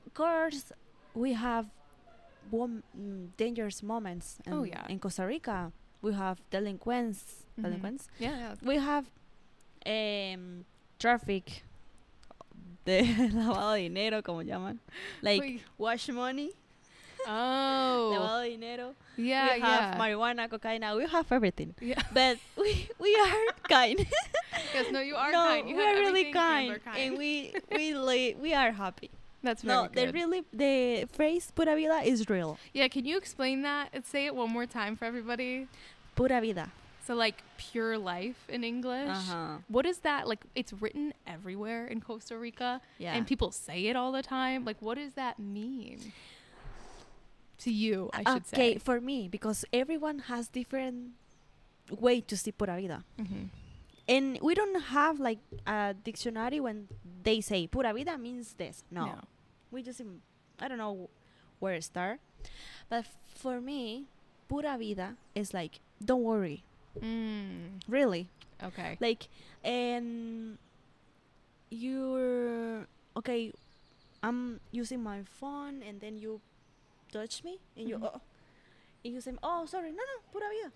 of 0.06 0.13
course, 0.13 0.72
we 1.13 1.34
have 1.34 1.66
mm, 2.51 3.27
dangerous 3.38 3.81
moments. 3.83 4.38
Oh, 4.49 4.63
in- 4.63 4.69
yeah. 4.69 4.86
In 4.88 4.99
Costa 4.99 5.25
Rica, 5.25 5.71
we 6.01 6.13
have 6.13 6.39
delinquents. 6.49 7.45
Mhm. 7.57 7.63
Delinquents 7.63 8.07
Yeah. 8.19 8.38
yeah. 8.38 8.55
we 8.62 8.77
have 8.77 9.05
um 9.86 10.65
traffic 10.99 11.63
de 12.86 13.01
lavado 13.33 13.73
de 13.75 13.81
dinero 13.89 14.21
como 14.21 14.41
llaman 14.43 14.79
like 15.21 15.41
Wait. 15.41 15.62
wash 15.77 16.10
money 16.10 16.51
Oh. 17.25 18.12
lavado 18.13 18.43
de 18.43 18.49
dinero 18.51 18.95
yeah. 19.17 19.53
we 19.55 19.60
yeah. 19.60 19.97
marijuana 19.97 20.47
cocaine 20.49 20.86
we 20.95 21.05
have 21.07 21.31
everything 21.31 21.73
yeah. 21.81 22.01
but 22.13 22.38
we 22.57 22.88
we 22.99 23.15
are 23.15 23.53
kind 23.67 24.05
Yes. 24.73 24.91
No, 24.91 24.99
you 24.99 25.15
are 25.15 25.31
no 25.31 25.38
kind. 25.38 25.69
You 25.69 25.75
we 25.77 25.83
are 25.83 25.95
really 25.95 26.31
kind. 26.31 26.71
and, 26.73 26.81
we're 26.86 27.01
and 27.01 27.17
we 27.17 27.53
we 27.71 27.93
li- 27.95 28.36
we 28.39 28.53
are 28.53 28.71
happy 28.71 29.10
That's 29.47 29.63
very 29.63 29.83
no 29.83 29.88
good. 29.88 30.13
really 30.19 30.41
the 30.63 30.75
phrase 31.17 31.45
pura 31.55 31.73
vida 31.79 31.97
is 32.03 32.27
real 32.36 32.51
yeah. 32.73 32.88
Can 32.95 33.03
you 33.10 33.15
explain 33.23 33.63
that 33.69 33.86
and 33.95 34.03
say 34.13 34.25
it 34.29 34.33
one 34.36 34.51
more 34.57 34.67
time 34.79 34.93
for 34.99 35.05
everybody? 35.12 35.67
pura 36.19 36.39
vida 36.43 36.67
So 37.07 37.15
like 37.15 37.39
pure 37.55 37.95
life 38.13 38.39
in 38.55 38.62
English. 38.73 39.07
uh-huh 39.17 39.63
What 39.75 39.86
is 39.91 39.97
that 40.07 40.27
like? 40.31 40.43
It's 40.60 40.73
written 40.83 41.13
everywhere 41.36 41.88
in 41.93 41.97
Costa 42.03 42.36
Rica, 42.38 42.71
yeah 42.99 43.15
and 43.15 43.23
people 43.31 43.49
say 43.55 43.88
it 43.89 43.95
all 43.95 44.12
the 44.19 44.25
time. 44.38 44.60
Like, 44.69 44.79
what 44.83 44.95
does 45.01 45.13
that 45.15 45.36
mean 45.39 46.12
to 47.63 47.71
you? 47.71 48.10
I 48.13 48.21
should 48.27 48.43
okay 48.53 48.73
say. 48.73 48.79
for 48.88 48.97
me 49.01 49.27
because 49.36 49.63
everyone 49.71 50.19
has 50.27 50.47
different 50.51 50.97
way 51.89 52.19
to 52.29 52.36
see 52.36 52.51
pura 52.51 52.75
vida 52.81 52.99
Mm-hmm. 53.17 53.43
and 54.15 54.25
we 54.41 54.53
don't 54.60 54.81
have 54.91 55.15
like 55.19 55.39
a 55.65 55.95
dictionary 56.10 56.60
when 56.60 56.88
they 57.23 57.39
say 57.41 57.67
pura 57.67 57.93
vida 57.93 58.17
means 58.17 58.53
this 58.60 58.83
no, 58.91 59.05
we 59.71 59.84
just 59.84 60.01
I 60.60 60.67
don't 60.67 60.77
know 60.77 61.10
where 61.60 61.75
to 61.75 61.82
start, 61.82 62.19
but 62.89 63.06
for 63.36 63.60
me, 63.62 64.06
pura 64.47 64.77
vida 64.77 65.17
is 65.36 65.53
like 65.53 65.80
don't 66.03 66.23
worry, 66.23 66.63
Mm, 67.01 67.82
really. 67.88 68.30
okay. 68.63 68.97
Like, 68.99 69.27
and 69.63 70.58
you're 71.69 72.88
okay. 73.17 73.51
I'm 74.23 74.60
using 74.71 75.03
my 75.03 75.23
phone, 75.23 75.84
and 75.84 75.99
then 76.01 76.17
you 76.17 76.41
touch 77.12 77.43
me, 77.43 77.60
and 77.75 77.88
you 77.89 77.97
Mhm. 77.97 78.03
oh, 78.06 78.21
and 79.06 79.13
you 79.13 79.21
say, 79.21 79.34
"Oh, 79.43 79.65
sorry, 79.65 79.91
no, 79.91 79.97
no, 80.03 80.15
pura 80.32 80.49
vida. 80.49 80.71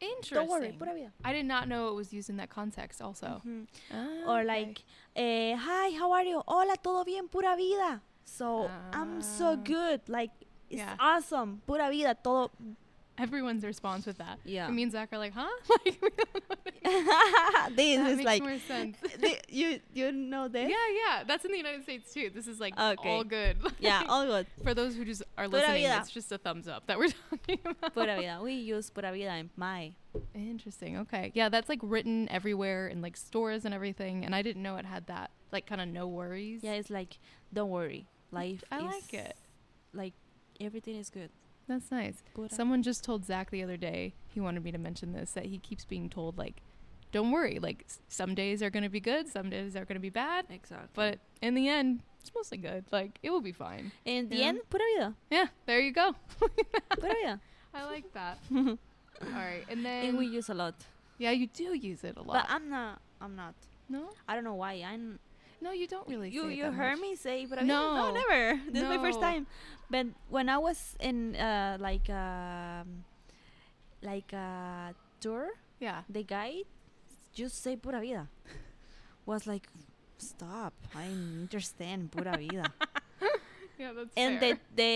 Interesting. 0.00 0.34
Don't 0.34 0.48
worry, 0.48 0.72
pura 0.72 0.92
vida." 0.94 1.12
I 1.24 1.32
did 1.32 1.46
not 1.46 1.68
know 1.68 1.88
it 1.88 1.94
was 1.94 2.12
used 2.12 2.30
in 2.30 2.36
that 2.38 2.50
context. 2.50 3.00
Also. 3.00 3.42
Mhm. 3.44 3.66
Ah, 3.90 4.26
Or 4.26 4.40
okay. 4.40 4.46
like, 4.46 4.84
eh, 5.16 5.54
"Hi, 5.56 5.90
how 5.96 6.10
are 6.12 6.24
you? 6.24 6.42
Hola, 6.46 6.76
todo 6.82 7.04
bien, 7.04 7.28
pura 7.28 7.54
vida." 7.56 8.02
So 8.36 8.70
I'm 8.92 9.20
so 9.22 9.52
Ah. 9.52 9.56
good. 9.56 10.00
Like, 10.08 10.30
it's 10.70 10.78
Yeah. 10.78 10.96
awesome, 11.00 11.60
pura 11.66 11.90
vida, 11.90 12.14
todo. 12.22 12.50
everyone's 13.18 13.64
response 13.64 14.06
with 14.06 14.16
that. 14.16 14.38
Yeah. 14.46 14.70
Me 14.70 14.82
and 14.82 14.92
Zach 14.92 15.12
are 15.12 15.18
like, 15.18 15.34
huh? 15.34 15.44
Like, 15.84 16.00
we 16.00 16.08
don't 16.08 16.34
know 16.34 16.40
what 16.46 16.58
it 16.64 16.74
means. 16.82 17.76
this 17.76 17.98
that 17.98 18.10
is 18.12 18.16
makes 18.16 18.24
like 18.24 18.42
more 18.42 18.58
sense. 18.60 18.96
you 19.50 19.80
you 19.92 20.10
know 20.12 20.48
this? 20.48 20.70
yeah, 20.70 20.88
yeah. 21.02 21.24
That's 21.28 21.44
in 21.44 21.50
the 21.52 21.58
United 21.58 21.82
States 21.82 22.14
too. 22.14 22.30
This 22.32 22.46
is 22.46 22.58
like 22.60 22.78
Okay. 22.78 23.10
all 23.10 23.24
good. 23.24 23.56
Yeah, 23.78 24.04
all 24.08 24.24
good. 24.24 24.46
For 24.62 24.72
those 24.72 24.94
who 24.96 25.04
just 25.04 25.22
are 25.36 25.48
Pura 25.48 25.60
listening, 25.60 25.82
vida. 25.84 25.98
it's 26.00 26.10
just 26.10 26.32
a 26.32 26.38
thumbs 26.38 26.66
up 26.66 26.86
that 26.86 26.96
we're 26.98 27.12
talking 27.30 27.58
about. 27.66 27.92
Pura 27.92 28.16
vida. 28.16 28.40
We 28.42 28.54
use 28.54 28.88
pura 28.88 29.12
vida 29.12 29.34
in 29.36 29.50
my. 29.56 29.92
Interesting. 30.34 30.96
Okay. 31.04 31.30
Yeah, 31.34 31.50
that's 31.50 31.68
like 31.68 31.80
written 31.82 32.26
everywhere 32.30 32.88
in 32.88 33.02
like 33.02 33.16
stores 33.18 33.66
and 33.66 33.74
everything, 33.74 34.24
and 34.24 34.34
I 34.34 34.40
didn't 34.40 34.62
know 34.62 34.76
it 34.76 34.86
had 34.86 35.06
that 35.08 35.30
like 35.52 35.66
kind 35.66 35.82
of 35.82 35.88
no 35.88 36.06
worries. 36.08 36.60
Yeah, 36.64 36.72
it's 36.80 36.88
like 36.90 37.18
don't 37.52 37.70
worry. 37.70 38.06
Life. 38.30 38.62
I 38.70 38.78
is 38.78 38.84
like 38.84 39.14
it. 39.14 39.36
Like 39.92 40.12
everything 40.60 40.96
is 40.96 41.10
good. 41.10 41.30
That's 41.68 41.90
nice. 41.90 42.22
Pura. 42.34 42.48
Someone 42.50 42.82
just 42.82 43.04
told 43.04 43.24
Zach 43.24 43.50
the 43.50 43.62
other 43.62 43.76
day, 43.76 44.14
he 44.28 44.40
wanted 44.40 44.64
me 44.64 44.72
to 44.72 44.78
mention 44.78 45.12
this, 45.12 45.32
that 45.32 45.46
he 45.46 45.58
keeps 45.58 45.84
being 45.84 46.08
told, 46.08 46.36
like, 46.36 46.62
don't 47.12 47.30
worry, 47.30 47.60
like, 47.60 47.84
s- 47.86 48.00
some 48.08 48.34
days 48.34 48.60
are 48.60 48.70
going 48.70 48.82
to 48.82 48.88
be 48.88 48.98
good, 48.98 49.28
some 49.28 49.50
days 49.50 49.76
are 49.76 49.84
going 49.84 49.94
to 49.94 50.00
be 50.00 50.10
bad, 50.10 50.46
exactly. 50.50 50.88
but 50.94 51.18
in 51.40 51.54
the 51.54 51.68
end, 51.68 52.00
it's 52.20 52.32
mostly 52.34 52.58
good. 52.58 52.84
Like, 52.90 53.18
it 53.22 53.30
will 53.30 53.40
be 53.40 53.52
fine. 53.52 53.92
in 54.04 54.28
the 54.28 54.36
Yeah. 54.38 54.46
end, 54.46 54.60
pura 54.68 54.82
vida. 54.96 55.14
Yeah, 55.30 55.46
there 55.66 55.78
you 55.80 55.92
go. 55.92 56.14
Pura 56.40 56.50
vida. 57.14 57.40
I 57.72 57.84
like 57.84 58.12
that. 58.14 58.38
All 58.56 58.76
right. 59.32 59.64
And 59.68 59.84
then, 59.84 60.06
and 60.06 60.18
we 60.18 60.26
use 60.26 60.48
a 60.48 60.54
lot. 60.54 60.74
yeah, 61.18 61.30
you 61.30 61.46
do 61.46 61.72
use 61.74 62.02
it 62.02 62.16
a 62.16 62.22
lot. 62.22 62.32
But. 62.34 62.46
I'm 62.48 62.68
not. 62.68 63.00
I'm 63.20 63.36
not. 63.36 63.54
no? 63.88 64.10
I 64.26 64.34
don't 64.34 64.44
know 64.44 64.54
why. 64.54 64.72
I'm. 64.84 65.20
No, 65.60 65.72
you 65.72 65.86
don't 65.86 66.08
really 66.08 66.30
you 66.30 66.48
you 66.48 66.72
heard 66.72 66.96
much. 66.96 67.02
me 67.04 67.16
say 67.16 67.44
pura 67.46 67.60
vida? 67.60 67.68
No. 67.68 68.08
no, 68.08 68.14
never. 68.16 68.60
This 68.72 68.82
is 68.82 68.88
my 68.88 68.96
first 68.98 69.20
time. 69.20 69.46
But 69.90 70.06
when 70.32 70.48
I 70.48 70.56
was 70.58 70.96
in 71.00 71.36
uh, 71.36 71.76
like 71.80 72.08
um, 72.08 73.04
like 74.00 74.32
a 74.32 74.94
tour, 75.20 75.52
Yeah. 75.80 76.02
the 76.08 76.22
guy 76.24 76.64
just 77.36 77.60
say 77.62 77.76
pura 77.76 78.00
vida. 78.00 78.28
Was 79.26 79.46
like, 79.46 79.68
stop. 80.18 80.72
I 80.96 81.06
understand 81.12 82.10
pura 82.12 82.36
vida. 82.36 82.72
Yeah, 83.80 83.92
that's 83.96 84.12
and 84.12 84.36
fair. 84.40 84.60
the 84.76 84.76
the 84.76 84.92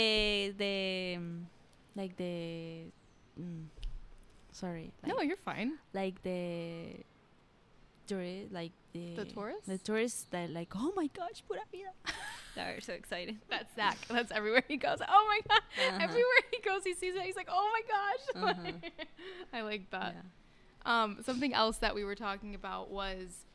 the 0.60 0.76
um, 1.16 1.48
like 1.96 2.16
the 2.20 2.84
mm, 3.40 3.64
sorry 4.52 4.92
like, 5.00 5.08
no, 5.08 5.24
you're 5.24 5.40
fine. 5.40 5.80
like 5.96 6.20
the 6.20 7.00
tourist 8.06 8.52
like 8.52 8.72
the 8.92 9.14
The 9.16 9.24
tourists? 9.24 9.66
the 9.66 9.78
tourists 9.78 10.26
that 10.30 10.50
like 10.50 10.72
oh 10.76 10.92
my 10.96 11.08
gosh 11.08 11.42
pura 11.46 11.62
vida 11.70 11.90
they're 12.54 12.80
so 12.80 12.92
excited 12.92 13.36
That's 13.50 13.74
Zach. 13.76 13.98
That's 14.08 14.30
everywhere 14.32 14.62
he 14.68 14.76
goes. 14.76 14.98
Oh 15.06 15.24
my 15.28 15.40
god! 15.48 15.62
Uh-huh. 15.88 15.98
Everywhere 16.00 16.42
he 16.52 16.60
goes, 16.60 16.82
he 16.84 16.94
sees 16.94 17.14
it. 17.16 17.22
He's 17.22 17.34
like, 17.36 17.48
"Oh 17.50 17.68
my 17.76 17.82
gosh!" 17.94 18.24
Uh-huh. 18.56 18.90
I 19.52 19.62
like 19.62 19.90
that. 19.90 20.14
yeah. 20.14 20.22
Um, 21.02 21.18
something 21.24 21.52
else 21.54 21.78
that 21.78 21.94
we 21.94 22.04
were 22.04 22.14
talking 22.14 22.54
about 22.54 22.90
was 22.90 23.46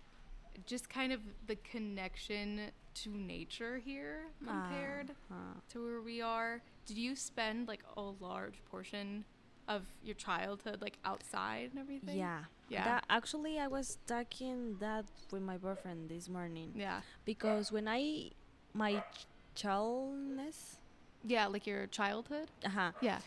just 0.65 0.89
kind 0.89 1.13
of 1.13 1.21
the 1.47 1.55
connection 1.55 2.71
to 2.95 3.09
nature 3.09 3.77
here 3.77 4.23
compared 4.45 5.11
Uh, 5.31 5.35
to 5.71 5.83
where 5.85 6.01
we 6.01 6.21
are. 6.21 6.61
Did 6.85 6.97
you 6.97 7.15
spend 7.15 7.67
like 7.69 7.83
a 7.95 8.01
large 8.01 8.55
portion 8.69 9.23
of 9.69 9.83
your 10.03 10.15
childhood 10.15 10.81
like 10.81 10.97
outside 11.05 11.69
and 11.71 11.79
everything? 11.79 12.17
yeah 12.17 12.43
Yeah. 12.69 12.83
That, 12.89 13.01
actually 13.09 13.59
i 13.59 13.67
was 13.67 13.97
talking 14.07 14.77
that 14.79 15.05
with 15.31 15.41
my 15.51 15.57
boyfriend 15.57 16.09
this 16.09 16.27
morning 16.27 16.69
yeah. 16.75 17.01
because 17.25 17.71
when 17.71 17.87
i 17.87 18.31
my 18.73 18.91
ch- 19.15 19.25
childness 19.55 20.77
Yeah, 21.23 21.47
like 21.53 21.65
your 21.67 21.87
childhood? 21.87 22.47
uh-huh, 22.65 22.91
Yeah. 23.01 23.19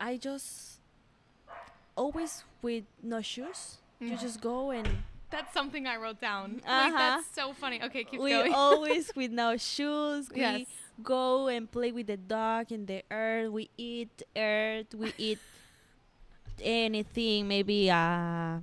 i 0.00 0.16
just 0.16 0.80
always 1.96 2.44
with 2.62 2.84
no 3.02 3.20
shoes 3.22 3.78
you 4.00 4.12
Mm. 4.12 4.20
just 4.20 4.40
go 4.40 4.70
and 4.70 4.88
That's 5.30 5.52
something 5.52 5.88
I 5.90 5.96
wrote 5.96 6.20
down. 6.20 6.62
Uh-huh. 6.64 6.90
that's 6.96 7.26
so 7.34 7.52
funny. 7.52 7.82
Okay, 7.82 8.04
keep 8.04 8.20
we 8.20 8.30
going. 8.30 8.52
always 8.64 9.10
with 9.16 9.32
no 9.32 9.56
shoes. 9.58 10.30
We 10.30 10.38
yes. 10.40 10.66
Go 11.02 11.48
and 11.48 11.70
play 11.70 11.92
with 11.92 12.06
the 12.06 12.16
dog 12.16 12.72
in 12.72 12.86
the 12.86 13.02
earth. 13.10 13.50
We 13.50 13.70
eat 13.76 14.22
earth. 14.36 14.94
We 14.94 15.12
eat 15.18 15.38
anything. 16.62 17.48
Maybe 17.48 17.90
uh. 17.90 18.58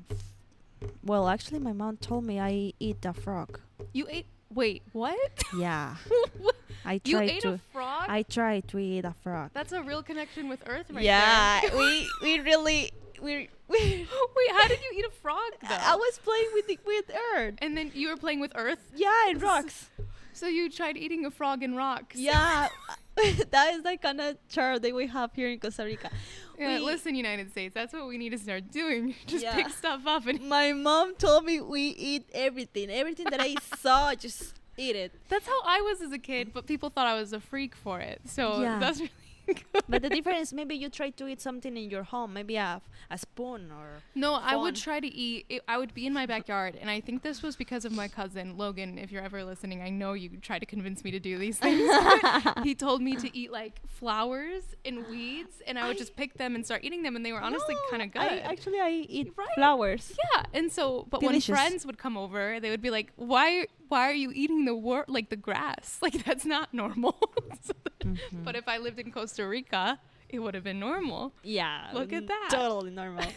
Well, 1.04 1.30
actually, 1.30 1.60
my 1.60 1.72
mom 1.74 1.98
told 1.98 2.26
me 2.26 2.40
I 2.40 2.74
eat 2.80 3.06
a 3.06 3.14
frog. 3.14 3.60
You 3.94 4.08
ate 4.10 4.26
Wait, 4.54 4.84
what? 4.92 5.44
Yeah? 5.58 5.96
I 6.86 7.02
you 7.06 7.20
ate 7.20 7.42
to. 7.42 7.54
a 7.54 7.60
frog? 7.72 8.06
I 8.08 8.24
tried 8.24 8.68
to 8.70 8.78
eat 8.78 9.04
a 9.04 9.16
frog. 9.24 9.50
That's 9.54 9.72
a 9.72 9.82
real 9.82 10.04
connection 10.04 10.48
with 10.48 10.62
Earth 10.68 10.92
right 10.92 11.04
yeah, 11.04 11.62
there. 11.62 11.78
we 11.78 12.08
we 12.22 12.40
really 12.40 12.92
we. 13.22 13.50
we 13.68 13.80
Wait, 14.36 14.52
how 14.52 14.68
did 14.68 14.80
you 14.80 15.00
eat 15.00 15.06
a 15.06 15.12
frog 15.12 15.40
though? 15.62 15.76
I 15.76 15.96
was 15.96 16.20
playing 16.24 16.50
with 16.54 16.68
the, 16.68 16.78
with 16.86 17.06
earth. 17.36 17.56
and 17.60 17.76
then 17.76 17.92
you 17.96 18.10
were 18.10 18.18
playing 18.18 18.40
with 18.42 18.52
Earth? 18.56 18.80
Yeah, 18.96 19.30
and 19.30 19.42
rocks. 19.42 19.90
So 20.34 20.48
you 20.48 20.70
tried 20.70 20.98
eating 20.98 21.26
a 21.26 21.32
frog 21.32 21.64
in 21.64 21.76
rocks? 21.76 22.16
Yeah, 22.16 22.68
that 23.52 23.74
is 23.74 23.84
the 23.84 23.98
kind 23.98 24.20
of 24.20 24.38
chart 24.50 24.82
that 24.82 24.94
we 24.94 25.08
have 25.08 25.32
here 25.34 25.50
in 25.50 25.60
Costa 25.60 25.84
Rica. 25.86 26.10
Yeah, 26.58 26.80
We- 26.80 26.80
listen, 26.86 27.16
United 27.16 27.52
States, 27.52 27.74
that's 27.74 27.94
what 27.94 28.08
we 28.08 28.18
need 28.18 28.32
to 28.32 28.38
start 28.38 28.72
doing. 28.72 29.16
Just 29.28 29.44
Yeah. 29.44 29.56
pick 29.56 29.70
stuff 29.70 30.06
up 30.08 30.26
and 30.28 30.42
My 30.50 30.74
mom 30.74 31.16
told 31.16 31.46
me 31.46 31.62
we 31.62 31.82
eat 31.82 32.30
everything. 32.34 32.90
Everything 32.90 33.28
that 33.30 33.42
I 33.42 33.56
saw, 33.78 34.14
just 34.16 34.54
eat 34.78 34.96
it. 34.96 35.12
that's 35.30 35.46
how 35.46 35.62
I 35.66 35.82
was 35.82 36.02
as 36.02 36.12
a 36.12 36.18
kid, 36.18 36.52
but 36.54 36.66
people 36.66 36.90
thought 36.90 37.06
I 37.08 37.14
was 37.14 37.32
a 37.34 37.40
freak 37.40 37.76
for 37.76 38.00
it. 38.00 38.22
So 38.26 38.62
Yeah. 38.62 38.80
that's 38.80 39.00
really. 39.00 39.12
But 39.90 40.02
the 40.02 40.10
difference, 40.10 40.54
maybe 40.54 40.76
you 40.76 40.90
try 40.90 41.10
to 41.12 41.28
eat 41.28 41.42
something 41.42 41.76
in 41.76 41.90
your 41.90 42.04
home, 42.04 42.34
maybe 42.34 42.56
a, 42.56 42.82
a 43.12 43.18
spoon 43.18 43.72
or. 43.72 44.02
No, 44.16 44.34
I 44.36 44.56
would 44.56 44.76
try 44.76 45.00
to 45.00 45.08
eat. 45.08 45.46
It, 45.50 45.62
I 45.68 45.78
would 45.78 45.94
be 45.94 46.06
in 46.08 46.14
my 46.14 46.26
backyard, 46.26 46.78
and 46.80 46.90
I 46.90 47.02
think 47.02 47.22
this 47.22 47.44
was 47.44 47.56
because 47.56 47.84
of 47.86 47.92
my 47.92 48.08
cousin 48.08 48.58
Logan. 48.58 48.98
If 48.98 49.12
you're 49.12 49.22
ever 49.24 49.44
listening, 49.44 49.82
I 49.82 49.90
know 49.90 50.14
you 50.14 50.30
try 50.42 50.58
to 50.60 50.66
convince 50.66 51.04
me 51.04 51.12
to 51.12 51.20
do 51.20 51.38
these 51.38 51.58
things. 51.60 51.90
he 52.64 52.74
told 52.76 53.02
me 53.02 53.16
to 53.18 53.38
eat 53.38 53.52
like 53.52 53.82
flowers 53.88 54.64
and 54.86 55.06
weeds, 55.08 55.62
and 55.68 55.78
I 55.78 55.88
would 55.88 55.96
I- 55.98 56.00
just 56.00 56.16
pick 56.16 56.36
them 56.36 56.56
and 56.56 56.66
start 56.66 56.84
eating 56.84 57.04
them, 57.04 57.16
and 57.16 57.26
they 57.26 57.34
were 57.34 57.42
honestly 57.42 57.76
No, 57.76 57.82
kind 57.92 58.04
of 58.04 58.12
good. 58.12 58.22
I, 58.22 58.38
actually, 58.40 58.80
I 58.80 58.90
eat 59.10 59.34
Right? 59.36 59.48
flowers. 59.56 60.14
yeah, 60.34 60.44
and 60.54 60.72
so, 60.72 61.06
but 61.10 61.20
Delicious. 61.22 61.50
when 61.50 61.58
friends 61.58 61.86
would 61.86 61.98
come 61.98 62.18
over, 62.18 62.60
they 62.60 62.70
would 62.70 62.82
be 62.82 62.90
like, 62.90 63.12
"Why? 63.18 63.68
Why 63.90 64.10
are 64.10 64.14
you 64.14 64.32
eating 64.34 64.66
the 64.66 64.74
wor- 64.76 65.06
like 65.08 65.30
the 65.30 65.36
grass? 65.36 66.00
Like 66.02 66.24
that's 66.26 66.46
not 66.46 66.74
normal." 66.74 67.18
So 67.62 67.74
Mm-hmm. 68.04 68.44
But 68.44 68.56
if 68.56 68.68
I 68.68 68.78
lived 68.78 69.00
in 69.00 69.12
Costa 69.12 69.48
Rica, 69.48 70.00
it 70.30 70.40
would 70.40 70.54
have 70.54 70.64
been 70.64 70.80
normal. 70.80 71.34
Yeah. 71.44 71.90
Look 71.94 72.14
at 72.14 72.28
that. 72.28 72.50
Totally 72.52 72.92
normal. 72.92 73.26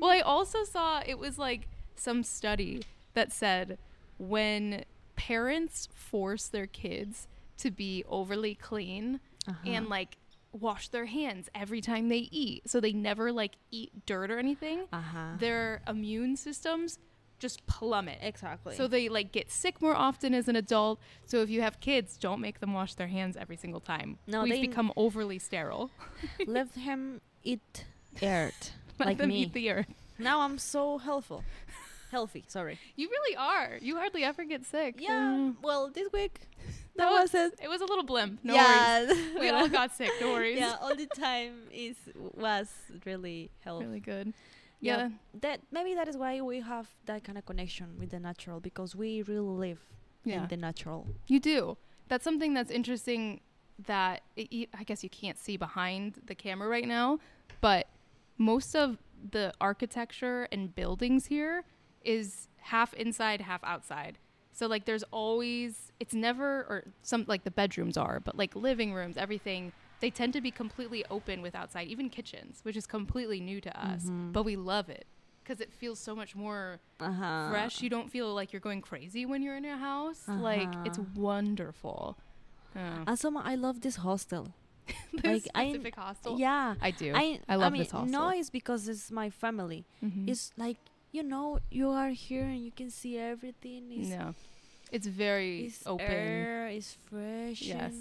Well, 0.00 0.10
I 0.10 0.18
also 0.18 0.64
saw 0.64 1.00
it 1.06 1.16
was 1.16 1.38
like 1.38 1.68
some 1.94 2.24
study 2.24 2.82
that 3.14 3.32
said 3.32 3.78
when 4.18 4.84
parents 5.14 5.88
force 5.94 6.48
their 6.48 6.66
kids 6.66 7.28
to 7.58 7.70
be 7.70 8.02
overly 8.08 8.56
clean 8.56 9.20
and 9.64 9.88
like 9.88 10.16
wash 10.52 10.88
their 10.88 11.06
hands 11.06 11.48
every 11.54 11.80
time 11.80 12.08
they 12.08 12.28
eat, 12.32 12.68
so 12.68 12.80
they 12.80 12.92
never 12.92 13.30
like 13.30 13.52
eat 13.70 13.92
dirt 14.06 14.30
or 14.30 14.38
anything, 14.40 14.86
uh 14.92 15.00
huh. 15.00 15.26
their 15.38 15.82
immune 15.86 16.36
systems 16.36 16.98
just 17.40 17.66
plummet. 17.66 18.18
Exactly. 18.22 18.76
So 18.76 18.86
they 18.86 19.08
like 19.08 19.32
get 19.32 19.50
sick 19.50 19.82
more 19.82 19.96
often 19.96 20.32
as 20.34 20.46
an 20.46 20.54
adult. 20.54 21.00
So 21.24 21.42
if 21.42 21.50
you 21.50 21.62
have 21.62 21.80
kids, 21.80 22.16
don't 22.16 22.40
make 22.40 22.60
them 22.60 22.72
wash 22.72 22.94
their 22.94 23.08
hands 23.08 23.36
every 23.36 23.56
single 23.56 23.80
time. 23.80 24.18
No, 24.28 24.44
We've 24.44 24.52
they- 24.54 24.60
become 24.60 24.92
overly 24.96 25.38
sterile. 25.40 25.90
let 26.46 26.70
him 26.74 27.20
eat 27.42 27.84
earth 28.22 28.72
Let 29.00 29.06
like 29.06 29.18
them 29.18 29.30
me. 29.30 29.42
eat 29.42 29.52
the 29.54 29.70
earth. 29.70 29.86
now 30.18 30.40
I'm 30.42 30.58
so 30.58 30.98
healthful. 30.98 31.42
Healthy. 32.12 32.44
Sorry. 32.48 32.78
You 32.96 33.08
really 33.08 33.36
are. 33.36 33.78
You 33.80 33.96
hardly 33.96 34.24
ever 34.24 34.44
get 34.44 34.64
sick. 34.66 34.96
Yeah. 34.98 35.10
Mm. 35.32 35.56
Well, 35.62 35.90
this 35.94 36.08
week 36.12 36.40
That 36.96 37.08
that 37.08 37.10
was 37.22 37.34
it. 37.34 37.58
It 37.62 37.68
was 37.68 37.80
a 37.80 37.84
little 37.86 38.02
blimp. 38.04 38.40
No 38.42 38.54
worries. 38.56 39.16
We 39.38 39.48
all 39.48 39.68
got 39.68 39.94
sick. 39.94 40.10
No 40.20 40.32
worries. 40.32 40.58
yeah, 40.58 40.74
all 40.82 40.94
the 40.96 41.06
time 41.06 41.54
is 41.72 41.96
was 42.34 42.68
really 43.06 43.50
helpful. 43.64 43.86
Really 43.86 44.00
good. 44.00 44.34
Yeah. 44.80 44.96
Yeah. 44.96 45.08
That 45.40 45.60
maybe 45.70 45.94
that 45.94 46.08
is 46.08 46.16
why 46.16 46.40
we 46.40 46.60
have 46.60 46.88
that 47.06 47.24
kind 47.24 47.36
of 47.38 47.44
connection 47.46 47.98
with 47.98 48.10
the 48.10 48.18
natural 48.20 48.60
because 48.60 48.96
we 48.96 49.22
really 49.22 49.40
live 49.66 49.80
Yeah. 50.24 50.42
in 50.42 50.48
the 50.48 50.56
natural. 50.56 51.06
You 51.26 51.40
do. 51.40 51.76
That's 52.08 52.24
something 52.24 52.54
that's 52.54 52.70
interesting 52.70 53.40
that 53.86 54.22
it, 54.36 54.68
I 54.78 54.84
guess 54.84 55.02
you 55.04 55.10
can't 55.10 55.38
see 55.38 55.56
behind 55.56 56.20
the 56.26 56.34
camera 56.34 56.68
right 56.68 56.86
now, 56.86 57.18
but 57.60 57.86
most 58.36 58.74
of 58.74 58.98
the 59.30 59.52
architecture 59.60 60.48
and 60.52 60.74
buildings 60.74 61.26
here 61.26 61.64
is 62.02 62.48
half 62.58 62.92
inside, 62.94 63.40
half 63.42 63.62
outside. 63.64 64.18
So 64.52 64.66
like 64.66 64.84
there's 64.84 65.04
always 65.10 65.92
it's 66.00 66.14
never 66.14 66.60
or 66.68 66.84
some 67.02 67.24
like 67.28 67.44
the 67.44 67.50
bedrooms 67.50 67.96
are, 67.96 68.20
but 68.20 68.36
like 68.36 68.54
living 68.56 68.92
rooms, 68.92 69.16
everything 69.16 69.72
they 70.00 70.10
tend 70.10 70.32
to 70.32 70.40
be 70.40 70.50
completely 70.50 71.04
open 71.10 71.42
with 71.42 71.54
outside, 71.54 71.88
even 71.88 72.08
kitchens, 72.10 72.60
which 72.62 72.76
is 72.76 72.86
completely 72.86 73.40
new 73.40 73.60
to 73.60 73.72
us, 73.88 74.04
Mhm. 74.04 74.32
but 74.32 74.42
we 74.44 74.56
love 74.56 74.88
it 74.88 75.06
because 75.42 75.60
it 75.60 75.72
feels 75.72 75.98
so 75.98 76.14
much 76.14 76.34
more 76.34 76.80
Uh-huh. 77.00 77.50
fresh. 77.50 77.82
You 77.82 77.90
don't 77.90 78.10
feel 78.10 78.32
like 78.34 78.52
you're 78.52 78.60
going 78.60 78.80
crazy 78.82 79.26
when 79.26 79.42
you're 79.42 79.56
in 79.56 79.64
a 79.64 79.76
house. 79.76 80.26
Like 80.28 80.72
it's 80.86 80.98
Uh-huh. 80.98 81.20
wonderful. 81.20 82.16
Oh. 82.76 83.04
And 83.06 83.18
some 83.18 83.36
I 83.36 83.54
love 83.56 83.80
this 83.80 83.96
hostel. 83.96 84.54
this 85.12 85.24
like, 85.24 85.48
I- 85.54 85.70
specific 85.70 85.94
hostel. 85.96 86.38
Yeah. 86.38 86.74
I 86.80 86.90
do. 86.90 87.12
I 87.14 87.40
I 87.48 87.56
love 87.56 87.72
mean, 87.72 87.82
this 87.82 87.90
hostel. 87.90 88.10
No, 88.10 88.28
it's 88.30 88.50
because 88.50 88.88
it's 88.88 89.10
my 89.10 89.28
family. 89.30 89.84
Mhm. 90.02 90.28
It's 90.28 90.52
like 90.56 90.78
you 91.12 91.24
know, 91.24 91.58
you 91.72 91.90
are 91.90 92.10
here 92.10 92.44
and 92.44 92.64
you 92.64 92.70
can 92.70 92.88
see 92.88 93.18
everything. 93.18 93.90
It's, 93.90 94.08
no, 94.10 94.34
it's 94.92 95.08
very 95.08 95.66
it's 95.66 95.84
open. 95.84 96.06
air, 96.06 96.68
it's 96.68 96.94
fresh. 96.94 97.62
Yes. 97.62 97.94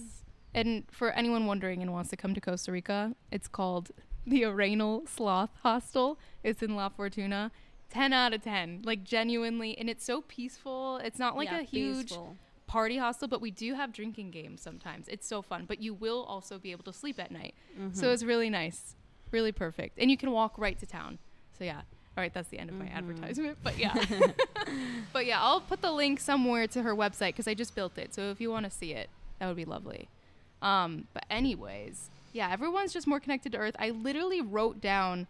And- 0.53 0.83
for 0.91 1.11
anyone 1.11 1.45
wondering 1.45 1.81
and 1.81 1.91
wants 1.93 2.09
to 2.11 2.17
come 2.17 2.33
to 2.33 2.41
Costa 2.41 2.71
Rica, 2.71 3.15
it's 3.31 3.47
called 3.47 3.91
the 4.25 4.41
Arenal 4.43 5.07
Sloth 5.07 5.51
Hostel. 5.63 6.19
It's 6.43 6.61
in 6.61 6.75
La 6.75 6.89
Fortuna. 6.89 7.51
10 7.89 8.13
out 8.13 8.33
of 8.33 8.43
10. 8.43 8.81
Like 8.83 9.03
genuinely 9.03 9.77
and 9.77 9.89
it's 9.89 10.03
so 10.05 10.21
peaceful. 10.21 10.97
It's 10.97 11.17
not 11.19 11.35
like 11.35 11.49
yeah, 11.49 11.59
a 11.59 11.63
huge 11.63 12.09
peaceful. 12.09 12.35
party 12.67 12.97
hostel, 12.97 13.27
but 13.27 13.41
we 13.41 13.49
do 13.49 13.73
have 13.73 13.91
drinking 13.91 14.29
games 14.31 14.61
sometimes. 14.61 15.07
It's 15.07 15.25
so 15.25 15.41
fun, 15.41 15.65
but 15.67 15.81
you 15.81 15.93
will 15.95 16.23
also 16.25 16.59
be 16.59 16.71
able 16.71 16.83
to 16.83 16.93
sleep 16.93 17.19
at 17.19 17.31
night. 17.31 17.55
So 17.93 18.07
Mhm. 18.07 18.13
it's 18.13 18.23
really 18.23 18.49
nice, 18.51 18.95
really 19.31 19.51
perfect, 19.51 19.97
and 19.97 20.11
you 20.11 20.17
can 20.17 20.29
walk 20.31 20.57
right 20.59 20.77
to 20.77 20.85
town. 20.85 21.17
So 21.57 21.63
yeah, 21.63 21.77
all 21.79 22.21
right, 22.23 22.31
that's 22.33 22.49
the 22.49 22.59
end 22.59 22.69
of 22.69 22.75
my 22.75 22.85
Mhm. 22.85 22.93
advertisement. 22.95 23.57
But 23.63 23.77
yeah, 23.79 23.95
but 25.11 25.25
yeah, 25.25 25.41
I'll 25.41 25.61
put 25.61 25.81
the 25.81 25.91
link 25.91 26.19
somewhere 26.19 26.67
to 26.67 26.83
her 26.83 26.95
website 26.95 27.29
because 27.29 27.47
I 27.47 27.55
just 27.55 27.73
built 27.73 27.97
it. 27.97 28.13
So 28.13 28.29
if 28.29 28.39
you 28.39 28.51
want 28.51 28.65
to 28.65 28.69
see 28.71 28.91
it, 28.93 29.09
that 29.39 29.47
would 29.47 29.55
be 29.55 29.65
lovely. 29.65 30.09
Um, 30.61 31.07
but 31.13 31.25
anyways, 31.29 32.09
yeah, 32.33 32.49
everyone's 32.51 32.93
just 32.93 33.07
more 33.07 33.19
connected 33.19 33.51
to 33.53 33.57
Earth. 33.57 33.75
I 33.79 33.89
literally 33.91 34.41
wrote 34.41 34.81
down 34.81 35.27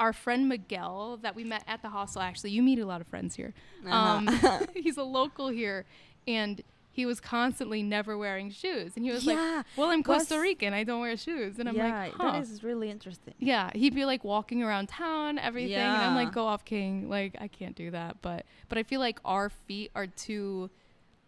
our 0.00 0.12
friend 0.12 0.48
Miguel 0.48 1.18
that 1.22 1.36
we 1.36 1.44
met 1.44 1.62
at 1.68 1.82
the 1.82 1.88
hostel. 1.88 2.22
Actually, 2.22 2.50
you 2.50 2.62
meet 2.62 2.78
a 2.78 2.86
lot 2.86 3.00
of 3.00 3.06
friends 3.06 3.36
here. 3.36 3.54
Um, 3.88 4.28
Uh-huh. 4.28 4.66
he's 4.74 4.96
a 4.96 5.04
local 5.04 5.48
here, 5.48 5.84
and 6.26 6.60
he 6.90 7.06
was 7.06 7.20
constantly 7.20 7.82
never 7.82 8.18
wearing 8.18 8.50
shoes, 8.50 8.92
and 8.96 9.04
he 9.04 9.10
was 9.10 9.24
like, 9.26 9.38
well, 9.76 9.90
I'm 9.90 10.02
Costa 10.02 10.38
Rican. 10.38 10.74
I 10.74 10.84
don't 10.84 11.00
wear 11.00 11.16
shoes. 11.16 11.58
And 11.58 11.68
I'm 11.68 11.76
yeah, 11.76 12.02
like, 12.02 12.12
huh. 12.12 12.32
that 12.32 12.42
is 12.42 12.62
really 12.62 12.90
interesting. 12.90 13.34
yeah, 13.38 13.70
he'd 13.74 13.94
be 13.94 14.04
like 14.04 14.24
walking 14.24 14.62
around 14.62 14.88
town, 14.88 15.38
everything. 15.38 15.74
And 15.76 16.02
I'm 16.02 16.14
like, 16.14 16.32
go 16.34 16.46
off, 16.46 16.64
King. 16.64 17.08
Like, 17.08 17.36
I 17.40 17.48
can't 17.48 17.74
do 17.76 17.90
that. 17.92 18.16
But 18.22 18.44
but 18.68 18.76
I 18.76 18.82
feel 18.82 19.00
like 19.00 19.20
our 19.24 19.48
feet 19.48 19.90
are 19.94 20.06
too 20.06 20.68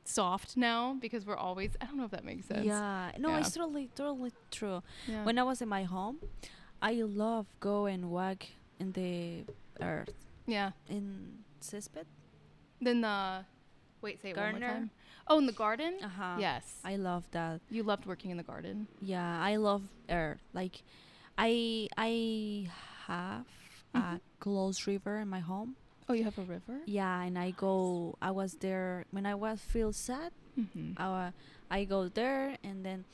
soft 0.04 0.56
now 0.56 0.96
because 1.00 1.24
we're 1.26 1.36
always, 1.36 1.70
I 1.80 1.86
don't 1.86 1.96
know 1.96 2.04
if 2.04 2.10
that 2.12 2.24
makes 2.24 2.46
sense. 2.46 2.64
Yeah, 2.64 3.10
no, 3.18 3.30
Yeah. 3.30 3.38
it's 3.40 3.52
totally, 3.52 3.88
totally 3.94 4.32
true. 4.50 4.82
Yeah. 5.06 5.24
When 5.24 5.38
I 5.38 5.42
was 5.42 5.62
in 5.62 5.68
my 5.68 5.84
home, 5.84 6.18
I 6.82 6.92
love 7.02 7.46
go 7.60 7.86
and 7.86 8.10
walk 8.10 8.44
in 8.78 8.92
the 8.92 9.44
earth 9.80 10.12
yeah. 10.46 10.72
in 10.88 11.38
Césped. 11.60 12.04
Then 12.80 13.00
the, 13.00 13.44
wait, 14.02 14.20
say 14.20 14.30
it 14.30 14.36
one 14.36 14.50
more 14.52 14.60
time. 14.60 14.90
Oh, 15.26 15.38
in 15.38 15.46
the 15.46 15.52
garden? 15.52 15.94
Uh-huh. 16.02 16.36
Yes. 16.38 16.80
I 16.84 16.96
love 16.96 17.24
that. 17.30 17.60
you 17.70 17.82
loved 17.82 18.04
working 18.04 18.30
in 18.30 18.36
the 18.36 18.42
garden. 18.42 18.86
Yeah, 19.00 19.40
I 19.42 19.56
love 19.56 19.82
earth. 20.10 20.42
Like, 20.52 20.82
I 21.38 21.88
I 21.96 22.68
have 23.06 23.46
a 23.94 23.98
Mhm. 23.98 24.20
close 24.38 24.86
river 24.86 25.18
in 25.20 25.28
my 25.28 25.40
home. 25.40 25.76
Oh, 26.08 26.12
you 26.12 26.24
have 26.24 26.38
a 26.38 26.42
river? 26.42 26.80
Yeah, 26.86 27.22
and 27.22 27.38
I 27.38 27.50
go. 27.52 28.16
I 28.20 28.30
was 28.30 28.54
there 28.60 29.04
when 29.10 29.24
I 29.26 29.34
was 29.34 29.60
feel 29.60 29.92
sad. 29.92 30.32
Mm-hmm. 30.58 30.92
I 31.00 31.32
I 31.70 31.84
go 31.84 32.08
there 32.08 32.56
and 32.62 32.84
then 32.84 33.04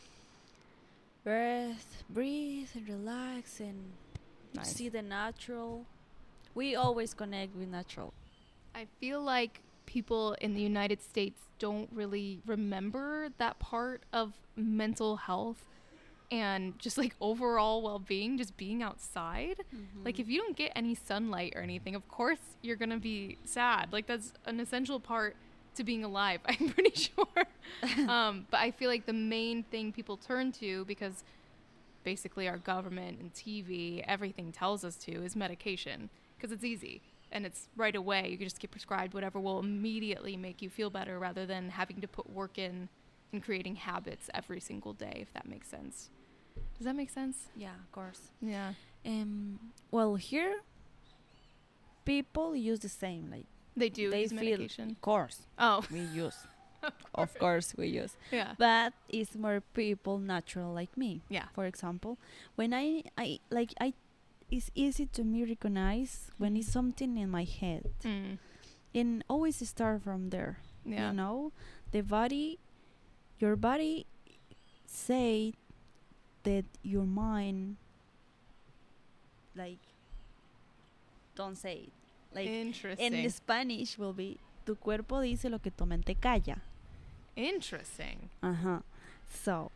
breathe, 1.24 1.76
breathe 2.08 2.68
and 2.74 2.88
relax 2.88 3.60
and 3.60 3.92
Nice. 4.54 4.74
see 4.74 4.88
the 4.88 5.02
natural. 5.02 5.86
We 6.54 6.74
always 6.74 7.14
connect 7.14 7.54
with 7.54 7.68
natural. 7.68 8.12
I 8.74 8.86
feel 8.98 9.20
like 9.22 9.60
people 9.86 10.34
in 10.40 10.54
the 10.54 10.60
United 10.60 11.00
States 11.00 11.38
don't 11.60 11.88
really 11.94 12.40
remember 12.46 13.28
that 13.38 13.58
part 13.60 14.02
of 14.12 14.32
mental 14.56 15.16
health 15.16 15.64
and 16.30 16.78
just 16.78 16.96
like 16.96 17.14
overall 17.20 17.82
well 17.82 17.98
being, 17.98 18.38
just 18.38 18.56
being 18.56 18.82
outside. 18.82 19.64
Like, 20.04 20.20
if 20.20 20.28
you 20.28 20.40
don't 20.40 20.56
get 20.56 20.72
any 20.76 20.94
sunlight 20.94 21.54
or 21.56 21.62
anything, 21.62 21.94
of 21.94 22.06
course 22.08 22.38
you're 22.62 22.76
to 22.76 22.98
be 22.98 23.38
sad. 23.44 23.92
Like, 23.92 24.06
that's 24.06 24.32
an 24.46 24.60
essential 24.60 25.00
part 25.00 25.36
to 25.74 25.84
being 25.84 26.04
alive, 26.04 26.40
I'm 26.46 26.68
pretty 26.70 26.94
sure. 26.94 28.08
um, 28.08 28.46
but 28.50 28.60
I 28.60 28.70
feel 28.70 28.88
like 28.88 29.06
the 29.06 29.12
main 29.12 29.62
thing 29.64 29.92
people 29.92 30.16
turn 30.16 30.52
to 30.52 30.84
because 30.84 31.24
basically 32.04 32.48
our 32.48 32.58
government 32.58 33.18
and 33.20 33.32
TV, 33.34 34.04
everything 34.06 34.52
tells 34.52 34.84
us 34.84 34.96
to, 34.96 35.12
is 35.24 35.36
medication 35.36 36.10
because 36.36 36.52
it's 36.52 36.64
easy 36.64 37.02
and 37.32 37.46
it's 37.46 37.68
right 37.76 37.94
away. 37.94 38.28
You 38.30 38.36
can 38.36 38.46
just 38.46 38.58
get 38.58 38.70
prescribed 38.70 39.14
whatever 39.14 39.38
will 39.38 39.58
immediately 39.58 40.36
make 40.36 40.62
you 40.62 40.70
feel 40.70 40.90
better 40.90 41.18
rather 41.18 41.46
than 41.46 41.68
having 41.68 42.00
to 42.00 42.08
put 42.08 42.28
work 42.30 42.58
in 42.58 42.88
and 43.32 43.42
creating 43.42 43.76
habits 43.76 44.28
every 44.34 44.60
single 44.60 44.92
day, 44.92 45.18
if 45.20 45.32
that 45.34 45.46
makes 45.46 45.68
sense. 45.68 46.10
Does 46.80 46.86
that 46.88 46.96
make 46.96 47.10
sense? 47.10 47.36
yeah, 47.54 47.76
of 47.76 47.92
course. 47.92 48.32
Yeah. 48.40 48.72
Um, 49.04 49.60
well, 49.90 50.14
here 50.16 50.60
people 52.04 52.56
use 52.56 52.80
the 52.80 52.88
same. 52.88 53.30
Like, 53.30 53.46
They 53.76 53.88
do 53.92 54.08
They 54.10 54.22
use 54.22 54.32
feel- 54.32 54.40
medication. 54.40 54.90
of 54.96 55.00
course, 55.00 55.46
Oh, 55.58 55.84
we 55.92 56.00
use. 56.00 56.36
of 57.14 57.36
course, 57.38 57.74
we 57.76 57.88
use. 57.88 58.16
yeah. 58.32 58.54
But 58.56 58.94
it's 59.08 59.36
more 59.36 59.60
people 59.74 60.18
natural 60.18 60.72
like 60.72 60.96
me. 60.96 61.20
Yeah. 61.28 61.48
For 61.54 61.66
example, 61.66 62.16
when 62.56 62.72
I 62.72 63.04
I 63.18 63.38
like 63.50 63.74
I, 63.80 63.92
it's 64.50 64.70
easy 64.74 65.04
to 65.12 65.22
me 65.22 65.44
recognize 65.44 66.30
when 66.38 66.56
it's 66.56 66.72
something 66.72 67.16
in 67.20 67.28
my 67.30 67.44
head, 67.44 67.92
Mm. 68.02 68.38
and 68.94 69.22
always 69.28 69.60
start 69.68 70.00
from 70.02 70.30
there. 70.30 70.58
Yeah. 70.84 71.10
You 71.10 71.16
know, 71.20 71.52
the 71.92 72.00
body, 72.00 72.58
your 73.38 73.56
body, 73.56 74.06
say 74.86 75.52
that 76.44 76.64
your 76.82 77.04
mind, 77.04 77.76
like, 79.56 79.78
don't 81.34 81.56
say 81.56 81.74
it. 81.86 81.92
Like 82.34 82.46
Interesting. 82.46 83.12
in 83.14 83.30
Spanish 83.30 83.98
will 83.98 84.12
be 84.12 84.38
tu 84.64 84.76
cuerpo 84.76 85.20
dice 85.20 85.46
lo 85.50 85.58
que 85.58 85.70
tu 85.76 85.84
mente 85.84 86.14
calla. 86.20 86.60
Interesting. 87.34 88.28
Uh 88.42 88.52
huh. 88.52 88.78
So, 89.32 89.70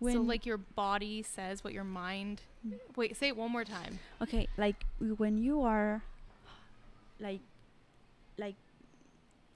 so 0.00 0.20
like 0.20 0.44
your 0.44 0.58
body 0.58 1.22
says 1.22 1.64
what 1.64 1.72
your 1.72 1.84
mind. 1.84 2.42
Wait, 2.96 3.16
say 3.16 3.28
it 3.28 3.36
one 3.36 3.50
more 3.50 3.64
time. 3.64 3.98
okay, 4.22 4.48
like 4.58 4.84
when 5.16 5.38
you 5.38 5.62
are, 5.62 6.02
like, 7.20 7.40
like, 8.38 8.56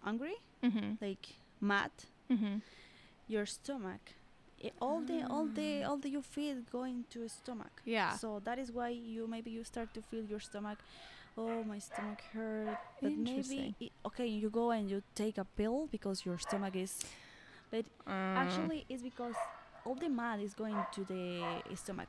hungry, 0.03 0.37
Mm-hmm. 0.63 0.95
like 1.01 1.27
mad, 1.61 1.91
Mm-hmm. 2.31 2.59
your 3.29 3.47
stomach, 3.47 4.13
i 4.65 4.71
all 4.81 5.01
the 5.01 5.23
all 5.31 5.47
the 5.47 5.85
all 5.85 5.97
the 5.99 6.09
you 6.11 6.23
feel 6.23 6.57
going 6.73 7.05
to 7.11 7.21
your 7.21 7.29
stomach. 7.29 7.83
Yeah. 7.85 8.17
So 8.17 8.41
that 8.45 8.59
is 8.59 8.73
why 8.73 8.89
you 8.91 9.27
maybe 9.27 9.51
you 9.51 9.65
start 9.65 9.95
to 9.95 10.03
feel 10.03 10.25
your 10.25 10.41
stomach. 10.41 10.79
Oh, 11.37 11.63
my 11.63 11.79
stomach 11.79 12.21
hurt. 12.33 12.79
But 13.01 13.13
maybe 13.17 13.31
Interesting. 13.31 13.75
i 13.81 13.91
okay, 14.07 14.27
you 14.27 14.51
go 14.51 14.71
and 14.73 14.91
you 14.91 15.03
take 15.15 15.39
a 15.39 15.45
pill 15.45 15.87
because 15.91 16.25
your 16.27 16.39
stomach 16.39 16.75
is. 16.77 16.99
But 17.71 17.85
Uh, 18.07 18.11
actually, 18.43 18.85
it's 18.89 19.03
because 19.03 19.35
all 19.85 19.95
the 19.95 20.09
mad 20.09 20.41
is 20.41 20.55
going 20.55 20.77
to 20.93 21.05
the 21.05 21.77
stomach. 21.77 22.09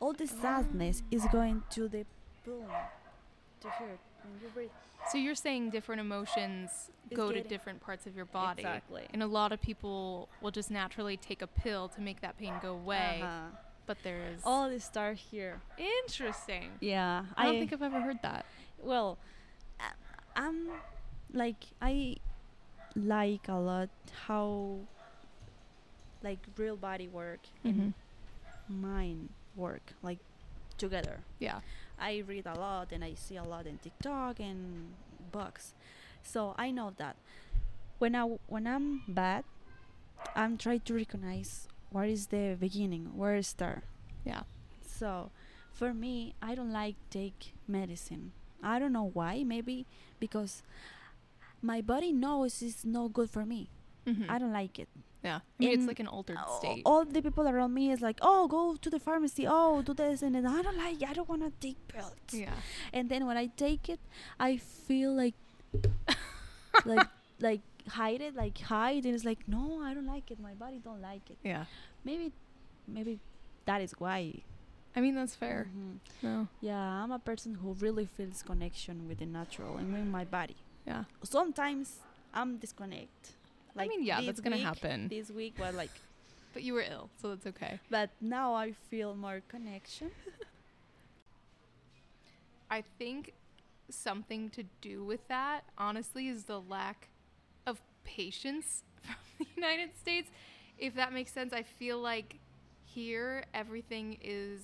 All 0.00 0.12
the 0.12 0.26
sadness 0.26 1.02
is 1.10 1.24
going 1.32 1.62
to 1.70 1.88
the 1.88 2.04
boom, 2.44 2.68
to 3.60 3.68
here. 3.78 3.98
When 4.22 4.40
you 4.42 4.48
breathe. 4.54 4.70
so 5.10 5.18
you're 5.18 5.34
saying 5.34 5.70
different 5.70 6.00
emotions 6.00 6.90
go 7.14 7.32
to 7.32 7.42
different 7.42 7.80
parts 7.80 8.06
of 8.06 8.14
your 8.16 8.24
body. 8.26 8.62
Exactly. 8.62 9.06
And 9.12 9.22
a 9.22 9.26
lot 9.26 9.52
of 9.52 9.60
people 9.62 10.28
will 10.42 10.50
just 10.50 10.70
naturally 10.70 11.16
take 11.16 11.40
a 11.42 11.46
pill 11.46 11.88
to 11.88 12.00
make 12.00 12.20
that 12.20 12.38
pain 12.38 12.54
go 12.60 12.72
away. 12.72 13.20
Uh-huh. 13.22 13.56
But 13.86 13.98
there's 14.02 14.40
All 14.44 14.68
this 14.68 14.84
start 14.84 15.16
here. 15.16 15.60
interesting. 15.78 16.72
Yeah, 16.80 17.24
I 17.36 17.46
don't 17.46 17.58
think 17.58 17.72
I've 17.72 17.82
ever 17.82 18.00
heard 18.00 18.18
that. 18.22 18.44
well 18.82 19.18
I- 19.80 19.92
i'm 20.36 20.68
like 21.32 21.64
i 21.82 22.16
like 22.94 23.48
a 23.48 23.54
lot 23.54 23.88
how 24.26 24.78
like 26.22 26.38
real 26.56 26.76
body 26.76 27.08
work 27.08 27.40
Mm-hmm. 27.64 27.80
and 27.80 27.94
mind 28.68 29.28
work 29.56 29.82
like 30.02 30.18
together 30.76 31.18
Yeah. 31.38 31.60
I 32.00 32.18
read 32.26 32.46
a 32.46 32.54
lot 32.58 32.92
and 32.92 33.02
i 33.04 33.14
see 33.14 33.36
a 33.36 33.42
lot 33.42 33.66
in 33.66 33.78
tiktok 33.78 34.40
and 34.40 34.92
books 35.32 35.74
so 36.22 36.54
i 36.58 36.70
know 36.70 36.92
that 36.96 37.16
when 37.98 38.14
I 38.14 38.22
when 38.46 38.64
I'm 38.68 39.02
bad, 39.08 39.42
I'm 40.36 40.56
trying 40.56 40.80
to 40.86 40.94
recognize 40.94 41.66
what 41.90 42.08
is 42.08 42.28
the 42.28 42.56
beginning, 42.58 43.10
where 43.18 43.34
it 43.34 43.44
start. 43.44 43.82
Yeah. 44.24 44.42
So, 44.86 45.30
for 45.72 45.92
me, 45.92 46.34
I 46.40 46.54
don't 46.54 46.70
like 46.72 46.94
take 47.10 47.54
medicine. 47.66 48.30
I 48.62 48.78
don't 48.78 48.92
know 48.92 49.10
why. 49.12 49.42
Maybe 49.42 49.84
because 50.20 50.62
my 51.60 51.80
body 51.80 52.12
knows 52.12 52.62
it's 52.62 52.84
no 52.84 53.08
good 53.08 53.30
for 53.30 53.44
me. 53.44 53.68
Mhm. 54.06 54.30
I 54.30 54.38
don't 54.38 54.52
like 54.52 54.78
it. 54.78 54.88
Yeah. 55.24 55.36
I 55.36 55.40
mean, 55.58 55.72
it's 55.72 55.86
like 55.86 56.00
an 56.00 56.06
altered 56.06 56.38
state. 56.58 56.82
All 56.84 57.04
the 57.04 57.20
people 57.22 57.48
around 57.48 57.74
me 57.74 57.90
is 57.90 58.00
like, 58.00 58.18
"Oh, 58.22 58.46
go 58.48 58.76
to 58.76 58.90
the 58.90 59.00
pharmacy. 59.00 59.46
Oh, 59.48 59.82
do 59.82 59.94
this 59.94 60.22
and 60.22 60.34
then 60.34 60.46
I 60.46 60.62
don't 60.62 60.76
like. 60.78 61.02
I 61.02 61.12
don't 61.12 61.28
want 61.28 61.42
to 61.42 61.52
take 61.60 61.76
pills." 61.88 62.14
yeah. 62.32 62.54
And 62.92 63.08
then 63.08 63.26
when 63.26 63.36
I 63.36 63.46
take 63.46 63.88
it, 63.88 64.00
I 64.38 64.56
feel 64.58 65.12
like, 65.14 65.34
like, 66.84 67.06
like 67.40 67.60
hide 67.88 68.20
it, 68.20 68.34
like 68.34 68.58
hide, 68.60 69.04
and 69.04 69.14
it's 69.14 69.24
like, 69.24 69.46
no, 69.48 69.80
I 69.82 69.94
don't 69.94 70.06
like 70.06 70.30
it. 70.30 70.38
My 70.40 70.54
body 70.54 70.80
don't 70.82 71.00
like 71.02 71.30
it. 71.30 71.38
Yeah. 71.42 71.64
Maybe, 72.04 72.32
maybe 72.86 73.18
that 73.66 73.80
is 73.80 73.92
why. 73.98 74.34
I 74.96 75.00
mean, 75.00 75.14
that's 75.14 75.34
fair. 75.34 75.68
Mhm. 75.70 75.98
No. 76.22 76.48
Yeah, 76.60 76.78
I'm 77.02 77.12
a 77.12 77.18
person 77.18 77.54
who 77.54 77.74
really 77.74 78.06
feels 78.06 78.42
connection 78.42 79.06
with 79.08 79.18
the 79.18 79.26
natural 79.26 79.76
and 79.76 79.92
with 79.92 80.04
my 80.06 80.24
body. 80.24 80.56
Yeah. 80.86 81.04
Sometimes 81.22 81.98
I'm 82.32 82.56
disconnect. 82.58 83.34
I 83.76 83.86
mean, 83.88 84.04
yeah, 84.04 84.20
that's 84.22 84.40
gonna 84.40 84.56
week- 84.56 84.64
happen. 84.64 85.08
This 85.08 85.30
week 85.30 85.58
was 85.58 85.74
like, 85.74 85.90
But 86.54 86.62
you 86.62 86.72
were 86.74 86.84
ill, 86.88 87.10
so 87.20 87.28
that's 87.28 87.46
okay. 87.46 87.78
but 87.90 88.10
now 88.20 88.54
I 88.54 88.72
feel 88.90 89.14
more 89.14 89.42
connection. 89.48 90.10
I 92.70 92.82
think 92.98 93.32
something 93.90 94.50
to 94.50 94.64
do 94.80 95.04
with 95.04 95.26
that, 95.28 95.62
honestly, 95.78 96.28
is 96.28 96.44
the 96.44 96.60
lack 96.60 97.08
of 97.66 97.80
patience 98.04 98.82
from 99.02 99.14
the 99.38 99.46
United 99.56 99.96
States. 99.96 100.30
If 100.78 100.94
that 100.96 101.12
makes 101.12 101.32
sense, 101.32 101.52
I 101.52 101.62
feel 101.62 101.98
like 101.98 102.36
here 102.84 103.44
everything 103.54 104.18
is 104.22 104.60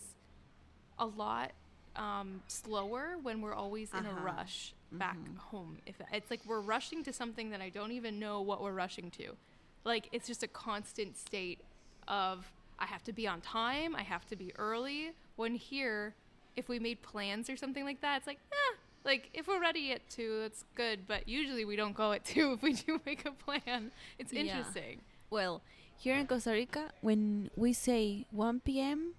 a 0.99 1.07
lot 1.07 1.53
um, 1.97 2.43
slower 2.49 3.17
when 3.23 3.41
we're 3.41 3.55
always 3.55 3.93
in 3.93 4.05
a 4.05 4.11
Uh-huh. 4.11 4.21
rush 4.25 4.75
back 4.99 5.17
Mhm. 5.17 5.37
home. 5.39 5.79
If 5.87 5.97
it's 6.13 6.31
like 6.31 6.41
we're 6.47 6.61
rushing 6.61 7.03
to 7.05 7.13
something 7.13 7.51
that 7.51 7.61
I 7.61 7.69
don't 7.69 7.93
even 7.93 8.19
know 8.19 8.41
what 8.41 8.61
we're 8.63 8.73
rushing 8.73 9.11
to, 9.13 9.37
like 9.85 10.09
it's 10.13 10.27
just 10.27 10.43
a 10.43 10.49
constant 10.49 11.17
state 11.17 11.61
of 12.09 12.51
I 12.79 12.87
have 12.87 13.05
to 13.05 13.13
be 13.13 13.27
on 13.29 13.41
time, 13.41 13.95
I 13.95 14.03
have 14.03 14.27
to 14.27 14.37
be 14.37 14.53
early. 14.57 15.13
When 15.37 15.55
here, 15.55 16.15
if 16.57 16.69
we 16.69 16.79
made 16.79 17.03
plans 17.03 17.49
or 17.49 17.57
something 17.57 17.85
like 17.85 18.01
that, 18.01 18.19
it's 18.19 18.27
like, 18.27 18.41
eh, 18.53 18.77
like 19.05 19.31
if 19.33 19.47
we're 19.47 19.61
ready 19.61 19.93
at 19.93 20.09
two, 20.11 20.41
that's 20.41 20.65
good. 20.75 21.07
But 21.07 21.29
usually 21.29 21.65
we 21.65 21.77
don't 21.77 21.95
go 21.95 22.13
at 22.13 22.25
two 22.25 22.53
if 22.55 22.63
we 22.63 22.73
do 22.73 23.01
make 23.07 23.25
a 23.27 23.31
plan. 23.33 23.93
It's 24.19 24.33
Yeah. 24.33 24.41
interesting. 24.43 25.03
Well, 25.31 25.63
here 25.97 26.17
in 26.17 26.27
Costa 26.27 26.51
Rica, 26.51 26.93
when 27.01 27.51
we 27.57 27.73
say 27.73 28.27
1 28.33 28.61
p.m., 28.61 29.15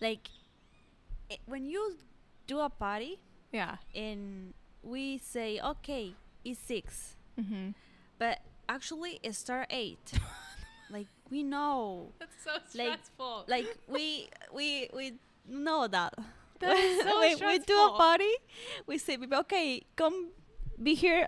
like 0.00 0.28
i 1.30 1.38
when 1.46 1.64
you 1.64 1.96
do 2.46 2.60
a 2.60 2.68
party 2.68 3.18
Yeah. 3.54 3.76
and 3.94 4.52
we 4.82 5.18
say, 5.18 5.60
okay, 5.62 6.12
it's 6.44 6.58
6, 6.66 7.16
Mm-hmm. 7.40 7.70
but 8.18 8.40
actually 8.68 9.20
it 9.22 9.34
start 9.34 9.66
8. 9.70 9.96
like 10.90 11.06
we 11.30 11.42
know. 11.42 12.12
That's 12.18 12.34
so 12.44 12.52
Like- 12.74 12.98
stressful. 12.98 13.44
Like 13.48 13.70
we 13.88 14.28
we 14.54 14.90
we 14.94 15.14
know 15.48 15.86
that. 15.88 16.12
That 16.60 16.76
is 16.76 17.02
so 17.06 17.18
when 17.20 17.38
we 17.46 17.58
do 17.62 17.74
a 17.74 17.90
party, 17.96 18.34
we 18.86 18.98
say, 18.98 19.16
people, 19.18 19.38
okay, 19.46 19.82
come 19.96 20.30
be 20.82 20.94
here 20.94 21.26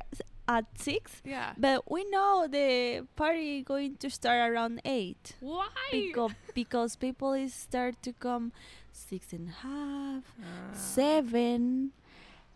at 0.48 0.64
6. 0.78 1.22
yeah. 1.24 1.54
But 1.58 1.90
we 1.90 2.04
know 2.10 2.46
the 2.50 3.06
party 3.16 3.62
going 3.62 3.96
to 3.98 4.10
start 4.10 4.50
around 4.50 4.80
8. 4.84 5.36
Why? 5.40 5.66
because 5.90 6.32
because 6.54 6.96
people 6.96 7.32
is 7.34 7.52
start 7.54 7.98
to 8.02 8.12
come 8.12 8.52
six 8.92 9.32
and 9.32 9.48
a 9.50 9.56
half, 9.66 10.24
Ah. 10.38 10.72
seven, 10.72 11.90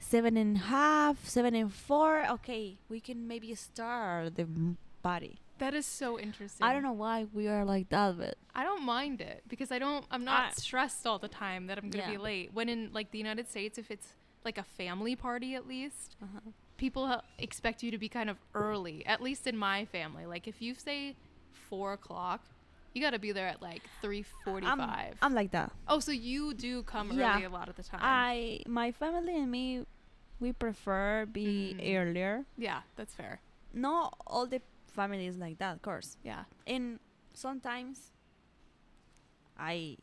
seven 0.01 0.37
and 0.37 0.57
a 0.57 0.61
half, 0.61 1.29
seven 1.29 1.55
and 1.55 1.73
four. 1.73 2.27
Okay, 2.29 2.79
we 2.89 2.99
can 2.99 3.29
maybe 3.29 3.55
start 3.55 4.35
the 4.35 4.47
party. 5.03 5.39
That 5.59 5.75
is 5.75 5.85
so 5.85 6.19
interesting. 6.19 6.67
I 6.67 6.73
don't 6.73 6.83
know 6.83 6.93
why 6.93 7.27
we 7.35 7.47
are 7.47 7.65
like 7.67 7.91
that, 7.91 8.19
but 8.19 8.37
I 8.55 8.65
don't 8.65 8.83
mind 8.83 9.21
it 9.21 9.43
because 9.47 9.71
I 9.71 9.79
don't. 9.79 10.05
I'm 10.11 10.25
not 10.25 10.51
I- 10.51 10.53
stressed 10.53 11.07
all 11.07 11.19
the 11.19 11.29
time 11.29 11.67
that 11.69 11.79
I'm 11.79 11.91
gonna 11.91 12.11
be 12.11 12.19
late. 12.19 12.51
When 12.53 12.69
in 12.69 12.91
like 12.93 13.11
the 13.11 13.19
United 13.19 13.49
States, 13.49 13.79
if 13.79 13.91
it's 13.91 14.15
like 14.45 14.57
a 14.57 14.63
family 14.63 15.15
party, 15.15 15.55
at 15.55 15.69
least 15.69 16.17
uh-huh. 16.23 16.51
people 16.79 17.07
ha- 17.09 17.23
expect 17.39 17.83
you 17.83 17.91
to 17.91 17.99
be 17.99 18.09
kind 18.09 18.31
of 18.31 18.39
early. 18.55 19.05
At 19.05 19.21
least 19.21 19.47
in 19.47 19.57
my 19.57 19.85
family, 19.85 20.25
like 20.25 20.49
if 20.49 20.63
you 20.63 20.75
say 20.75 21.15
four 21.53 21.93
o'clock, 21.93 22.41
you 22.93 23.01
got 23.03 23.11
to 23.13 23.19
be 23.19 23.33
there 23.33 23.47
at 23.47 23.61
like 23.63 23.83
3:45. 24.03 24.65
I'm. 24.65 24.81
I'm 25.23 25.35
like 25.35 25.51
that. 25.53 25.73
oh, 25.89 26.01
so 26.01 26.13
you 26.13 26.55
do 26.55 26.83
come 26.83 27.13
Yeah. 27.13 27.35
early 27.37 27.45
a 27.45 27.51
lot 27.51 27.69
of 27.69 27.77
the 27.77 27.83
time. 27.83 28.01
I 28.03 28.63
my 28.67 28.91
family 28.93 29.37
and 29.37 29.51
me, 29.51 29.85
we 30.41 30.53
prefer 30.53 31.27
be 31.27 31.75
Mm. 31.79 31.97
earlier. 31.97 32.45
yeah, 32.57 32.81
that's 32.97 33.15
fair. 33.15 33.41
Not 33.73 34.17
all 34.27 34.47
the 34.47 34.61
families 34.89 35.37
like 35.37 35.59
that, 35.59 35.75
of 35.77 35.83
course. 35.83 36.17
Yeah. 36.25 36.45
And 36.67 36.99
sometimes 37.35 38.11
I 39.59 39.97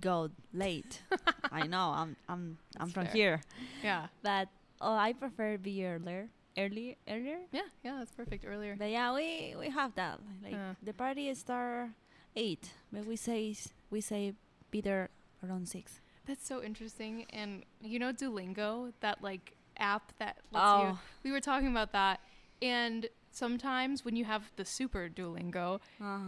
go 0.00 0.30
late. 0.52 1.02
I 1.50 1.66
know 1.66 1.92
I'm 1.96 2.16
I'm 2.28 2.58
I'm 2.78 2.88
That's 2.88 2.92
from 2.92 3.04
fair. 3.06 3.12
here, 3.14 3.40
Yeah. 3.82 4.06
but 4.22 4.48
oh, 4.80 4.94
I 4.94 5.12
prefer 5.14 5.56
be 5.58 5.84
earlier, 5.84 6.28
early, 6.58 6.96
earlier. 7.08 7.38
Yeah. 7.52 7.68
Yeah. 7.84 7.96
That's 7.98 8.12
perfect. 8.12 8.44
Earlier. 8.46 8.76
But 8.78 8.90
yeah, 8.90 9.14
we 9.14 9.54
we 9.58 9.70
have 9.70 9.94
that. 9.94 10.20
Like 10.42 10.54
Uh. 10.54 10.74
the 10.82 10.92
party 10.92 11.32
start 11.34 11.90
eight, 12.34 12.72
but 12.92 13.06
we 13.06 13.16
say 13.16 13.54
we 13.90 14.00
say 14.00 14.34
be 14.70 14.80
there 14.80 15.10
around 15.44 15.68
six. 15.68 16.00
That's 16.26 16.46
so 16.46 16.62
interesting. 16.62 17.26
And 17.30 17.64
you 17.80 17.98
know 17.98 18.12
Duolingo, 18.12 18.92
that 19.00 19.22
like 19.22 19.56
app 19.78 20.12
that 20.18 20.36
lets 20.52 20.64
you 20.82 20.88
Oh, 20.88 20.98
we 21.22 21.30
were 21.32 21.40
talking 21.40 21.68
about 21.68 21.92
that 21.92 22.20
and 22.62 23.08
sometimes 23.30 24.04
when 24.04 24.16
you 24.16 24.24
have 24.24 24.50
the 24.56 24.64
super 24.64 25.08
duolingo 25.08 25.80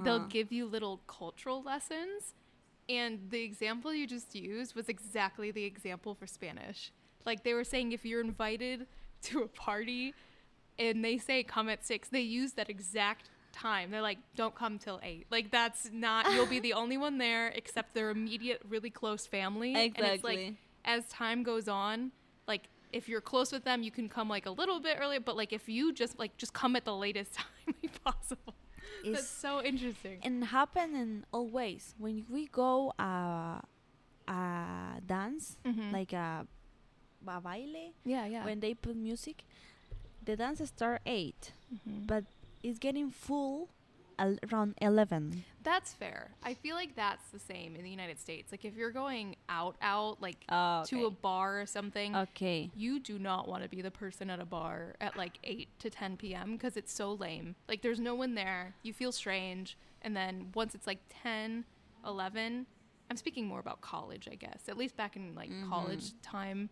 they'll 0.04 0.14
uh-huh. 0.14 0.26
give 0.28 0.52
you 0.52 0.66
little 0.66 1.00
cultural 1.06 1.62
lessons 1.62 2.34
and 2.88 3.30
the 3.30 3.42
example 3.42 3.94
you 3.94 4.06
just 4.06 4.34
used 4.34 4.74
was 4.74 4.88
exactly 4.88 5.50
the 5.50 5.64
example 5.64 6.14
for 6.14 6.26
spanish 6.26 6.92
like 7.24 7.42
they 7.44 7.54
were 7.54 7.64
saying 7.64 7.92
if 7.92 8.04
you're 8.04 8.20
invited 8.20 8.86
to 9.22 9.42
a 9.42 9.48
party 9.48 10.14
and 10.78 11.04
they 11.04 11.18
say 11.18 11.42
come 11.42 11.68
at 11.68 11.84
six 11.84 12.08
they 12.08 12.20
use 12.20 12.52
that 12.52 12.68
exact 12.70 13.30
time 13.52 13.90
they're 13.90 14.02
like 14.02 14.18
don't 14.36 14.54
come 14.54 14.78
till 14.78 15.00
eight 15.02 15.26
like 15.30 15.50
that's 15.50 15.90
not 15.92 16.30
you'll 16.32 16.46
be 16.46 16.60
the 16.60 16.72
only 16.82 16.96
one 16.96 17.18
there 17.18 17.48
except 17.48 17.94
their 17.94 18.10
immediate 18.10 18.60
really 18.68 18.90
close 18.90 19.26
family 19.26 19.74
Exactly. 19.74 20.04
and 20.04 20.14
it's 20.14 20.24
like 20.24 20.54
as 20.84 21.04
time 21.08 21.42
goes 21.42 21.68
on, 21.68 22.12
like 22.46 22.62
if 22.92 23.10
you're 23.10 23.20
close 23.20 23.52
with 23.52 23.62
them, 23.64 23.82
you 23.82 23.90
can 23.90 24.08
come 24.08 24.26
like 24.26 24.46
a 24.46 24.50
little 24.50 24.80
bit 24.80 24.96
earlier. 24.98 25.20
But 25.20 25.36
like 25.36 25.52
if 25.52 25.68
you 25.68 25.92
just 25.92 26.18
like 26.18 26.34
just 26.38 26.54
come 26.54 26.76
at 26.76 26.86
the 26.86 26.94
latest 26.96 27.34
time 27.34 27.74
possible. 28.04 28.54
That's 29.04 29.18
It's 29.18 29.28
so 29.28 29.60
interesting. 29.62 30.20
and 30.22 30.42
happen 30.44 30.94
in 30.94 31.26
all 31.30 31.46
ways. 31.48 31.94
When 31.98 32.24
we 32.30 32.46
go 32.46 32.94
uh, 32.98 33.60
a 34.28 35.00
dance, 35.04 35.58
Mhm. 35.66 35.92
like 35.92 36.12
a, 36.14 36.46
a 37.26 37.40
baile, 37.40 37.92
yeah, 38.04 38.26
yeah. 38.26 38.44
when 38.44 38.60
they 38.60 38.74
put 38.74 38.96
music, 38.96 39.44
the 40.24 40.36
dance 40.36 40.62
start 40.68 41.02
eight, 41.06 41.52
Mhm. 41.72 42.06
but 42.06 42.24
it's 42.62 42.78
getting 42.78 43.10
full 43.10 43.68
al- 44.18 44.38
around 44.50 44.74
eleven. 44.80 45.44
that's 45.62 45.92
fair. 45.92 46.30
I 46.42 46.54
feel 46.54 46.74
like 46.76 46.94
that's 46.96 47.28
the 47.30 47.38
same 47.38 47.76
in 47.76 47.82
the 47.84 47.90
United 47.90 48.18
States. 48.18 48.50
Like 48.50 48.64
if 48.64 48.74
you're 48.74 48.90
going 48.90 49.36
out, 49.48 49.76
out 49.82 50.20
like 50.22 50.44
Oh, 50.48 50.82
to 50.86 51.04
a 51.06 51.10
bar 51.10 51.60
or 51.60 51.66
something. 51.66 52.16
okay. 52.16 52.70
you 52.74 52.98
do 53.00 53.18
not 53.18 53.46
want 53.48 53.62
to 53.64 53.68
be 53.68 53.82
the 53.82 53.90
person 53.90 54.30
at 54.30 54.40
a 54.40 54.44
bar 54.46 54.94
at 55.00 55.16
like 55.16 55.38
8 55.44 55.68
to 55.80 55.90
10 55.90 56.16
p.m. 56.16 56.52
because 56.56 56.76
it's 56.76 56.92
so 56.92 57.12
lame. 57.12 57.54
Like, 57.68 57.82
there's 57.82 58.00
no 58.00 58.14
one 58.14 58.34
there. 58.34 58.74
You 58.82 58.92
feel 58.94 59.12
strange. 59.12 59.76
And 60.02 60.16
then 60.16 60.50
once 60.54 60.74
it's 60.74 60.86
like 60.86 61.00
10, 61.10 61.64
11, 62.06 62.66
I'm 63.10 63.16
speaking 63.16 63.46
more 63.46 63.60
about 63.60 63.80
college, 63.82 64.26
I 64.30 64.34
guess. 64.36 64.68
At 64.68 64.76
least 64.78 64.96
back 64.96 65.16
in 65.16 65.34
like 65.34 65.50
college 65.68 66.12
time, 66.22 66.70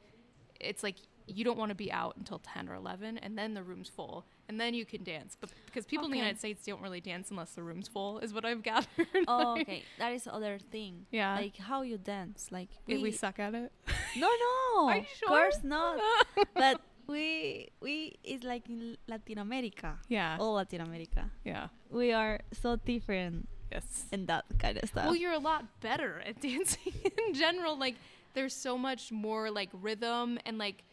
it's 0.61 0.83
like 0.83 0.97
you 1.29 1.43
don't 1.45 1.59
want 1.59 1.71
to 1.71 1.75
be 1.75 1.91
out 1.91 2.17
until 2.17 2.39
10 2.39 2.69
or 2.69 2.75
11, 2.77 3.19
and 3.19 3.37
then 3.37 3.55
the 3.55 3.63
room's 3.63 3.89
full. 3.89 4.25
And 4.49 4.61
then 4.61 4.75
you 4.75 4.85
can 4.87 5.03
dance. 5.03 5.37
But 5.41 5.51
because 5.67 5.85
people 5.85 6.05
in 6.07 6.13
the 6.13 6.19
United 6.19 6.39
States 6.39 6.65
don't 6.65 6.81
really 6.81 7.01
dance 7.01 7.33
unless 7.33 7.51
the 7.53 7.65
room's 7.65 7.89
full, 7.89 8.21
is 8.21 8.33
what 8.33 8.45
I've 8.45 8.63
gathered. 8.63 9.09
Oh, 9.27 9.55
Like, 9.55 9.63
okay. 9.69 9.83
That 9.99 10.13
is 10.13 10.29
other 10.31 10.59
thing. 10.71 11.07
Yeah. 11.11 11.35
Like 11.35 11.57
how 11.57 11.83
you 11.83 11.99
dance. 11.99 12.49
Like 12.53 12.69
if 12.87 13.03
we 13.03 13.11
suck 13.11 13.39
at 13.41 13.55
it. 13.55 13.73
No, 14.17 14.29
no. 14.29 14.89
Of 14.99 15.05
course 15.27 15.61
not. 15.65 16.01
but 16.55 16.81
we 17.09 17.69
we 17.81 18.17
it's 18.25 18.45
like 18.45 18.69
in 18.69 18.97
Latin 19.09 19.39
America. 19.39 19.99
yeah. 20.09 20.37
All 20.41 20.55
Latin 20.55 20.81
America. 20.81 21.31
Yeah. 21.45 21.69
We 21.91 22.13
are 22.13 22.39
so 22.53 22.77
different 22.77 23.49
Yes. 23.73 24.07
in 24.13 24.27
that 24.27 24.45
kind 24.61 24.79
of 24.79 24.89
stuff. 24.89 25.07
Well, 25.07 25.17
you're 25.17 25.33
a 25.33 25.39
lot 25.43 25.65
better 25.81 26.23
at 26.25 26.41
dancing 26.41 26.95
in 27.27 27.35
general. 27.35 27.77
Like, 27.77 27.97
there's 28.37 28.55
so 28.55 28.78
much 28.78 29.11
more 29.11 29.51
like 29.51 29.70
rhythm 29.72 30.39
and 30.47 30.59
like 30.59 30.84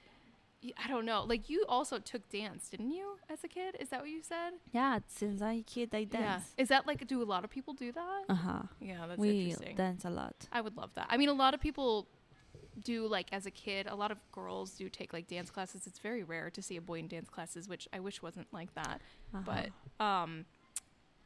I 0.83 0.87
don't 0.87 1.05
know. 1.05 1.25
Like 1.27 1.49
you 1.49 1.65
also 1.67 1.99
took 1.99 2.29
dance, 2.29 2.69
didn't 2.69 2.91
you, 2.91 3.17
as 3.29 3.43
a 3.43 3.49
kid? 3.49 3.75
Is 3.81 3.89
that 3.89 3.99
what 3.99 4.09
you 4.09 4.21
said? 4.23 4.53
Yeah, 4.71 4.99
since 5.07 5.41
I 5.41 5.61
kid 5.67 5.93
I 5.93 6.05
dance. 6.05 6.45
Is 6.57 6.69
that 6.69 6.87
like 6.87 7.05
do 7.05 7.21
a 7.21 7.25
lot 7.25 7.43
of 7.43 7.49
people 7.49 7.73
do 7.73 7.91
that? 7.91 8.21
Uh 8.29 8.33
huh. 8.33 8.61
yeah, 8.79 9.05
that's 9.05 9.19
We 9.19 9.41
interesting. 9.41 9.75
dance 9.75 10.05
a 10.05 10.09
lot. 10.09 10.35
I 10.53 10.61
would 10.61 10.77
love 10.77 10.91
that. 10.95 11.07
I 11.09 11.17
mean, 11.17 11.27
a 11.27 11.33
lot 11.33 11.53
of 11.53 11.59
people 11.59 12.07
do 12.81 13.07
like 13.07 13.27
as 13.33 13.45
a 13.45 13.51
kid. 13.51 13.87
A 13.87 13.95
lot 13.95 14.09
of 14.09 14.19
girls 14.31 14.71
do 14.71 14.87
take 14.87 15.11
like 15.11 15.27
dance 15.27 15.49
classes. 15.51 15.85
It's 15.85 15.99
very 15.99 16.23
rare 16.23 16.49
to 16.51 16.61
see 16.61 16.77
a 16.77 16.81
boy 16.81 16.99
in 16.99 17.07
dance 17.09 17.27
classes, 17.29 17.67
which 17.67 17.89
I 17.91 17.99
wish 17.99 18.21
wasn't 18.21 18.47
like 18.53 18.73
that. 18.75 19.01
Uh-huh. 19.35 19.43
But 19.99 20.03
um, 20.05 20.45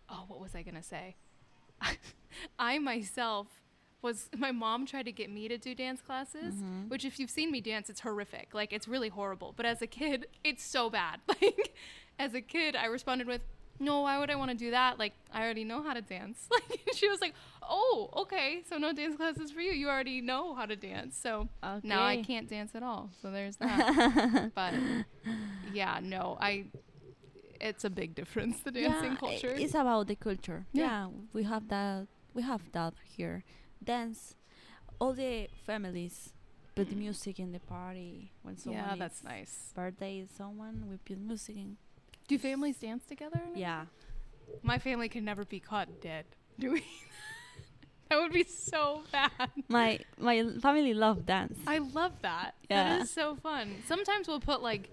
oh, 0.09 0.23
what 0.27 0.39
was 0.41 0.55
I 0.55 0.63
gonna 0.63 0.81
say? 0.81 1.15
I 2.59 2.79
myself 2.79 3.47
was 4.01 4.29
my 4.37 4.51
mom 4.51 4.85
tried 4.85 5.05
to 5.05 5.11
get 5.11 5.29
me 5.29 5.47
to 5.47 5.57
do 5.57 5.73
dance 5.75 6.01
classes, 6.01 6.55
Mhm. 6.55 6.89
which 6.89 7.05
if 7.05 7.19
you've 7.19 7.29
seen 7.29 7.51
me 7.51 7.61
dance, 7.61 7.89
it's 7.89 8.01
horrific. 8.01 8.53
Like 8.53 8.71
it's 8.73 8.87
really 8.87 9.09
horrible. 9.09 9.53
But 9.55 9.65
as 9.65 9.81
a 9.81 9.87
kid, 9.87 10.27
it's 10.43 10.63
so 10.63 10.89
bad. 10.89 11.19
Like 11.41 11.75
as 12.19 12.33
a 12.33 12.41
kid, 12.41 12.75
I 12.75 12.85
responded 12.85 13.27
with. 13.27 13.41
No, 13.79 14.01
why 14.01 14.17
would 14.17 14.31
I 14.31 14.35
want 14.35 14.49
to 14.49 14.57
do 14.57 14.71
that? 14.71 14.97
Like, 14.97 15.13
I 15.31 15.43
already 15.43 15.63
know 15.63 15.83
how 15.83 15.93
to 15.93 16.01
dance. 16.01 16.47
Like, 16.51 16.81
she 16.95 17.07
was 17.07 17.21
like, 17.21 17.35
"Oh, 17.61 18.09
okay, 18.23 18.63
so 18.67 18.79
no 18.79 18.91
dance 18.91 19.15
classes 19.15 19.51
for 19.51 19.61
you. 19.61 19.71
You 19.71 19.87
already 19.87 20.19
know 20.19 20.55
how 20.55 20.65
to 20.65 20.75
dance." 20.75 21.15
So 21.15 21.47
now 21.83 22.03
I 22.03 22.23
can't 22.23 22.49
dance 22.49 22.73
at 22.73 22.81
all. 22.81 23.11
So 23.21 23.29
there's 23.29 23.57
that. 23.57 24.51
but 24.55 24.73
yeah, 25.71 25.99
no, 26.01 26.37
I. 26.41 26.65
It's 27.61 27.83
a 27.83 27.89
big 27.91 28.15
difference 28.15 28.59
the 28.61 28.71
dancing 28.71 29.11
yeah, 29.11 29.17
culture. 29.17 29.53
It's 29.55 29.75
about 29.75 30.07
the 30.07 30.15
culture. 30.15 30.65
Yeah. 30.73 30.83
Yeah. 30.83 31.07
we 31.33 31.43
have 31.43 31.67
that. 31.69 32.07
We 32.33 32.41
have 32.41 32.61
that 32.71 32.93
here. 33.15 33.43
Dance. 33.83 34.35
All 34.99 35.13
the 35.13 35.47
families 35.65 36.33
put 36.75 36.89
the 36.89 36.95
music 36.95 37.39
in 37.39 37.51
the 37.51 37.59
party 37.59 38.31
when 38.43 38.57
someone 38.57 38.83
yeah, 38.83 38.95
that's 38.97 39.23
nice. 39.23 39.71
birthday 39.75 40.19
is 40.19 40.29
someone 40.35 40.85
we 40.89 40.97
put 40.97 41.19
music 41.19 41.55
in. 41.55 41.77
Do 42.27 42.37
families 42.37 42.77
dance 42.77 43.05
together? 43.05 43.41
Yeah. 43.55 43.85
My 44.63 44.77
family 44.79 45.09
can 45.09 45.23
never 45.25 45.45
be 45.45 45.59
caught 45.59 46.01
dead 46.01 46.25
doing 46.59 46.81
that. 46.81 48.09
That 48.09 48.21
would 48.21 48.31
be 48.31 48.43
so 48.45 49.01
bad. 49.11 49.31
my 49.67 49.99
my 50.17 50.43
family 50.61 50.93
love 50.93 51.25
dance. 51.25 51.57
I 51.67 51.79
love 51.79 52.13
that. 52.21 52.55
Yeah. 52.69 52.83
That 52.97 53.01
is 53.03 53.11
so 53.11 53.35
fun. 53.35 53.75
Sometimes 53.85 54.27
we'll 54.27 54.39
put 54.39 54.61
like 54.61 54.89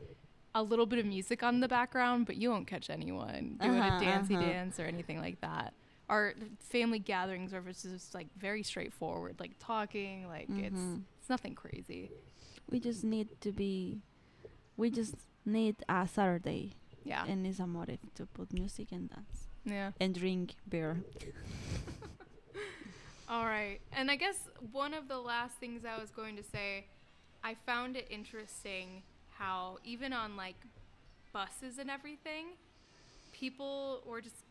a 0.55 0.63
little 0.63 0.87
bit 0.87 0.99
of 0.99 1.07
music 1.07 1.43
on 1.43 1.61
the 1.61 1.69
background, 1.69 2.27
but 2.27 2.37
you 2.37 2.51
won't 2.51 2.67
catch 2.67 2.91
anyone 2.91 3.57
doing 3.61 3.79
Uh-huh, 3.81 3.97
a 3.97 4.01
dancey 4.05 4.37
uh-huh. 4.37 4.45
dance 4.47 4.79
or 4.81 4.85
anything 4.85 5.19
like 5.21 5.41
that. 5.41 5.75
Our 6.09 6.35
family 6.61 6.99
gatherings 6.99 7.55
are 7.55 7.63
just 7.63 8.15
like 8.15 8.29
very 8.37 8.63
straightforward, 8.63 9.37
like 9.41 9.53
talking, 9.59 10.27
like 10.29 10.49
it's 10.51 10.77
Mhm. 10.79 11.03
it's 11.19 11.29
nothing 11.31 11.55
crazy. 11.55 12.11
we 12.71 12.81
just 12.81 13.05
need 13.05 13.29
to 13.43 13.53
be. 13.53 14.01
We 14.77 14.91
just 14.91 15.15
need 15.45 15.77
a 15.89 16.07
Saturday, 16.09 16.73
Yeah. 17.05 17.25
and 17.27 17.47
it's 17.47 17.61
a 17.61 17.67
motive 17.67 18.01
to 18.15 18.27
put 18.27 18.53
music 18.53 18.91
and 18.93 19.09
dance 19.11 19.49
yeah. 19.65 19.93
and 20.01 20.15
drink 20.15 20.55
beer. 20.69 21.03
All 23.29 23.47
right. 23.47 23.81
And 23.93 24.11
I 24.11 24.17
guess 24.17 24.49
one 24.73 24.95
of 24.95 25.09
the 25.09 25.19
last 25.19 25.57
things 25.59 25.85
I 25.85 25.99
was 25.99 26.11
going 26.11 26.37
to 26.37 26.43
say, 26.43 26.87
I 27.43 27.55
found 27.67 27.97
it 27.97 28.07
interesting 28.11 29.03
how 29.31 29.79
even 29.85 30.13
on 30.13 30.37
like 30.37 30.57
buses 31.33 31.79
and 31.79 31.91
everything, 31.91 32.49
people 33.33 34.03
were 34.07 34.21
just 34.21 34.44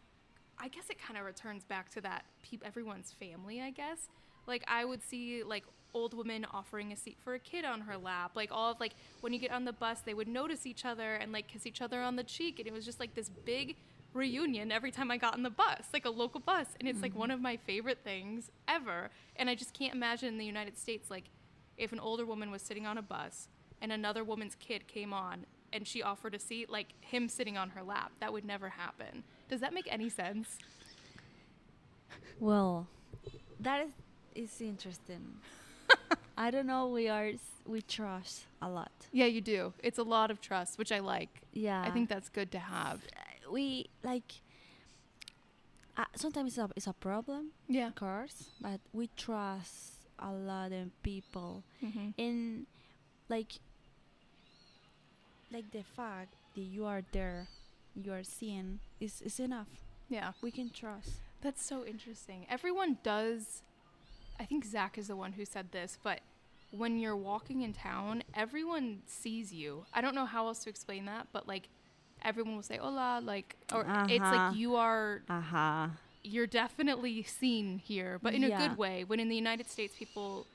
I 0.63 0.69
guess 0.69 0.89
it 0.89 0.97
kind 0.97 1.19
of 1.19 1.25
returns 1.25 1.65
back 1.65 1.89
to 1.89 2.01
that 2.01 2.23
peop 2.41 2.63
everyone's 2.65 3.11
family, 3.11 3.61
I 3.61 3.69
guess. 3.69 4.07
Like 4.47 4.63
I 4.65 4.85
would 4.85 5.03
see 5.03 5.43
like 5.43 5.65
old 5.93 6.13
women 6.13 6.45
offering 6.53 6.93
a 6.93 6.95
seat 6.95 7.17
for 7.21 7.33
a 7.33 7.39
kid 7.39 7.65
on 7.65 7.81
her 7.81 7.97
lap. 7.97 8.31
Like 8.33 8.49
all 8.49 8.71
of 8.71 8.79
like 8.79 8.93
when 9.19 9.33
you 9.33 9.39
get 9.39 9.51
on 9.51 9.65
the 9.65 9.73
bus, 9.73 9.99
they 10.05 10.13
would 10.13 10.29
notice 10.29 10.65
each 10.65 10.85
other 10.85 11.15
and 11.15 11.33
like 11.33 11.49
kiss 11.49 11.65
each 11.65 11.81
other 11.81 12.01
on 12.01 12.15
the 12.15 12.23
cheek 12.23 12.59
and 12.59 12.67
it 12.67 12.73
was 12.73 12.85
just 12.85 12.97
like 13.01 13.13
this 13.13 13.27
big 13.27 13.75
reunion 14.13 14.71
every 14.71 14.91
time 14.91 15.11
I 15.11 15.17
got 15.17 15.33
on 15.33 15.43
the 15.43 15.49
bus, 15.49 15.87
like 15.91 16.05
a 16.05 16.09
local 16.09 16.39
bus. 16.39 16.67
And 16.79 16.87
it's 16.87 17.01
like 17.01 17.13
one 17.13 17.27
mm-hmm. 17.27 17.35
of 17.35 17.41
my 17.41 17.57
favorite 17.57 17.99
things 18.01 18.49
ever. 18.65 19.09
And 19.35 19.49
I 19.49 19.55
just 19.55 19.73
can't 19.73 19.93
imagine 19.93 20.29
in 20.29 20.37
the 20.37 20.45
United 20.45 20.77
States 20.77 21.11
like 21.11 21.25
if 21.77 21.91
an 21.91 21.99
older 21.99 22.25
woman 22.25 22.51
was 22.51 22.61
sitting 22.61 22.85
on 22.85 22.97
a 22.97 23.01
bus 23.01 23.49
and 23.81 23.91
another 23.91 24.23
woman's 24.23 24.55
kid 24.55 24.87
came 24.87 25.11
on 25.11 25.45
and 25.73 25.87
she 25.87 26.01
offered 26.03 26.35
a 26.35 26.39
seat, 26.39 26.69
like 26.69 26.87
him 27.01 27.27
sitting 27.29 27.57
on 27.57 27.69
her 27.71 27.83
lap. 27.83 28.11
That 28.19 28.31
would 28.31 28.45
never 28.45 28.69
happen. 28.69 29.23
Does 29.49 29.59
that 29.61 29.73
make 29.73 29.87
any 29.91 30.09
sense? 30.09 30.57
Well, 32.39 32.87
that 33.59 33.85
is 33.85 33.91
is 34.35 34.61
interesting. 34.61 35.35
I 36.37 36.49
don't 36.51 36.65
know. 36.65 36.87
We 36.87 37.07
are 37.09 37.31
we 37.65 37.81
trust 37.81 38.45
a 38.61 38.69
lot. 38.69 38.91
Yeah, 39.11 39.25
you 39.27 39.41
do. 39.41 39.73
It's 39.83 39.99
a 39.99 40.03
lot 40.03 40.31
of 40.31 40.41
trust, 40.41 40.77
which 40.79 40.91
I 40.91 40.99
like. 40.99 41.29
Yeah, 41.53 41.81
I 41.81 41.91
think 41.91 42.09
that's 42.09 42.29
good 42.29 42.51
to 42.51 42.59
have. 42.59 43.01
we 43.51 43.87
like. 44.03 44.41
Uh, 45.95 46.05
sometimes 46.15 46.49
it's 46.49 46.57
a 46.57 46.69
it's 46.75 46.87
a 46.87 46.93
problem, 46.93 47.51
Yeah. 47.67 47.87
of 47.89 47.95
course, 47.95 48.49
but 48.59 48.79
we 48.93 49.09
trust 49.15 49.93
a 50.17 50.31
lot 50.31 50.71
of 50.71 50.89
people, 51.03 51.63
Mm-hmm. 51.83 52.09
and 52.17 52.65
like 53.29 53.51
like 55.53 55.71
the 55.71 55.83
fact 55.83 56.33
that 56.55 56.61
you 56.61 56.85
are 56.85 57.03
there, 57.11 57.47
you 57.95 58.11
are 58.13 58.23
seeing 58.23 58.79
is 58.99 59.21
is 59.21 59.39
enough. 59.39 59.67
Yeah. 60.09 60.31
We 60.41 60.51
can 60.51 60.69
trust. 60.69 61.11
That's 61.41 61.63
so 61.65 61.85
interesting. 61.85 62.45
Everyone 62.49 62.97
does. 63.03 63.61
I 64.39 64.45
think 64.45 64.65
Zach 64.65 64.97
is 64.97 65.07
the 65.07 65.15
one 65.15 65.33
who 65.33 65.45
said 65.45 65.71
this, 65.71 65.97
but 66.03 66.19
when 66.71 66.97
you're 66.97 67.15
walking 67.15 67.61
in 67.61 67.73
town, 67.73 68.23
everyone 68.33 69.03
sees 69.05 69.53
you. 69.53 69.85
I 69.93 70.01
don't 70.01 70.15
know 70.15 70.25
how 70.25 70.47
else 70.47 70.63
to 70.63 70.69
explain 70.69 71.05
that, 71.05 71.27
but 71.31 71.47
like 71.47 71.69
everyone 72.23 72.55
will 72.55 72.63
say 72.63 72.77
hola, 72.77 73.21
like, 73.23 73.55
or 73.73 73.81
it's 74.09 74.21
Uh-huh. 74.23 74.35
like 74.35 74.55
you 74.57 74.75
are, 74.75 75.21
Aha. 75.29 75.91
you're 76.23 76.47
definitely 76.47 77.21
seen 77.23 77.77
here, 77.77 78.17
but 78.23 78.33
in 78.33 78.43
a 78.43 78.49
good 78.57 78.77
way. 78.77 79.03
When 79.03 79.19
in 79.19 79.29
the 79.29 79.35
United 79.35 79.69
States, 79.69 79.93
people, 79.97 80.47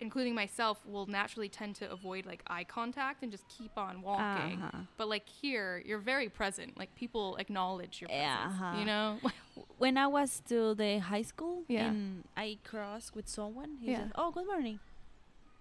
including 0.00 0.34
myself, 0.34 0.78
will 0.86 1.06
naturally 1.06 1.48
tend 1.48 1.74
to 1.76 1.90
avoid 1.90 2.24
like 2.26 2.42
eye 2.46 2.64
contact 2.64 3.22
and 3.22 3.30
just 3.32 3.44
keep 3.48 3.76
on 3.76 4.00
walking. 4.02 4.62
Uh-huh. 4.62 4.78
But 4.96 5.08
like 5.08 5.28
here, 5.28 5.82
you're 5.84 5.98
very 5.98 6.28
present. 6.28 6.78
Like 6.78 6.94
people 6.94 7.36
acknowledge 7.36 8.00
your 8.00 8.08
presence. 8.08 8.54
uh-huh. 8.54 8.78
You 8.78 8.84
know? 8.84 9.18
when 9.78 9.96
I 9.98 10.06
was 10.06 10.40
to 10.48 10.74
the 10.74 10.98
high 10.98 11.22
school 11.22 11.64
Yeah. 11.68 11.88
and 11.88 12.24
I 12.36 12.58
crossed 12.64 13.14
with 13.16 13.28
someone, 13.28 13.78
he 13.80 13.90
Yeah. 13.90 13.98
said, 13.98 14.12
"Oh, 14.14 14.30
good 14.30 14.46
morning," 14.46 14.78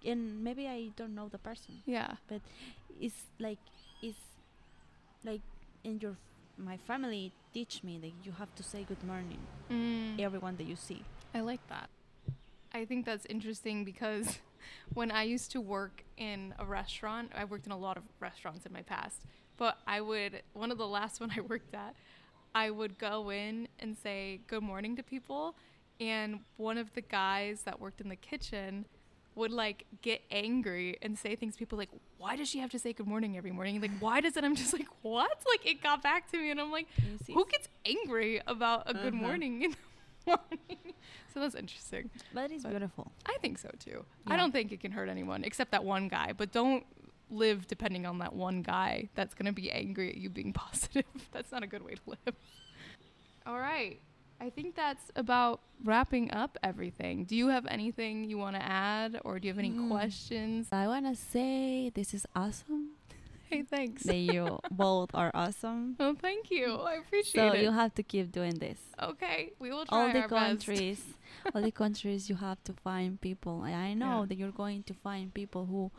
and 0.06 0.44
maybe 0.44 0.68
I 0.68 0.90
don't 0.96 1.16
know 1.16 1.28
the 1.30 1.40
person. 1.40 1.82
yeah. 1.86 2.16
But 2.28 2.42
it's 3.00 3.26
like 3.40 3.60
it's 4.02 4.18
like 5.24 5.42
in 5.84 6.00
your 6.00 6.16
my 6.58 6.78
family 6.78 7.32
teach 7.54 7.84
me 7.84 7.98
that 8.00 8.12
you 8.26 8.32
have 8.34 8.54
to 8.56 8.64
say 8.64 8.84
good 8.84 9.04
morning 9.04 9.40
Mm. 9.70 10.20
everyone 10.20 10.56
that 10.58 10.66
you 10.66 10.76
see. 10.76 11.04
I 11.34 11.42
like 11.42 11.62
that. 11.70 11.90
I 12.74 12.86
think 12.86 13.06
that's 13.06 13.26
interesting 13.28 13.84
because 13.86 14.40
when 14.94 15.12
I 15.12 15.24
used 15.24 15.52
to 15.52 15.62
work 15.62 16.04
in 16.18 16.54
a 16.60 16.66
restaurant, 16.66 17.32
I 17.36 17.46
worked 17.46 17.66
in 17.66 17.72
a 17.72 17.78
lot 17.78 17.98
of 17.98 18.04
restaurants 18.20 18.66
in 18.66 18.74
my 18.74 18.82
past, 18.84 19.22
but 19.58 19.78
I 19.88 20.02
would, 20.02 20.42
one 20.54 20.72
of 20.72 20.78
the 20.78 20.88
last 20.88 21.20
one 21.22 21.32
I 21.36 21.42
worked 21.42 21.74
at, 21.74 21.96
I 22.54 22.70
would 22.72 22.98
go 22.98 23.30
in 23.30 23.68
and 23.80 23.96
say 23.98 24.42
good 24.48 24.64
morning 24.64 24.96
to 24.96 25.04
people. 25.04 25.56
And 26.00 26.42
one 26.58 26.78
of 26.78 26.94
the 26.94 27.02
guys 27.02 27.62
that 27.64 27.80
worked 27.80 28.02
in 28.02 28.10
the 28.10 28.16
kitchen 28.16 28.86
would 29.36 29.52
like 29.52 29.86
get 30.02 30.22
angry 30.32 30.98
and 31.04 31.18
say 31.18 31.36
things 31.36 31.56
people 31.56 31.78
like 31.78 31.90
why 32.18 32.36
does 32.36 32.48
she 32.50 32.58
have 32.58 32.72
to 32.72 32.80
say 32.80 32.92
good 32.92 33.06
morning 33.06 33.38
every 33.38 33.52
morning 33.52 33.80
like 33.80 33.92
why 34.00 34.20
does 34.20 34.36
it 34.36 34.44
i'm 34.44 34.56
just 34.56 34.74
like 34.74 34.88
what 35.04 35.30
like 35.52 35.64
it 35.64 35.84
got 35.84 36.02
back 36.02 36.28
to 36.32 36.38
me 36.40 36.50
and 36.50 36.60
i'm 36.60 36.72
like 36.72 36.88
who 37.28 37.46
gets 37.46 37.68
angry 37.86 38.42
about 38.48 38.82
a 38.90 38.94
good 38.96 39.14
Uh-huh. 39.14 39.22
morning 39.28 39.62
in 39.62 39.70
the 39.70 39.78
morning? 40.28 40.94
so 41.34 41.40
that's 41.40 41.56
interesting. 41.56 42.10
But 42.34 42.52
it's 42.52 42.64
But- 42.64 42.70
beautiful. 42.72 43.12
I 43.26 43.38
think 43.42 43.58
so 43.58 43.70
too. 43.80 44.06
I 44.28 44.38
don't 44.38 44.52
think 44.52 44.72
it 44.72 44.80
can 44.82 44.92
hurt 44.92 45.10
anyone 45.10 45.44
except 45.44 45.72
that 45.72 45.84
one 45.84 46.08
guy, 46.08 46.34
but 46.36 46.52
don't 46.52 46.86
live 47.30 47.68
depending 47.68 48.06
on 48.06 48.20
that 48.20 48.34
one 48.34 48.62
guy 48.62 49.10
that's 49.16 49.34
going 49.34 49.46
to 49.48 49.52
be 49.52 49.70
angry 49.72 50.10
at 50.10 50.18
you 50.18 50.30
being 50.30 50.54
positive. 50.66 51.06
that's 51.32 51.52
not 51.52 51.64
a 51.64 51.68
good 51.68 51.84
way 51.84 51.96
to 51.96 52.02
live. 52.06 52.36
All 53.46 53.58
right. 53.60 54.00
I 54.40 54.52
think 54.52 54.76
that's 54.76 55.12
about 55.16 55.62
wrapping 55.84 56.32
up 56.32 56.58
everything. 56.62 57.24
Do 57.26 57.36
you 57.36 57.48
have 57.48 57.66
anything 57.68 58.24
you 58.24 58.38
want 58.38 58.56
to 58.56 58.62
add 58.62 59.20
or 59.26 59.40
do 59.40 59.48
you 59.48 59.52
have 59.54 59.58
any 59.60 59.72
Hmm. 59.72 59.90
questions? 59.90 60.68
I 60.72 60.86
wanna 60.88 61.16
say 61.16 61.90
this 61.90 62.14
is 62.14 62.26
awesome. 62.36 62.90
Hey, 63.50 63.64
thanks. 63.64 64.04
that 64.04 64.16
you 64.18 64.60
both 64.72 65.12
are 65.14 65.32
awesome. 65.34 65.96
Oh, 66.00 66.14
thank 66.20 66.52
you. 66.52 66.76
I 66.76 66.96
appreciate 66.96 67.42
So 67.42 67.54
it. 67.54 67.62
you 67.64 67.72
have 67.72 67.94
to 67.96 68.04
keep 68.04 68.32
doing 68.32 68.56
this. 68.60 68.80
okay, 69.02 69.54
we 69.60 69.70
will 69.72 69.86
try 69.86 69.98
all 70.08 70.14
the 70.14 70.28
countries 70.28 71.02
all 71.56 71.62
the 71.62 71.72
countries 71.72 72.30
you 72.30 72.36
have 72.36 72.62
to 72.64 72.74
find 72.74 73.22
people 73.22 73.64
and 73.64 73.76
i 73.76 73.94
know 73.94 74.22
Yeah. 74.22 74.26
that 74.28 74.36
you're 74.40 74.52
going 74.66 74.84
to 74.90 74.94
find 74.94 75.34
people 75.34 75.66
who 75.68 75.92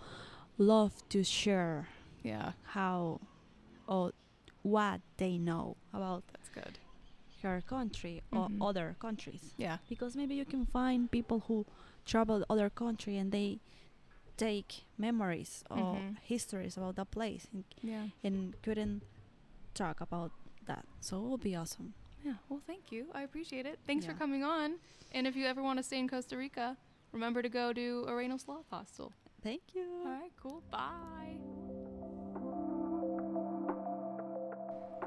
love 0.58 0.92
to 1.10 1.22
share 1.22 1.88
Yeah, 2.22 2.52
how 2.74 3.20
or 3.86 4.12
what 4.62 5.00
they 5.16 5.38
know 5.38 5.76
about 5.94 6.24
that's 6.32 6.50
good. 6.50 6.78
her 7.42 7.62
country 7.76 8.22
or 8.32 8.48
mm-hmm. 8.48 8.60
other 8.68 8.96
countries 9.00 9.54
Yeah. 9.56 9.78
because 9.88 10.16
maybe 10.16 10.34
you 10.34 10.44
can 10.44 10.66
find 10.66 11.08
people 11.10 11.38
who 11.46 11.64
travel 12.04 12.44
other 12.50 12.68
country 12.68 13.16
and 13.16 13.30
they 13.32 13.60
take 14.38 14.84
memories 14.96 15.62
or 15.70 15.76
Mhm. 15.76 16.16
histories 16.22 16.76
about 16.78 16.94
that 16.96 17.10
place 17.10 17.46
and, 17.52 17.64
Yeah. 17.82 18.08
and 18.22 18.54
couldn't 18.62 19.02
talk 19.74 20.00
about 20.00 20.32
that. 20.66 20.86
So 21.00 21.18
it 21.24 21.28
would 21.28 21.40
be 21.42 21.54
awesome. 21.56 21.92
Yeah. 22.24 22.34
Well, 22.48 22.60
thank 22.66 22.90
you. 22.92 23.10
I 23.14 23.22
appreciate 23.22 23.66
it. 23.66 23.78
Thanks 23.86 24.06
for 24.06 24.14
coming 24.14 24.42
on. 24.44 24.78
And 25.12 25.26
if 25.26 25.36
you 25.36 25.44
ever 25.46 25.62
want 25.62 25.78
to 25.78 25.82
stay 25.82 25.98
in 25.98 26.08
Costa 26.08 26.36
Rica, 26.36 26.76
remember 27.12 27.42
to 27.42 27.48
go 27.48 27.72
to 27.72 28.04
Arenal 28.08 28.38
Sloth 28.40 28.66
Hostel. 28.70 29.12
Thank 29.42 29.74
you. 29.74 30.02
All 30.04 30.12
right, 30.12 30.32
cool. 30.36 30.62
Bye. 30.70 31.38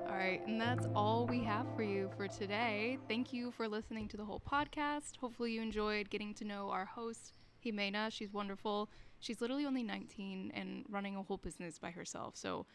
All 0.08 0.18
right, 0.18 0.42
and 0.46 0.60
that's 0.60 0.88
all 0.96 1.26
we 1.28 1.44
have 1.44 1.66
for 1.76 1.84
you 1.84 2.10
for 2.18 2.28
today. 2.28 2.98
Thank 3.08 3.34
you 3.34 3.52
for 3.52 3.68
listening 3.68 4.08
to 4.10 4.18
the 4.18 4.26
whole 4.26 4.40
podcast. 4.42 5.18
Hopefully, 5.18 5.52
you 5.54 5.62
enjoyed 5.62 6.10
getting 6.10 6.34
to 6.36 6.46
know 6.46 6.70
our 6.70 6.86
host, 6.86 7.34
Jimena. 7.64 8.12
She's 8.12 8.32
wonderful. 8.34 8.90
She's 9.22 9.40
literally 9.40 9.66
only 9.66 9.84
19 9.84 10.52
and 10.54 10.84
running 10.90 11.16
a 11.16 11.24
whole 11.24 11.38
business 11.38 11.80
by 11.80 11.92
herself. 11.92 12.36
So, 12.36 12.66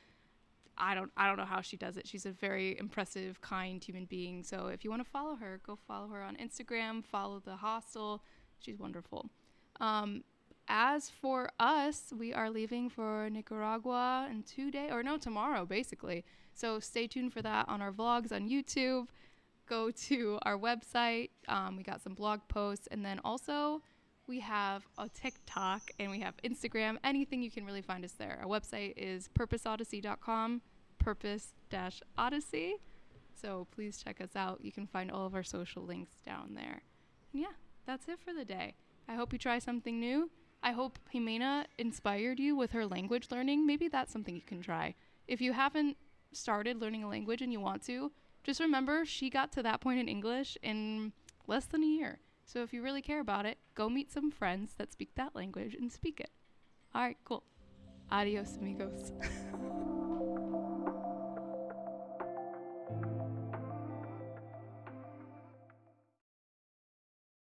I 0.78 0.94
don't 0.94 1.11
I 1.16 1.26
don't 1.26 1.38
know 1.38 1.44
how 1.44 1.61
she 1.61 1.76
does 1.76 1.97
it. 1.97 2.07
She's 2.07 2.26
a 2.26 2.30
very 2.30 2.78
impressive, 2.78 3.40
kind 3.40 3.82
human 3.82 4.05
being. 4.05 4.42
So 4.42 4.68
if 4.68 4.84
you 4.84 4.90
want 4.90 5.03
to 5.03 5.11
follow 5.11 5.36
her, 5.36 5.61
go 5.66 5.78
follow 5.88 6.09
her 6.09 6.22
on 6.22 6.36
Instagram, 6.36 7.05
follow 7.05 7.40
the 7.40 7.57
hostel. 7.57 8.22
She's 8.59 8.78
wonderful. 8.78 9.30
Um, 9.80 10.22
as 10.68 11.09
for 11.09 11.51
us, 11.61 12.12
we 12.16 12.34
are 12.34 12.51
leaving 12.51 12.88
for 12.90 13.30
Nicaragua 13.30 14.28
in 14.30 14.42
two 14.42 14.70
days, 14.70 14.90
or 14.90 15.03
no, 15.03 15.16
tomorrow, 15.16 15.64
basically. 15.64 16.24
So 16.55 16.80
stay 16.80 17.07
tuned 17.07 17.32
for 17.32 17.42
that 17.42 17.68
on 17.68 17.80
our 17.80 17.92
vlogs 17.92 18.32
on 18.32 18.49
YouTube. 18.49 19.07
Go 19.68 19.90
to 19.90 20.38
our 20.42 20.59
website. 20.59 21.30
Um, 21.49 21.76
we 21.76 21.82
got 21.82 22.03
some 22.03 22.14
blog 22.14 22.40
posts, 22.49 22.88
and 22.90 23.05
then 23.05 23.20
also 23.24 23.82
we 24.26 24.40
have 24.40 24.82
a 24.98 25.08
TikTok 25.08 25.90
and 25.98 26.10
we 26.10 26.20
have 26.20 26.34
Instagram. 26.44 26.96
Anything 27.04 27.42
you 27.42 27.50
can 27.50 27.64
really 27.64 27.82
find 27.82 28.04
us 28.04 28.12
there. 28.12 28.38
Our 28.42 28.48
website 28.48 28.94
is 28.96 29.28
purposeodyssey.com, 29.38 30.62
purpose 30.98 31.52
odyssey. 32.18 32.76
So 33.40 33.66
please 33.74 34.02
check 34.02 34.20
us 34.20 34.34
out. 34.34 34.60
You 34.62 34.72
can 34.72 34.86
find 34.86 35.10
all 35.10 35.26
of 35.26 35.34
our 35.34 35.42
social 35.42 35.82
links 35.82 36.16
down 36.24 36.54
there. 36.54 36.82
And 37.32 37.42
yeah, 37.42 37.54
that's 37.86 38.08
it 38.08 38.18
for 38.18 38.32
the 38.32 38.44
day. 38.44 38.74
I 39.08 39.14
hope 39.14 39.32
you 39.32 39.38
try 39.38 39.58
something 39.58 40.00
new. 40.00 40.30
I 40.62 40.72
hope 40.72 40.98
Jimena 41.14 41.66
inspired 41.78 42.40
you 42.40 42.56
with 42.56 42.72
her 42.72 42.86
language 42.86 43.28
learning. 43.30 43.66
Maybe 43.66 43.88
that's 43.88 44.12
something 44.12 44.34
you 44.34 44.40
can 44.40 44.62
try. 44.62 44.94
If 45.28 45.40
you 45.40 45.52
haven't 45.52 45.96
started 46.32 46.80
learning 46.80 47.04
a 47.04 47.08
language 47.08 47.42
and 47.42 47.52
you 47.52 47.60
want 47.60 47.84
to, 47.86 48.10
just 48.42 48.60
remember 48.60 49.04
she 49.04 49.30
got 49.30 49.52
to 49.52 49.62
that 49.62 49.80
point 49.80 50.00
in 50.00 50.08
English 50.08 50.56
in 50.62 51.12
less 51.46 51.66
than 51.66 51.82
a 51.82 51.86
year. 51.86 52.18
So 52.47 52.62
if 52.62 52.72
you 52.72 52.80
really 52.80 53.03
care 53.03 53.20
about 53.20 53.44
it, 53.44 53.59
go 53.74 53.88
meet 53.88 54.11
some 54.12 54.30
friends 54.30 54.74
that 54.78 54.92
speak 54.92 55.11
that 55.16 55.34
language 55.34 55.74
and 55.74 55.90
speak 55.92 56.20
it. 56.20 56.30
All 56.94 57.03
right, 57.03 57.18
cool. 57.24 57.42
Adios, 58.11 58.57
amigos. 58.57 59.12